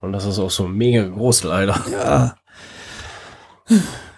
Und 0.00 0.12
das 0.12 0.24
ist 0.24 0.40
auch 0.40 0.50
so 0.50 0.66
mega 0.66 1.06
groß 1.06 1.44
leider. 1.44 1.80
Ja. 1.90 2.36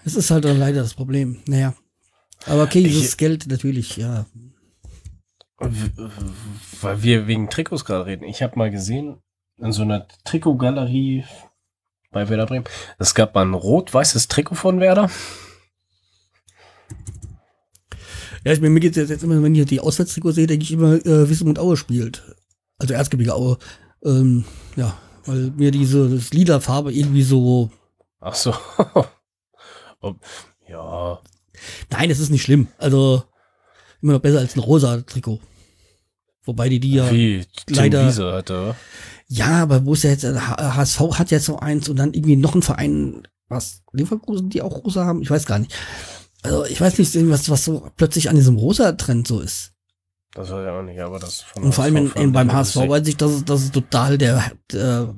Es 0.05 0.15
ist 0.15 0.31
halt 0.31 0.45
dann 0.47 0.59
leider 0.59 0.81
das 0.81 0.95
Problem. 0.95 1.43
Naja. 1.47 1.75
Aber 2.47 2.63
okay, 2.63 2.81
Ich- 2.81 2.93
dieses 2.95 3.17
Geld 3.19 3.47
natürlich, 3.49 3.97
ja. 3.99 4.25
Weil 6.81 7.03
wir 7.03 7.27
wegen 7.27 7.49
Trikots 7.51 7.85
gerade 7.85 8.07
reden. 8.07 8.25
Ich 8.25 8.43
habe 8.43 8.59
mal 8.59 8.71
gesehen, 8.71 9.19
in 9.59 9.73
so 9.73 9.83
einer 9.83 10.07
Trikotgalerie 10.25 11.25
bei 12.15 12.29
Werder 12.29 12.47
Bremen, 12.47 12.65
es 12.99 13.15
gab 13.15 13.35
mal 13.35 13.45
ein 13.45 13.53
rot-weißes 13.55 14.29
Trikot 14.29 14.55
von 14.55 14.81
Werder. 14.81 15.11
Ja, 18.45 18.53
ich, 18.53 18.61
mir 18.61 18.71
mir 18.71 18.81
geht 18.81 18.97
jetzt, 18.97 19.11
jetzt 19.11 19.23
immer, 19.25 19.43
wenn 19.43 19.55
ich 19.55 19.65
die 19.67 19.81
Auswärtstrikots 19.81 20.35
sehe, 20.37 20.47
denke 20.47 20.65
ich 20.65 20.73
immer, 20.73 20.95
äh, 20.95 21.29
Wismut 21.29 21.59
Aue 21.59 21.77
spielt. 21.77 22.23
Also 22.79 22.95
Erzgebirge 22.95 23.35
Aue. 23.35 23.59
Ähm, 24.05 24.45
ja, 24.77 24.99
weil 25.25 25.51
mir 25.57 25.71
diese 25.71 26.09
das 26.11 26.33
lila 26.33 26.61
Farbe 26.61 26.93
irgendwie 26.93 27.23
so. 27.23 27.71
Ach 28.21 28.35
so. 28.35 28.55
Ja, 30.69 31.21
Nein, 31.91 32.11
es 32.11 32.19
ist 32.21 32.31
nicht 32.31 32.43
schlimm. 32.43 32.69
Also 32.79 33.23
immer 34.03 34.15
noch 34.15 34.21
besser 34.21 34.41
als 34.41 34.55
ein 34.57 34.61
rosa 34.61 35.01
Trikot. 35.01 35.41
Wobei 36.45 36.69
die 36.69 36.81
die 36.81 36.93
ja. 36.95 37.11
wie 37.11 37.45
Tim 37.67 37.77
leider- 37.77 38.07
Wiese 38.07 38.33
hatte. 38.33 38.75
Ja, 39.35 39.63
aber 39.63 39.85
wo 39.85 39.95
ist 39.95 40.05
ja 40.05 40.11
jetzt, 40.11 40.25
HSV 40.25 41.01
hat 41.19 41.33
jetzt 41.33 41.47
so 41.47 41.59
eins 41.59 41.89
und 41.89 41.97
dann 41.97 42.15
irgendwie 42.15 42.37
noch 42.37 42.55
ein 42.55 42.63
Verein, 42.63 43.27
was, 43.49 43.83
Leverkusen, 43.91 44.49
die 44.49 44.63
auch 44.63 44.85
rosa 44.85 45.05
haben? 45.05 45.23
Ich 45.23 45.31
weiß 45.31 45.47
gar 45.47 45.59
nicht. 45.59 45.75
Also 46.45 46.65
ich 46.67 46.81
weiß 46.81 46.99
nicht, 46.99 47.13
was, 47.29 47.51
was 47.51 47.65
so 47.65 47.91
plötzlich 47.97 48.29
an 48.29 48.37
diesem 48.37 48.57
rosa 48.57 48.93
Trend 48.93 49.27
so 49.27 49.41
ist. 49.41 49.73
Das 50.35 50.51
war 50.51 50.63
ja 50.63 50.79
auch 50.79 50.85
nicht, 50.85 51.01
aber 51.01 51.19
das 51.19 51.41
von 51.41 51.65
Und 51.65 51.75
vor 51.75 51.83
allem 51.83 51.97
in, 51.97 52.13
in, 52.13 52.33
beim 52.33 52.53
HSV 52.53 52.77
ich 52.77 52.89
weiß 52.89 53.09
ich, 53.09 53.17
dass 53.17 53.33
es, 53.33 53.45
dass 53.45 53.63
es 53.63 53.73
total 53.73 54.19
der, 54.19 54.53
der, 54.71 55.17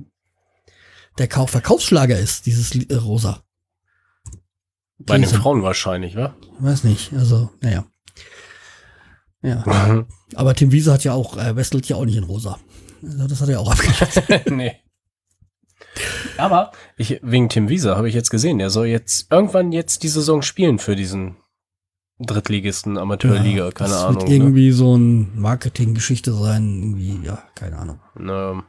der 1.19 1.29
Kauf 1.29 1.51
Verkaufsschlager 1.51 2.19
ist, 2.19 2.47
dieses 2.47 2.75
äh, 2.75 2.95
rosa. 2.95 3.43
Bei 4.99 5.19
den. 5.19 5.27
Frauen 5.27 5.63
wahrscheinlich, 5.63 6.17
wa? 6.17 6.35
Weiß 6.59 6.85
nicht, 6.85 7.13
also, 7.13 7.51
naja. 7.61 7.85
Ja, 9.43 9.63
aber 10.35 10.55
Tim 10.55 10.73
Wiese 10.73 10.91
hat 10.91 11.05
ja 11.05 11.13
auch, 11.13 11.37
äh, 11.37 11.55
westelt 11.55 11.87
ja 11.87 11.97
auch 11.97 12.07
nicht 12.07 12.17
in 12.17 12.25
rosa. 12.25 12.59
Also 13.03 13.27
das 13.27 13.41
hat 13.41 13.49
er 13.49 13.61
auch 13.61 13.71
abgelehnt. 13.71 14.47
nee. 14.51 14.77
Aber 16.37 16.73
ich, 16.97 17.21
wegen 17.23 17.49
Tim 17.49 17.69
Wiese 17.69 17.97
habe 17.97 18.09
ich 18.09 18.15
jetzt 18.15 18.31
gesehen, 18.31 18.59
der 18.59 18.71
soll 18.71 18.87
jetzt 18.87 19.31
irgendwann 19.33 19.73
jetzt 19.73 20.03
die 20.03 20.09
Saison 20.09 20.43
spielen 20.43 20.79
für 20.79 20.97
diesen 20.97 21.37
Drittligisten, 22.19 22.97
Amateurliga, 22.99 23.71
keine 23.73 23.91
das 23.91 24.03
Ahnung. 24.05 24.21
wird 24.23 24.29
Ne? 24.31 24.35
irgendwie 24.37 24.71
so 24.73 24.97
ein 24.97 25.39
Marketinggeschichte 25.39 26.33
sein, 26.33 26.83
irgendwie, 26.83 27.27
ja, 27.27 27.43
keine 27.55 27.79
Ahnung. 27.79 28.01
Ne, 28.19 28.63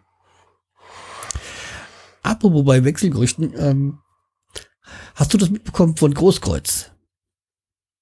Apropos 2.24 2.66
bei 2.66 2.84
Wechselgerüchten, 2.84 3.54
ähm, 3.58 4.00
hast 5.16 5.34
du 5.34 5.38
das 5.38 5.50
mitbekommen 5.50 5.96
von 5.98 6.14
Großkreuz? 6.14 6.92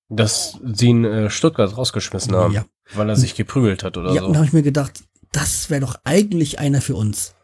dass 0.07 0.59
sie 0.63 0.85
ihn 0.89 1.03
äh, 1.03 1.31
Stuttgart 1.31 1.75
rausgeschmissen 1.75 2.35
haben, 2.35 2.53
Ja. 2.53 2.65
weil 2.93 3.09
er 3.09 3.15
sich 3.15 3.33
geprügelt 3.33 3.83
hat 3.83 3.97
oder 3.97 4.13
ja, 4.13 4.21
so. 4.21 4.27
und 4.27 4.33
da 4.33 4.37
habe 4.37 4.45
ich 4.47 4.53
mir 4.53 4.61
gedacht, 4.61 5.03
das 5.35 5.69
wäre 5.69 5.81
doch 5.81 5.95
eigentlich 6.05 6.59
einer 6.59 6.81
für 6.81 6.95
uns. 6.95 7.35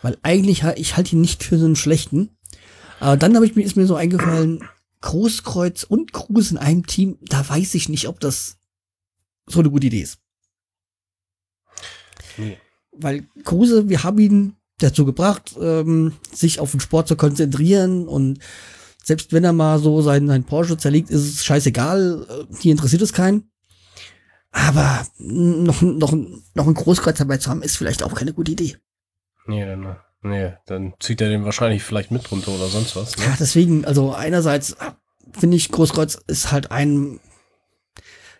Weil 0.00 0.16
eigentlich, 0.22 0.62
ich 0.76 0.96
halte 0.96 1.14
ihn 1.14 1.20
nicht 1.20 1.42
für 1.42 1.58
so 1.58 1.66
einen 1.66 1.76
schlechten. 1.76 2.30
Aber 3.00 3.18
dann 3.18 3.34
habe 3.34 3.44
ich 3.44 3.54
mir, 3.54 3.64
ist 3.64 3.76
mir 3.76 3.86
so 3.86 3.96
eingefallen, 3.96 4.66
Großkreuz 5.02 5.82
und 5.84 6.14
Kruse 6.14 6.52
in 6.52 6.58
einem 6.58 6.86
Team, 6.86 7.18
da 7.20 7.46
weiß 7.46 7.74
ich 7.74 7.90
nicht, 7.90 8.08
ob 8.08 8.18
das 8.18 8.56
so 9.46 9.60
eine 9.60 9.70
gute 9.70 9.88
Idee 9.88 10.00
ist. 10.00 10.18
Nee. 12.38 12.58
Weil 12.92 13.28
Kruse, 13.44 13.90
wir 13.90 14.02
haben 14.02 14.18
ihn 14.18 14.56
dazu 14.78 15.04
gebracht, 15.04 15.54
ähm, 15.60 16.14
sich 16.32 16.60
auf 16.60 16.70
den 16.70 16.80
Sport 16.80 17.08
zu 17.08 17.16
konzentrieren 17.16 18.08
und 18.08 18.38
selbst 19.04 19.32
wenn 19.32 19.44
er 19.44 19.52
mal 19.52 19.78
so 19.78 20.00
seinen, 20.00 20.28
seinen 20.28 20.44
Porsche 20.44 20.78
zerlegt, 20.78 21.10
ist 21.10 21.22
es 21.22 21.44
scheißegal, 21.44 22.26
äh, 22.28 22.56
hier 22.58 22.72
interessiert 22.72 23.02
es 23.02 23.12
keinen. 23.12 23.50
Aber 24.58 25.06
noch, 25.18 25.82
noch, 25.82 26.14
noch 26.54 26.66
ein 26.66 26.74
Großkreuz 26.74 27.18
dabei 27.18 27.36
zu 27.36 27.50
haben, 27.50 27.62
ist 27.62 27.76
vielleicht 27.76 28.02
auch 28.02 28.14
keine 28.14 28.32
gute 28.32 28.52
Idee. 28.52 28.76
Nee, 29.46 29.66
dann, 29.66 29.96
nee, 30.22 30.54
dann 30.64 30.94
zieht 30.98 31.20
er 31.20 31.28
den 31.28 31.44
wahrscheinlich 31.44 31.82
vielleicht 31.82 32.10
mit 32.10 32.30
runter 32.32 32.52
oder 32.52 32.66
sonst 32.68 32.96
was. 32.96 33.16
Ja, 33.16 33.28
Ne? 33.28 33.36
deswegen, 33.38 33.84
also 33.84 34.14
einerseits 34.14 34.72
äh, 34.72 34.92
finde 35.38 35.58
ich, 35.58 35.70
Großkreuz 35.70 36.18
ist 36.26 36.52
halt 36.52 36.70
ein, 36.70 37.20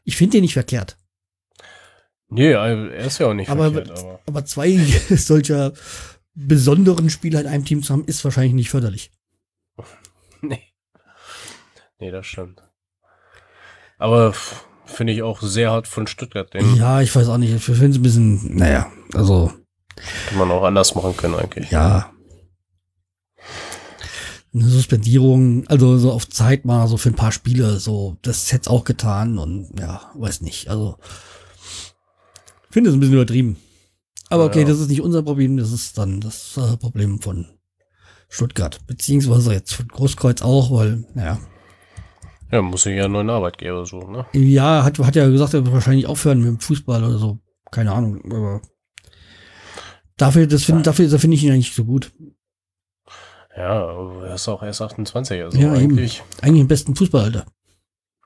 ich 0.05 0.17
finde 0.17 0.33
den 0.39 0.41
nicht 0.43 0.55
verkehrt. 0.55 0.97
Nee, 2.29 2.53
er 2.53 2.95
ist 2.95 3.19
ja 3.19 3.27
auch 3.27 3.35
nicht 3.35 3.51
Aber, 3.51 3.71
verkehrt, 3.71 3.99
aber 3.99 4.21
aber 4.27 4.45
zwei 4.47 4.75
solcher 5.11 5.75
besonderen 6.35 7.11
Spieler 7.11 7.43
in 7.43 7.47
einem 7.47 7.67
Team 7.67 7.83
zu 7.83 7.93
haben, 7.93 8.07
ist 8.07 8.25
wahrscheinlich 8.25 8.55
nicht 8.55 8.71
förderlich. 8.71 9.11
nee. 10.41 10.63
Nee, 11.99 12.11
das 12.11 12.27
stimmt. 12.27 12.63
Aber 13.99 14.35
Finde 14.87 15.13
ich 15.13 15.23
auch 15.23 15.43
sehr 15.43 15.71
hart 15.73 15.87
von 15.89 16.07
Stuttgart. 16.07 16.53
Den 16.55 16.77
Ja, 16.77 17.01
ich 17.01 17.15
weiß 17.15 17.29
auch 17.29 17.39
nicht. 17.39 17.53
Ich 17.53 17.63
finde 17.63 17.89
es 17.89 17.97
ein 17.97 18.03
bisschen, 18.03 18.57
naja, 18.57 18.91
also, 19.15 19.53
hätte 19.97 20.39
man 20.39 20.51
auch 20.51 20.63
anders 20.65 20.95
machen 20.95 21.17
können 21.17 21.35
eigentlich. 21.35 21.71
ja. 21.71 22.11
Eine 24.55 24.69
Suspendierung, 24.69 25.67
also 25.67 25.99
so 25.99 26.13
auf 26.13 26.31
Zeit 26.31 26.65
mal 26.65 26.89
so 26.89 26.97
für 26.97 27.11
ein 27.11 27.15
paar 27.15 27.33
Spiele, 27.33 27.79
so, 27.79 28.17
das 28.23 28.51
hätte 28.53 28.63
es 28.63 28.69
auch 28.69 28.85
getan 28.85 29.37
und 29.37 29.69
ja, 29.79 30.11
weiß 30.15 30.41
nicht. 30.41 30.69
Also, 30.71 30.97
finde 32.71 32.89
es 32.89 32.97
ein 32.97 33.01
bisschen 33.01 33.17
übertrieben. 33.17 33.57
Aber 34.31 34.47
okay, 34.47 34.61
Ja. 34.63 34.67
das 34.69 34.79
ist 34.79 34.89
nicht 34.89 35.03
unser 35.03 35.23
Problem, 35.23 35.59
das 35.59 35.73
ist 35.73 35.99
dann 35.99 36.21
das 36.23 36.57
äh, 36.57 36.77
Problem 36.79 37.21
von 37.21 37.47
Stuttgart, 38.31 38.81
beziehungsweise 38.87 39.53
jetzt 39.53 39.75
von 39.75 39.89
Großkreuz 39.89 40.41
auch, 40.41 40.71
weil, 40.71 41.05
naja, 41.15 41.39
Ja, 42.51 42.63
muss 42.63 42.87
ich 42.87 42.97
ja 42.97 43.05
einen 43.05 43.13
neuen 43.15 43.31
Arbeitgeber 43.31 43.85
suchen, 43.87 44.13
ne? 44.13 44.27
Ja, 44.33 44.85
hat, 44.85 44.99
hat 44.99 45.17
ja 45.17 45.29
gesagt, 45.29 45.55
er 45.55 45.65
wird 45.65 45.75
wahrscheinlich 45.75 46.07
aufhören 46.07 46.39
mit 46.39 46.49
dem 46.49 46.61
Fußball 46.61 47.03
oder 47.03 47.19
so. 47.19 47.39
Keine 47.73 47.93
Ahnung, 47.93 48.23
aber 48.27 48.63
dafür, 50.17 50.47
das 50.47 50.65
finde 50.65 50.83
dafür, 50.83 51.09
da 51.09 51.19
finde 51.19 51.35
ich 51.37 51.43
ihn 51.45 51.53
eigentlich 51.53 51.75
so 51.75 51.85
gut. 51.85 52.13
Ja, 53.57 53.87
aber 53.89 54.29
er 54.29 54.35
ist 54.35 54.49
auch 54.49 54.63
erst 54.63 54.83
28, 54.83 55.43
also 55.43 55.59
Ja, 55.59 55.75
eben. 55.75 55.77
eigentlich. 55.77 56.23
Eigentlich 56.43 56.61
im 56.61 56.69
besten 56.69 56.95
Fußballalter. 56.95 57.47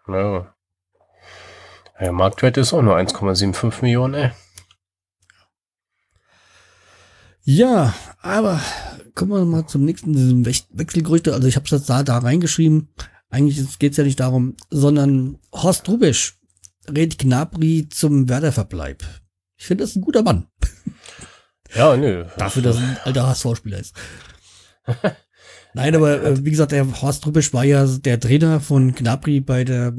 Ja. 0.08 0.54
Ja, 2.00 2.12
Marktwert 2.12 2.56
ist 2.56 2.72
auch 2.72 2.82
nur 2.82 2.96
1,75 2.96 3.82
Millionen, 3.82 4.14
ey. 4.14 4.30
Ja, 7.42 7.94
aber 8.20 8.60
kommen 9.14 9.32
wir 9.32 9.44
mal 9.44 9.66
zum 9.66 9.84
nächsten, 9.84 10.12
diesem 10.12 10.44
Wechselgerüchte. 10.44 11.32
Also 11.32 11.48
ich 11.48 11.56
habe 11.56 11.64
es 11.64 11.70
jetzt 11.70 11.88
da, 11.90 12.02
da 12.02 12.18
reingeschrieben. 12.18 12.88
Eigentlich 13.30 13.78
geht 13.78 13.92
es 13.92 13.96
ja 13.96 14.04
nicht 14.04 14.20
darum, 14.20 14.56
sondern 14.70 15.38
Horst 15.52 15.88
Rubisch 15.88 16.38
rät 16.88 17.18
Gnabry 17.18 17.88
zum 17.88 18.28
Werder-Verbleib. 18.28 19.04
Ich 19.56 19.66
finde, 19.66 19.84
das 19.84 19.90
ist 19.90 19.96
ein 19.96 20.02
guter 20.02 20.22
Mann. 20.22 20.46
Ja, 21.72 21.96
nö. 21.96 22.24
Dafür, 22.36 22.62
dass 22.62 22.78
er 22.78 22.82
ein 22.82 22.98
alter 23.04 23.28
HSV-Spieler 23.28 23.78
ist. 23.78 23.94
Nein, 25.74 25.94
aber 25.94 26.20
äh, 26.20 26.44
wie 26.44 26.50
gesagt, 26.50 26.72
der 26.72 27.00
Horst 27.00 27.24
Rubisch 27.26 27.52
war 27.52 27.64
ja 27.64 27.86
der 27.86 28.18
Trainer 28.18 28.58
von 28.58 28.92
Gnabry 28.92 29.38
bei 29.38 29.62
der 29.62 29.94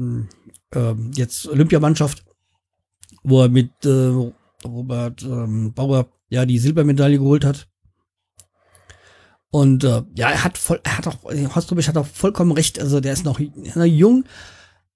ähm, 0.74 1.10
jetzt 1.14 1.48
Olympiamannschaft, 1.48 2.24
wo 3.22 3.42
er 3.42 3.48
mit 3.48 3.70
äh, 3.84 4.12
Robert 4.66 5.22
ähm, 5.22 5.72
Bauer 5.72 6.08
ja 6.28 6.44
die 6.44 6.58
Silbermedaille 6.58 7.18
geholt 7.18 7.44
hat. 7.44 7.68
Und 9.52 9.84
äh, 9.84 10.02
ja, 10.16 10.30
er 10.30 10.44
hat 10.44 10.56
voll, 10.56 10.80
er 10.82 10.96
hat 10.96 11.06
auch, 11.06 11.22
Horst 11.24 11.70
Rubisch 11.70 11.86
hat 11.86 11.98
auch 11.98 12.06
vollkommen 12.06 12.52
recht. 12.52 12.80
Also 12.80 13.00
der 13.00 13.12
ist 13.12 13.26
noch 13.26 13.38
äh, 13.38 13.84
jung. 13.84 14.24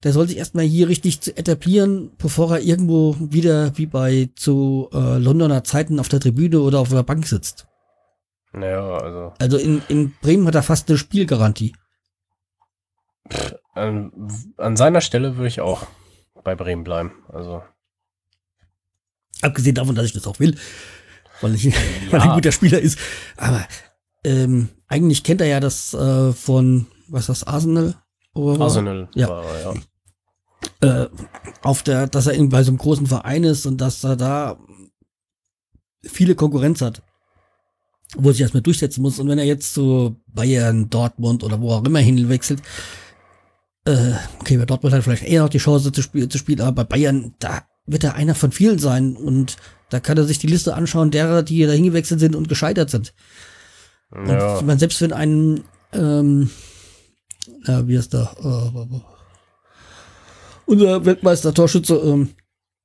Der 0.02 0.14
soll 0.14 0.28
sich 0.28 0.38
erstmal 0.38 0.64
hier 0.64 0.88
richtig 0.88 1.20
zu 1.20 1.36
etablieren, 1.36 2.12
bevor 2.16 2.52
er 2.52 2.62
irgendwo 2.62 3.16
wieder 3.20 3.76
wie 3.76 3.84
bei 3.84 4.30
zu 4.34 4.88
äh, 4.94 5.18
Londoner 5.18 5.62
Zeiten 5.62 6.00
auf 6.00 6.08
der 6.08 6.20
Tribüne 6.20 6.60
oder 6.60 6.80
auf 6.80 6.88
der 6.88 7.02
Bank 7.02 7.26
sitzt. 7.26 7.66
Naja, 8.54 8.96
also 8.96 9.34
Also 9.38 9.58
in, 9.58 9.82
in 9.88 10.14
Bremen 10.22 10.46
hat 10.46 10.54
er 10.54 10.62
fast 10.62 10.88
eine 10.88 10.96
Spielgarantie. 10.96 11.74
an, 13.74 14.10
an 14.56 14.76
seiner 14.78 15.02
Stelle 15.02 15.36
würde 15.36 15.48
ich 15.48 15.60
auch 15.60 15.86
bei 16.44 16.54
Bremen 16.54 16.82
bleiben. 16.84 17.12
Also, 17.28 17.62
Abgesehen 19.42 19.74
davon, 19.74 19.94
dass 19.94 20.06
ich 20.06 20.14
das 20.14 20.26
auch 20.26 20.38
will, 20.40 20.56
weil, 21.42 21.54
ich, 21.54 21.66
weil 22.10 22.20
er 22.20 22.30
ein 22.30 22.34
guter 22.36 22.52
Spieler 22.52 22.78
ist. 22.80 22.98
Aber 23.36 23.66
ähm, 24.26 24.68
eigentlich 24.88 25.22
kennt 25.22 25.40
er 25.40 25.46
ja 25.46 25.60
das 25.60 25.94
äh, 25.94 26.32
von, 26.32 26.86
was 27.08 27.22
ist 27.22 27.28
das, 27.28 27.44
Arsenal? 27.44 27.94
Oder? 28.34 28.60
Arsenal 28.60 29.08
Ja. 29.14 29.28
war, 29.28 29.44
ja. 30.80 31.04
äh, 31.04 31.08
auf 31.62 31.82
der, 31.82 32.08
dass 32.08 32.26
er 32.26 32.44
bei 32.48 32.62
so 32.62 32.70
einem 32.70 32.78
großen 32.78 33.06
Verein 33.06 33.44
ist 33.44 33.66
und 33.66 33.80
dass 33.80 34.04
er 34.04 34.16
da 34.16 34.58
viele 36.02 36.34
Konkurrenz 36.34 36.82
hat, 36.82 37.02
wo 38.16 38.28
er 38.28 38.32
sich 38.32 38.42
erstmal 38.42 38.62
durchsetzen 38.62 39.02
muss. 39.02 39.18
Und 39.18 39.28
wenn 39.28 39.38
er 39.38 39.44
jetzt 39.44 39.72
zu 39.72 40.16
Bayern, 40.26 40.90
Dortmund 40.90 41.44
oder 41.44 41.60
wo 41.60 41.72
auch 41.72 41.84
immer 41.84 42.00
hinwechselt, 42.00 42.62
äh, 43.84 44.12
okay, 44.40 44.56
bei 44.56 44.66
Dortmund 44.66 44.92
hat 44.92 45.00
er 45.00 45.02
vielleicht 45.04 45.22
eher 45.22 45.42
noch 45.42 45.48
die 45.48 45.58
Chance 45.58 45.92
zu, 45.92 46.02
spiel 46.02 46.28
zu 46.28 46.38
spielen, 46.38 46.60
aber 46.60 46.72
bei 46.72 46.96
Bayern, 46.96 47.34
da 47.38 47.62
wird 47.86 48.02
er 48.02 48.14
einer 48.14 48.34
von 48.34 48.50
vielen 48.50 48.80
sein 48.80 49.16
und 49.16 49.56
da 49.90 50.00
kann 50.00 50.18
er 50.18 50.24
sich 50.24 50.40
die 50.40 50.48
Liste 50.48 50.74
anschauen, 50.74 51.12
derer, 51.12 51.44
die 51.44 51.64
da 51.64 51.70
hingewechselt 51.72 52.18
sind 52.18 52.34
und 52.34 52.48
gescheitert 52.48 52.90
sind. 52.90 53.14
Und 54.10 54.28
ja. 54.28 54.56
ich 54.56 54.62
meine, 54.62 54.78
selbst 54.78 55.00
wenn 55.00 55.12
ein, 55.12 55.64
ähm, 55.92 56.50
ja, 57.66 57.86
wie 57.86 57.96
ist 57.96 58.14
da, 58.14 58.34
äh, 58.42 59.00
unser 60.66 61.04
Weltmeister-Torschütze, 61.04 61.94
ähm, 61.96 62.30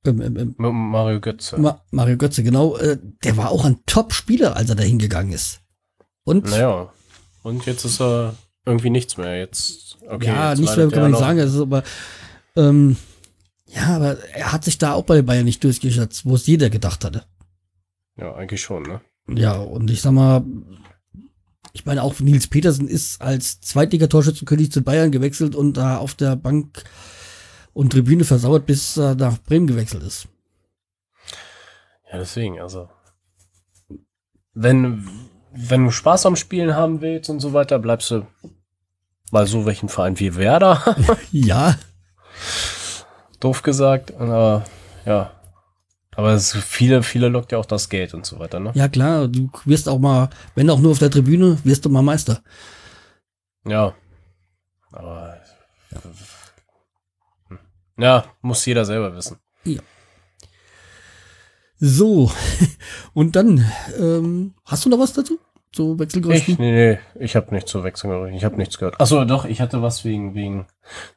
ähm, 0.04 0.20
ähm, 0.20 0.36
ähm, 0.36 0.56
Mario 0.58 1.20
Götze. 1.20 1.58
Ma 1.58 1.80
Mario 1.90 2.16
Götze, 2.16 2.42
genau, 2.42 2.76
äh, 2.76 2.98
der 3.24 3.36
war 3.36 3.50
auch 3.50 3.64
ein 3.64 3.78
Top-Spieler, 3.86 4.56
als 4.56 4.68
er 4.68 4.76
da 4.76 4.82
hingegangen 4.82 5.32
ist. 5.32 5.60
Und 6.24 6.50
Naja. 6.50 6.92
Und 7.42 7.66
jetzt 7.66 7.84
ist 7.84 8.00
er 8.00 8.34
irgendwie 8.64 8.90
nichts 8.90 9.16
mehr. 9.16 9.38
Jetzt, 9.38 9.98
okay. 10.08 10.26
ja, 10.26 10.50
jetzt 10.50 10.60
nicht 10.60 10.76
mehr 10.76 10.88
kann 10.88 11.02
man 11.02 11.10
nicht 11.12 11.20
sagen, 11.20 11.38
das 11.38 11.54
ist 11.54 11.60
aber, 11.60 11.82
ähm, 12.56 12.96
ja, 13.66 13.96
aber 13.96 14.18
er 14.34 14.52
hat 14.52 14.64
sich 14.64 14.78
da 14.78 14.92
auch 14.92 15.04
bei 15.04 15.22
Bayern 15.22 15.44
nicht 15.44 15.64
durchgesetzt, 15.64 16.24
wo 16.24 16.34
es 16.34 16.46
jeder 16.46 16.70
gedacht 16.70 17.04
hatte. 17.04 17.24
Ja, 18.16 18.34
eigentlich 18.34 18.60
schon, 18.60 18.82
ne? 18.82 19.00
Ja, 19.28 19.56
und 19.56 19.90
ich 19.90 20.02
sag 20.02 20.12
mal, 20.12 20.44
ich 21.72 21.86
meine, 21.86 22.02
auch 22.02 22.18
Nils 22.20 22.46
Petersen 22.46 22.88
ist 22.88 23.20
als 23.20 23.60
Zweitliga-Torschützenkönig 23.60 24.72
zu 24.72 24.82
Bayern 24.82 25.10
gewechselt 25.10 25.54
und 25.54 25.76
da 25.76 25.98
auf 25.98 26.14
der 26.14 26.36
Bank 26.36 26.84
und 27.72 27.92
Tribüne 27.92 28.24
versauert, 28.24 28.66
bis 28.66 28.96
er 28.96 29.14
nach 29.14 29.38
Bremen 29.38 29.66
gewechselt 29.66 30.02
ist. 30.02 30.28
Ja, 32.10 32.18
deswegen, 32.18 32.60
also. 32.60 32.88
Wenn, 34.54 35.08
wenn 35.52 35.84
du 35.84 35.90
Spaß 35.90 36.26
am 36.26 36.36
Spielen 36.36 36.76
haben 36.76 37.00
willst 37.00 37.30
und 37.30 37.40
so 37.40 37.54
weiter, 37.54 37.78
bleibst 37.78 38.10
du 38.10 38.26
bei 39.30 39.46
so 39.46 39.64
welchen 39.64 39.88
Verein 39.88 40.18
wie 40.20 40.36
Werder. 40.36 40.96
Ja, 41.32 41.76
Doof 43.42 43.62
gesagt, 43.62 44.14
aber 44.14 44.64
ja. 45.04 45.32
Aber 46.14 46.32
es 46.32 46.52
viele, 46.52 47.02
viele 47.02 47.28
lockt 47.28 47.52
ja 47.52 47.58
auch 47.58 47.66
das 47.66 47.88
Geld 47.88 48.12
und 48.14 48.26
so 48.26 48.38
weiter, 48.38 48.60
ne? 48.60 48.72
ja 48.74 48.88
klar, 48.88 49.28
du 49.28 49.50
wirst 49.64 49.88
auch 49.88 49.98
mal, 49.98 50.28
wenn 50.54 50.68
auch 50.68 50.78
nur 50.78 50.92
auf 50.92 50.98
der 50.98 51.10
Tribüne, 51.10 51.58
wirst 51.64 51.84
du 51.84 51.88
mal 51.88 52.02
Meister. 52.02 52.42
Ja. 53.66 53.94
Aber. 54.90 55.38
Hm. 57.48 57.58
Ja, 57.98 58.24
muss 58.42 58.64
jeder 58.66 58.84
selber 58.84 59.14
wissen. 59.16 59.38
So, 61.84 62.30
und 63.12 63.34
dann, 63.34 63.66
ähm, 63.98 64.54
hast 64.64 64.84
du 64.84 64.88
noch 64.88 65.00
was 65.00 65.14
dazu? 65.14 65.40
Zu 65.72 65.94
Ich, 65.94 65.98
Wechselgerüchten? 65.98 66.54
nee, 66.60 66.92
nee, 66.92 66.98
ich 67.18 67.34
habe 67.34 67.52
nicht 67.52 67.66
zu 67.66 67.82
wechseln 67.82 68.10
gehört. 68.10 68.32
Ich 68.34 68.44
habe 68.44 68.56
nichts 68.56 68.78
gehört. 68.78 69.00
Achso, 69.00 69.24
doch, 69.24 69.46
ich 69.46 69.60
hatte 69.60 69.82
was 69.82 70.04
wegen, 70.04 70.36
wegen 70.36 70.68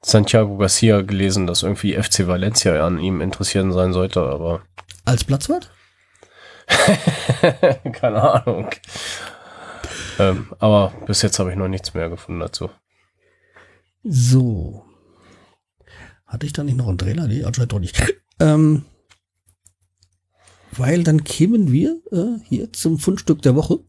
Santiago 0.01 0.57
Garcia 0.57 1.01
gelesen, 1.01 1.45
dass 1.45 1.61
irgendwie 1.61 1.93
FC 1.93 2.25
Valencia 2.25 2.83
an 2.83 2.97
ihm 2.97 3.21
interessieren 3.21 3.73
sein 3.73 3.93
sollte, 3.93 4.21
aber 4.21 4.63
Als 5.05 5.23
Platzwart? 5.23 5.71
keine 7.93 8.21
Ahnung. 8.21 8.69
Ähm, 10.17 10.53
aber 10.59 10.93
bis 11.05 11.21
jetzt 11.21 11.37
habe 11.39 11.51
ich 11.51 11.57
noch 11.57 11.67
nichts 11.67 11.93
mehr 11.93 12.09
gefunden 12.09 12.39
dazu. 12.39 12.69
So. 14.03 14.83
Hatte 16.25 16.45
ich 16.45 16.53
da 16.53 16.63
nicht 16.63 16.77
noch 16.77 16.87
einen 16.87 16.97
Trainer? 16.97 17.27
Nee, 17.27 17.43
anscheinend 17.43 17.73
doch 17.73 17.79
nicht. 17.79 18.01
Ähm, 18.39 18.85
weil 20.71 21.03
dann 21.03 21.23
kämen 21.23 21.71
wir 21.71 22.01
äh, 22.11 22.39
hier 22.43 22.73
zum 22.73 22.99
Fundstück 22.99 23.41
der 23.41 23.55
Woche. 23.55 23.79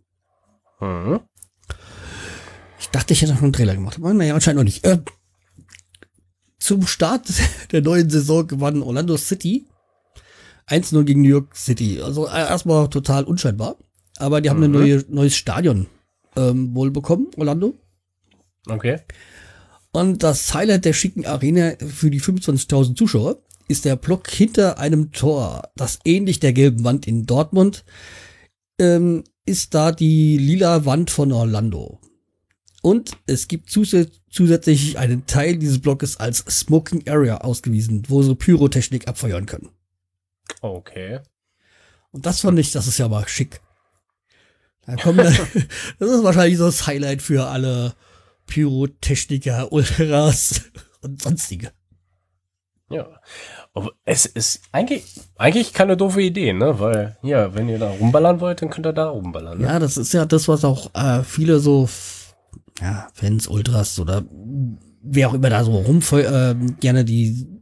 Mhm. 0.80 1.20
Ich 2.78 2.90
dachte, 2.90 3.14
ich 3.14 3.22
hätte 3.22 3.32
noch 3.32 3.42
einen 3.42 3.52
Trailer 3.52 3.74
gemacht, 3.74 3.96
aber 3.96 4.12
naja, 4.12 4.34
anscheinend 4.34 4.58
noch 4.58 4.64
nicht. 4.64 4.84
Äh, 4.84 5.00
zum 6.58 6.86
Start 6.86 7.26
der 7.72 7.82
neuen 7.82 8.10
Saison 8.10 8.46
gewann 8.46 8.82
Orlando 8.82 9.16
City 9.16 9.66
1-0 10.68 11.04
gegen 11.04 11.22
New 11.22 11.28
York 11.28 11.56
City. 11.56 12.00
Also 12.02 12.26
äh, 12.26 12.30
erstmal 12.30 12.88
total 12.88 13.24
unscheinbar. 13.24 13.76
Aber 14.18 14.40
die 14.40 14.50
haben 14.50 14.62
ein 14.62 14.70
Mhm. 14.70 14.78
neue, 14.78 15.04
neues 15.08 15.36
Stadion 15.36 15.86
ähm, 16.36 16.74
wohl 16.74 16.90
bekommen, 16.90 17.28
Orlando. 17.36 17.74
Okay. 18.68 19.00
Und 19.92 20.22
das 20.22 20.52
Highlight 20.52 20.84
der 20.84 20.92
schicken 20.92 21.24
Arena 21.26 21.72
für 21.86 22.10
die 22.10 22.20
25.000 22.20 22.96
Zuschauer 22.96 23.38
ist 23.68 23.84
der 23.84 23.96
Block 23.96 24.28
hinter 24.30 24.78
einem 24.78 25.12
Tor, 25.12 25.70
das 25.76 25.98
ähnlich 26.04 26.38
der 26.40 26.52
gelben 26.52 26.84
Wand 26.84 27.06
in 27.06 27.26
Dortmund 27.26 27.84
ähm, 28.78 29.24
ist 29.44 29.74
da 29.74 29.92
die 29.92 30.36
lila 30.36 30.84
Wand 30.84 31.10
von 31.10 31.32
Orlando. 31.32 31.98
Und 32.82 33.12
es 33.26 33.48
gibt 33.48 33.70
zus 33.70 33.96
zusätzlich 34.30 34.98
einen 34.98 35.26
Teil 35.26 35.56
dieses 35.56 35.80
Blockes 35.80 36.18
als 36.18 36.38
Smoking 36.48 37.08
Area 37.08 37.38
ausgewiesen, 37.38 38.02
wo 38.08 38.22
sie 38.22 38.34
Pyrotechnik 38.34 39.08
abfeuern 39.08 39.46
können. 39.46 39.70
Okay. 40.60 41.20
Und 42.12 42.26
das 42.26 42.40
fand 42.40 42.58
ich, 42.58 42.72
das 42.72 42.86
ist 42.86 42.98
ja 42.98 43.08
mal 43.08 43.26
schick. 43.28 43.60
Da 44.86 44.96
kommen 44.96 45.18
dann, 45.18 45.34
das 45.98 46.10
ist 46.10 46.24
wahrscheinlich 46.24 46.58
so 46.58 46.66
das 46.66 46.86
Highlight 46.86 47.22
für 47.22 47.46
alle 47.46 47.94
Pyrotechniker, 48.46 49.72
Ultras 49.72 50.62
und 51.02 51.20
sonstige. 51.20 51.72
Ja. 52.88 53.08
Aber 53.74 53.90
es 54.04 54.26
ist 54.26 54.60
eigentlich, 54.72 55.04
eigentlich 55.36 55.72
keine 55.72 55.96
doofe 55.96 56.22
Idee, 56.22 56.52
ne? 56.52 56.78
Weil, 56.78 57.16
ja, 57.22 57.54
wenn 57.54 57.68
ihr 57.68 57.78
da 57.78 57.90
rumballern 57.90 58.40
wollt, 58.40 58.62
dann 58.62 58.70
könnt 58.70 58.86
ihr 58.86 58.92
da 58.92 59.08
rumballern. 59.08 59.58
Ne? 59.58 59.64
Ja, 59.64 59.78
das 59.78 59.96
ist 59.96 60.14
ja 60.14 60.24
das, 60.24 60.48
was 60.48 60.64
auch 60.64 60.94
äh, 60.94 61.22
viele 61.24 61.58
so, 61.58 61.88
ja, 62.80 63.08
Fans, 63.12 63.48
Ultras 63.48 63.98
oder 63.98 64.24
wer 65.02 65.28
auch 65.28 65.34
immer 65.34 65.50
da 65.50 65.64
so 65.64 65.76
rumfeu 65.76 66.20
äh, 66.20 66.54
gerne 66.80 67.04
die 67.04 67.55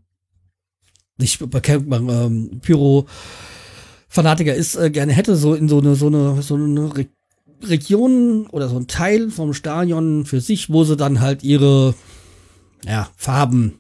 sich 1.19 1.39
bekämpft, 1.39 1.89
ähm, 1.93 2.61
Pyro 2.61 3.07
Fanatiker 4.09 4.55
ist, 4.55 4.77
äh, 4.77 4.91
gerne 4.91 5.13
hätte, 5.13 5.37
so 5.37 5.55
in 5.55 5.69
so 5.69 5.79
eine, 5.79 5.95
so 5.95 6.07
eine, 6.07 6.43
so 6.43 6.55
eine 6.55 6.97
Re 6.97 7.07
Region 7.63 8.47
oder 8.49 8.69
so 8.69 8.77
ein 8.77 8.89
Teil 8.89 9.31
vom 9.31 9.55
Stadion 9.55 10.27
für 10.27 10.41
sich, 10.41 10.71
wo 10.71 10.85
sie 10.85 10.97
dann 10.97 11.21
halt 11.21 11.43
ihre 11.43 11.95
ja, 12.85 13.09
Farben 13.17 13.79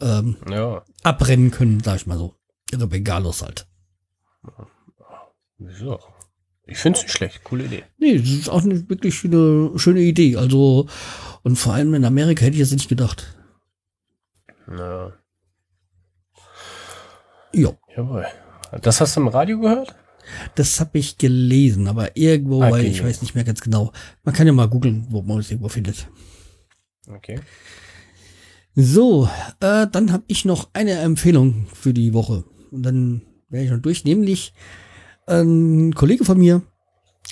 ähm, 0.00 0.36
Ja. 0.48 0.84
abbrennen 1.02 1.50
können, 1.50 1.80
sag 1.82 1.96
ich 1.96 2.06
mal 2.06 2.16
so. 2.18 2.36
Ihre 2.70 2.86
Bengalos 2.86 3.42
halt. 3.42 3.66
Wieso? 5.58 5.98
Ich 6.66 6.78
finde 6.78 6.98
es 6.98 7.04
nicht 7.04 7.12
schlecht. 7.16 7.42
Coole 7.42 7.64
Idee. 7.64 7.82
Nee, 7.98 8.18
das 8.18 8.28
ist 8.30 8.48
auch 8.48 8.62
eine, 8.62 8.88
wirklich 8.88 9.24
eine 9.24 9.72
schöne 9.76 10.00
Idee. 10.00 10.36
Also, 10.36 10.86
und 11.42 11.56
vor 11.56 11.74
allem 11.74 11.92
in 11.94 12.04
Amerika 12.04 12.44
hätte 12.44 12.54
ich 12.54 12.62
das 12.62 12.70
nicht 12.70 12.88
gedacht. 12.88 13.36
Ja. 14.68 15.12
Ja, 17.52 17.70
Jawohl. 17.96 18.26
Das 18.82 19.00
hast 19.00 19.16
du 19.16 19.20
im 19.20 19.28
Radio 19.28 19.58
gehört? 19.58 19.94
das 20.54 20.78
habe 20.78 20.98
ich 20.98 21.18
gelesen, 21.18 21.88
aber 21.88 22.16
irgendwo, 22.16 22.62
Ah, 22.62 22.70
weil 22.70 22.84
ich 22.84 23.02
weiß 23.02 23.20
nicht 23.22 23.34
mehr 23.34 23.42
ganz 23.42 23.60
genau. 23.60 23.90
Man 24.22 24.34
kann 24.34 24.46
ja 24.46 24.52
mal 24.52 24.68
googeln, 24.68 25.06
wo 25.08 25.22
man 25.22 25.38
es 25.40 25.50
irgendwo 25.50 25.68
findet. 25.68 26.06
Okay. 27.08 27.40
So, 28.76 29.28
äh, 29.58 29.86
dann 29.90 30.12
habe 30.12 30.22
ich 30.28 30.44
noch 30.44 30.70
eine 30.72 30.92
Empfehlung 30.92 31.66
für 31.74 31.92
die 31.92 32.14
Woche. 32.14 32.44
Und 32.70 32.84
dann 32.84 33.22
wäre 33.48 33.64
ich 33.64 33.70
noch 33.70 33.80
durch, 33.80 34.04
nämlich 34.04 34.52
ein 35.26 35.92
Kollege 35.94 36.24
von 36.24 36.38
mir 36.38 36.62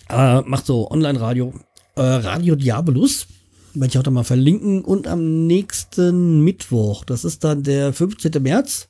äh, 0.08 0.40
macht 0.42 0.66
so 0.66 0.90
Online-Radio, 0.90 1.52
äh, 1.96 2.00
Radio 2.00 2.56
Diabolus. 2.56 3.26
Werde 3.74 3.88
ich 3.88 3.98
auch 3.98 4.02
da 4.02 4.10
mal 4.10 4.24
verlinken. 4.24 4.82
Und 4.84 5.06
am 5.06 5.46
nächsten 5.46 6.42
Mittwoch, 6.42 7.04
das 7.04 7.24
ist 7.24 7.44
dann 7.44 7.62
der 7.62 7.92
15. 7.92 8.42
März, 8.42 8.88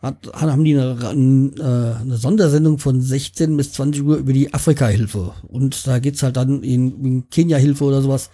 hat, 0.00 0.28
haben 0.32 0.64
die 0.64 0.78
eine, 0.78 0.96
äh, 1.58 2.00
eine 2.00 2.16
Sondersendung 2.16 2.78
von 2.78 3.00
16 3.00 3.56
bis 3.56 3.72
20 3.72 4.02
Uhr 4.02 4.16
über 4.16 4.32
die 4.32 4.54
Afrika-Hilfe. 4.54 5.32
Und 5.48 5.86
da 5.86 5.98
geht's 5.98 6.22
halt 6.22 6.36
dann 6.36 6.62
in, 6.62 7.04
in 7.04 7.30
Kenia-Hilfe 7.30 7.84
oder 7.84 8.02
sowas. 8.02 8.30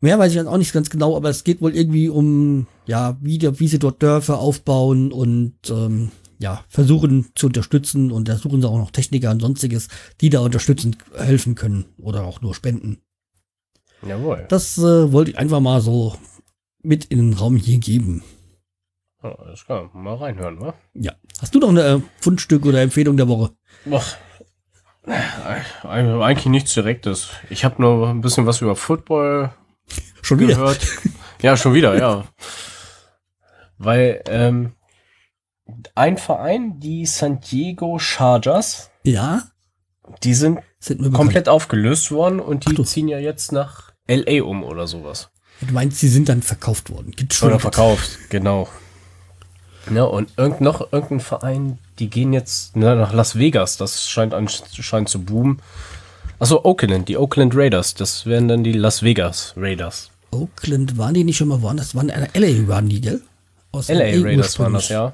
Mehr 0.00 0.18
weiß 0.18 0.32
ich 0.32 0.38
dann 0.38 0.48
auch 0.48 0.58
nicht 0.58 0.72
ganz 0.72 0.90
genau, 0.90 1.16
aber 1.16 1.30
es 1.30 1.42
geht 1.42 1.60
wohl 1.60 1.74
irgendwie 1.74 2.08
um, 2.08 2.66
ja, 2.86 3.16
wie, 3.20 3.38
der, 3.38 3.58
wie 3.58 3.68
sie 3.68 3.78
dort 3.78 4.02
Dörfer 4.02 4.38
aufbauen 4.38 5.10
und 5.10 5.54
ähm, 5.70 6.10
ja, 6.38 6.64
versuchen 6.68 7.30
zu 7.34 7.46
unterstützen 7.46 8.10
und 8.10 8.28
da 8.28 8.36
suchen 8.36 8.60
sie 8.60 8.68
auch 8.68 8.78
noch 8.78 8.90
Techniker 8.90 9.30
und 9.30 9.40
sonstiges, 9.40 9.88
die 10.20 10.28
da 10.28 10.40
unterstützen, 10.40 10.96
helfen 11.16 11.54
können 11.54 11.86
oder 11.98 12.24
auch 12.24 12.42
nur 12.42 12.54
spenden. 12.54 12.98
Jawohl. 14.06 14.44
Das 14.50 14.76
äh, 14.78 15.12
wollte 15.12 15.30
ich 15.30 15.38
einfach 15.38 15.60
mal 15.60 15.80
so 15.80 16.14
mit 16.82 17.06
in 17.06 17.18
den 17.18 17.32
Raum 17.32 17.56
hier 17.56 17.78
geben. 17.78 18.22
Ja, 19.22 19.34
alles 19.34 19.64
klar. 19.64 19.90
Mal 19.94 20.14
reinhören, 20.14 20.60
wa? 20.60 20.74
Ja. 20.94 21.12
Hast 21.40 21.54
du 21.54 21.58
noch 21.58 21.68
ein 21.70 21.76
äh, 21.78 22.00
Fundstück 22.20 22.64
oder 22.66 22.80
Empfehlung 22.82 23.16
der 23.16 23.28
Woche? 23.28 23.52
Boah. 23.84 24.02
Eigentlich 25.84 26.46
nichts 26.46 26.74
Direktes. 26.74 27.28
Ich 27.50 27.64
habe 27.64 27.80
nur 27.80 28.08
ein 28.08 28.20
bisschen 28.20 28.46
was 28.46 28.60
über 28.60 28.74
Football 28.76 29.52
Schon 30.22 30.40
wieder? 30.40 30.54
gehört. 30.54 30.80
ja, 31.42 31.56
schon 31.56 31.74
wieder, 31.74 31.96
ja. 31.96 32.24
Weil 33.78 34.22
ähm, 34.28 34.72
ein 35.94 36.16
Verein, 36.18 36.80
die 36.80 37.06
San 37.06 37.40
Diego 37.40 37.98
Chargers, 37.98 38.90
Ja? 39.04 39.42
die 40.22 40.34
sind 40.34 40.60
Sind 40.78 41.12
komplett 41.12 41.48
aufgelöst 41.48 42.10
worden 42.10 42.40
und 42.40 42.68
die 42.68 42.82
ziehen 42.84 43.08
ja 43.08 43.18
jetzt 43.18 43.52
nach 43.52 43.92
LA 44.08 44.42
um 44.42 44.62
oder 44.64 44.86
sowas. 44.86 45.30
Du 45.60 45.72
meinst, 45.72 45.98
sie 45.98 46.08
sind 46.08 46.28
dann 46.28 46.42
verkauft 46.42 46.90
worden. 46.90 47.12
Gibt's 47.12 47.36
schon. 47.36 47.48
Oder 47.48 47.60
verkauft, 47.60 48.18
genau. 48.28 48.68
Ja, 49.94 50.04
und 50.04 50.30
irgend 50.36 50.60
noch 50.60 50.92
irgendein 50.92 51.20
Verein, 51.20 51.78
die 51.98 52.08
gehen 52.10 52.32
jetzt 52.32 52.74
ne, 52.76 52.96
nach 52.96 53.12
Las 53.12 53.38
Vegas. 53.38 53.76
Das 53.76 54.08
scheint 54.08 54.34
anscheinend 54.34 55.08
zu 55.08 55.20
boomen. 55.22 55.60
Achso, 56.38 56.60
Oakland, 56.64 57.08
die 57.08 57.16
Oakland 57.16 57.54
Raiders. 57.56 57.94
Das 57.94 58.26
wären 58.26 58.48
dann 58.48 58.64
die 58.64 58.72
Las 58.72 59.02
Vegas 59.02 59.54
Raiders. 59.56 60.10
Oakland, 60.32 60.98
waren 60.98 61.14
die 61.14 61.24
nicht 61.24 61.36
schon 61.36 61.48
mal 61.48 61.62
woanders? 61.62 61.94
Waren 61.94 62.08
äh, 62.10 62.26
LA 62.34 62.66
waren 62.68 62.88
die, 62.88 63.00
gell? 63.00 63.22
Aus 63.72 63.88
LA 63.88 64.22
Raiders 64.22 64.58
waren 64.58 64.72
das, 64.74 64.88
ja. 64.88 65.12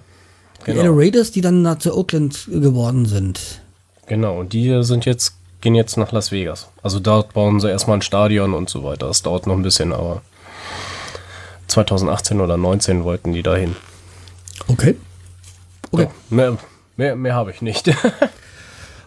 Die 0.66 0.70
LA 0.72 0.82
Genau. 0.82 0.92
Raiders, 0.96 1.30
die 1.32 1.40
dann 1.42 1.62
nach 1.62 1.78
zu 1.78 1.96
Oakland 1.96 2.46
geworden 2.48 3.04
sind. 3.06 3.40
genau, 4.06 4.38
und 4.40 4.52
die 4.52 4.82
sind 4.82 5.04
jetzt, 5.04 5.34
gehen 5.60 5.74
jetzt 5.74 5.96
nach 5.96 6.12
Las 6.12 6.32
Vegas. 6.32 6.68
Also 6.82 6.98
dort 6.98 7.34
bauen 7.34 7.60
sie 7.60 7.68
erstmal 7.70 7.98
ein 7.98 8.02
Stadion 8.02 8.54
und 8.54 8.68
so 8.70 8.82
weiter. 8.82 9.06
Das 9.08 9.22
dauert 9.22 9.46
noch 9.46 9.54
ein 9.54 9.62
bisschen, 9.62 9.92
aber 9.92 10.22
2018 11.68 12.40
oder 12.40 12.56
19 12.56 13.04
wollten 13.04 13.32
die 13.32 13.42
dahin. 13.42 13.76
Okay. 14.68 14.96
Okay. 15.90 16.04
Ja, 16.04 16.10
mehr 16.30 16.58
mehr, 16.96 17.16
mehr 17.16 17.34
habe 17.34 17.50
ich 17.50 17.62
nicht. 17.62 17.90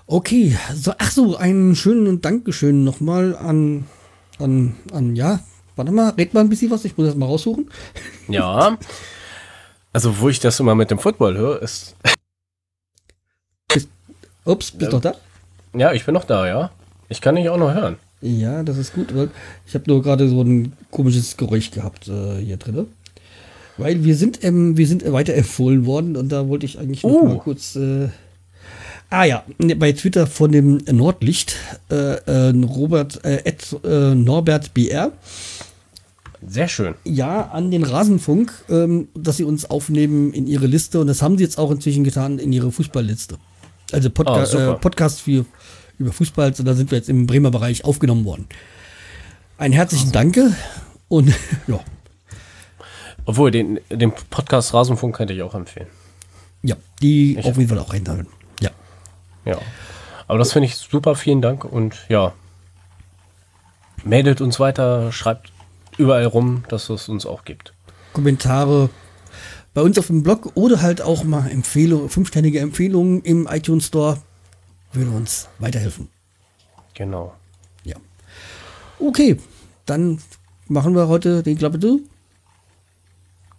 Okay. 0.08 0.56
So, 0.72 0.94
ach 1.00 1.10
so, 1.10 1.36
einen 1.36 1.76
schönen 1.76 2.22
Dankeschön 2.22 2.84
nochmal 2.84 3.36
an, 3.36 3.86
an, 4.38 4.76
an, 4.94 5.16
ja, 5.16 5.40
warte 5.76 5.92
mal, 5.92 6.12
red 6.12 6.32
mal 6.32 6.42
ein 6.42 6.50
bisschen 6.50 6.70
was, 6.70 6.86
ich 6.86 6.96
muss 6.96 7.08
das 7.08 7.16
mal 7.16 7.26
raussuchen. 7.26 7.72
Ja. 8.28 8.78
Also, 9.94 10.20
wo 10.20 10.30
ich 10.30 10.40
das 10.40 10.60
immer 10.60 10.76
mit 10.76 10.92
dem 10.92 11.00
Football 11.00 11.36
höre, 11.38 11.60
ist. 11.60 11.96
Ups, 14.46 14.70
bist 14.70 14.92
du 14.92 14.98
noch 14.98 15.02
da? 15.02 15.16
Ja, 15.74 15.92
ich 15.92 16.06
bin 16.06 16.14
noch 16.14 16.26
da, 16.26 16.46
ja. 16.46 16.70
Ich 17.10 17.20
kann 17.20 17.36
dich 17.36 17.50
auch 17.50 17.58
noch 17.58 17.74
hören. 17.74 17.98
Ja, 18.22 18.62
das 18.62 18.78
ist 18.78 18.94
gut, 18.94 19.16
weil 19.16 19.32
ich 19.66 19.74
habe 19.74 19.86
nur 19.88 20.04
gerade 20.04 20.30
so 20.30 20.44
ein 20.44 20.74
komisches 20.92 21.36
Geräusch 21.36 21.72
gehabt 21.72 22.08
äh, 22.10 22.38
hier 22.42 22.58
drin. 22.58 22.86
Weil 23.78 24.04
wir 24.04 24.16
sind, 24.16 24.44
ähm, 24.44 24.78
wir 24.78 24.88
sind 24.88 25.10
weiterempfohlen 25.12 25.86
worden 25.86 26.16
und 26.16 26.30
da 26.32 26.48
wollte 26.48 26.66
ich 26.66 26.80
eigentlich 26.80 27.04
noch 27.04 27.10
Oh. 27.12 27.26
mal 27.26 27.38
kurz. 27.40 27.76
Äh, 27.76 28.08
ah 29.10 29.26
ja, 29.26 29.44
ne, 29.58 29.76
bei 29.76 29.92
Twitter 29.92 30.28
von 30.28 30.52
dem 30.52 30.78
Nordlicht, 30.92 31.56
äh, 31.92 31.96
äh, 31.96 32.54
Robert, 32.66 33.24
äh, 33.26 33.42
Ed, 33.44 33.76
äh, 33.84 34.16
Norbert 34.16 34.74
BR, 34.74 35.12
Sehr 36.48 36.68
schön. 36.68 36.96
ja, 37.04 37.48
an 37.50 37.70
den 37.72 37.84
Rasenfunk, 37.84 38.54
ähm, 38.70 39.08
dass 39.14 39.38
sie 39.38 39.44
uns 39.44 39.70
aufnehmen 39.70 40.32
in 40.34 40.48
ihre 40.48 40.68
Liste 40.68 41.00
und 41.02 41.08
das 41.08 41.22
haben 41.22 41.38
sie 41.38 41.44
jetzt 41.44 41.58
auch 41.58 41.72
inzwischen 41.72 42.04
getan 42.04 42.40
in 42.40 42.54
ihre 42.54 42.72
Fußballliste. 42.72 43.38
Also 43.92 44.10
Podca 44.10 44.46
super. 44.46 44.74
äh, 44.74 44.80
Podcast 44.80 45.22
für, 45.22 45.46
über 46.00 46.12
Fußball, 46.12 46.46
also 46.50 46.64
da 46.64 46.74
sind 46.76 46.92
wir 46.92 46.98
jetzt 46.98 47.10
im 47.10 47.28
Bremer 47.28 47.52
Bereich 47.52 47.84
aufgenommen 47.86 48.26
worden. 48.26 48.48
Ein 49.58 49.72
herzlichen 49.74 50.12
Danke 50.12 50.54
und 51.08 51.28
ja, 51.68 51.80
Obwohl, 53.26 53.52
den, 53.52 53.80
den 53.90 54.12
Podcast 54.30 54.74
Rasenfunk 54.74 55.16
könnte 55.16 55.34
ich 55.34 55.42
auch 55.42 55.56
empfehlen. 55.56 55.88
ja, 56.64 56.76
die 57.02 57.38
Ich- 57.38 57.46
auf 57.46 57.58
jeden 57.58 57.70
Fall 57.70 57.80
auch 57.80 57.92
reinhören. 57.94 58.28
Ja. 58.60 58.70
Ja. 59.46 59.58
Aber 60.28 60.38
das 60.40 60.54
finde 60.54 60.68
ich 60.68 60.76
super. 60.76 61.16
Vielen 61.16 61.42
Dank 61.42 61.64
und 61.66 61.96
ja. 62.10 62.34
Meldet 64.04 64.42
uns 64.42 64.60
weiter, 64.60 65.12
schreibt 65.12 65.52
überall 65.98 66.26
rum, 66.26 66.64
dass 66.70 66.90
es 66.90 67.10
uns 67.10 67.26
auch 67.26 67.44
gibt. 67.46 67.74
Kommentare 68.14 68.90
bei 69.74 69.82
uns 69.82 69.98
auf 70.00 70.08
dem 70.08 70.24
Blog 70.24 70.52
oder 70.56 70.82
halt 70.82 71.02
auch 71.02 71.24
mal 71.24 71.50
Empfehlungen, 71.50 72.10
fünfständige 72.10 72.60
Empfehlungen 72.60 73.22
im 73.24 73.48
iTunes 73.52 73.88
Store 73.88 74.22
würde 74.94 75.12
uns 75.12 75.50
weiterhelfen. 75.60 76.10
Genau. 76.94 77.34
Ja. 77.84 77.96
Okay, 79.00 79.38
dann 79.86 80.20
machen 80.68 80.96
wir 80.96 81.08
heute 81.08 81.44
den 81.44 81.58
Klappe. 81.58 82.00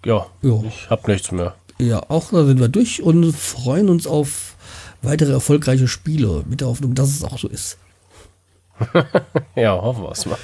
Ja, 0.06 0.26
Ja. 0.42 0.62
ich 0.68 0.88
habe 0.88 1.10
nichts 1.10 1.32
mehr. 1.32 1.54
Ja, 1.78 2.00
auch 2.08 2.30
da 2.30 2.44
sind 2.46 2.60
wir 2.60 2.68
durch 2.68 3.02
und 3.02 3.32
freuen 3.32 3.88
uns 3.88 4.06
auf 4.06 4.54
weitere 5.02 5.32
erfolgreiche 5.32 5.88
Spiele 5.88 6.44
mit 6.48 6.60
der 6.60 6.68
Hoffnung, 6.68 6.94
dass 6.94 7.08
es 7.10 7.24
auch 7.24 7.38
so 7.38 7.48
ist. 7.48 7.76
Ja, 9.56 9.72
hoffen 9.72 10.02
wir 10.04 10.12
es 10.12 10.26
mal. 10.26 10.38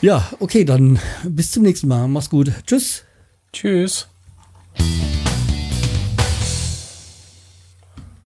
Ja, 0.00 0.26
okay, 0.40 0.64
dann 0.64 0.98
bis 1.24 1.52
zum 1.52 1.62
nächsten 1.62 1.88
Mal. 1.88 2.08
Mach's 2.08 2.30
gut. 2.30 2.50
Tschüss. 2.66 3.04
Tschüss. 3.52 4.08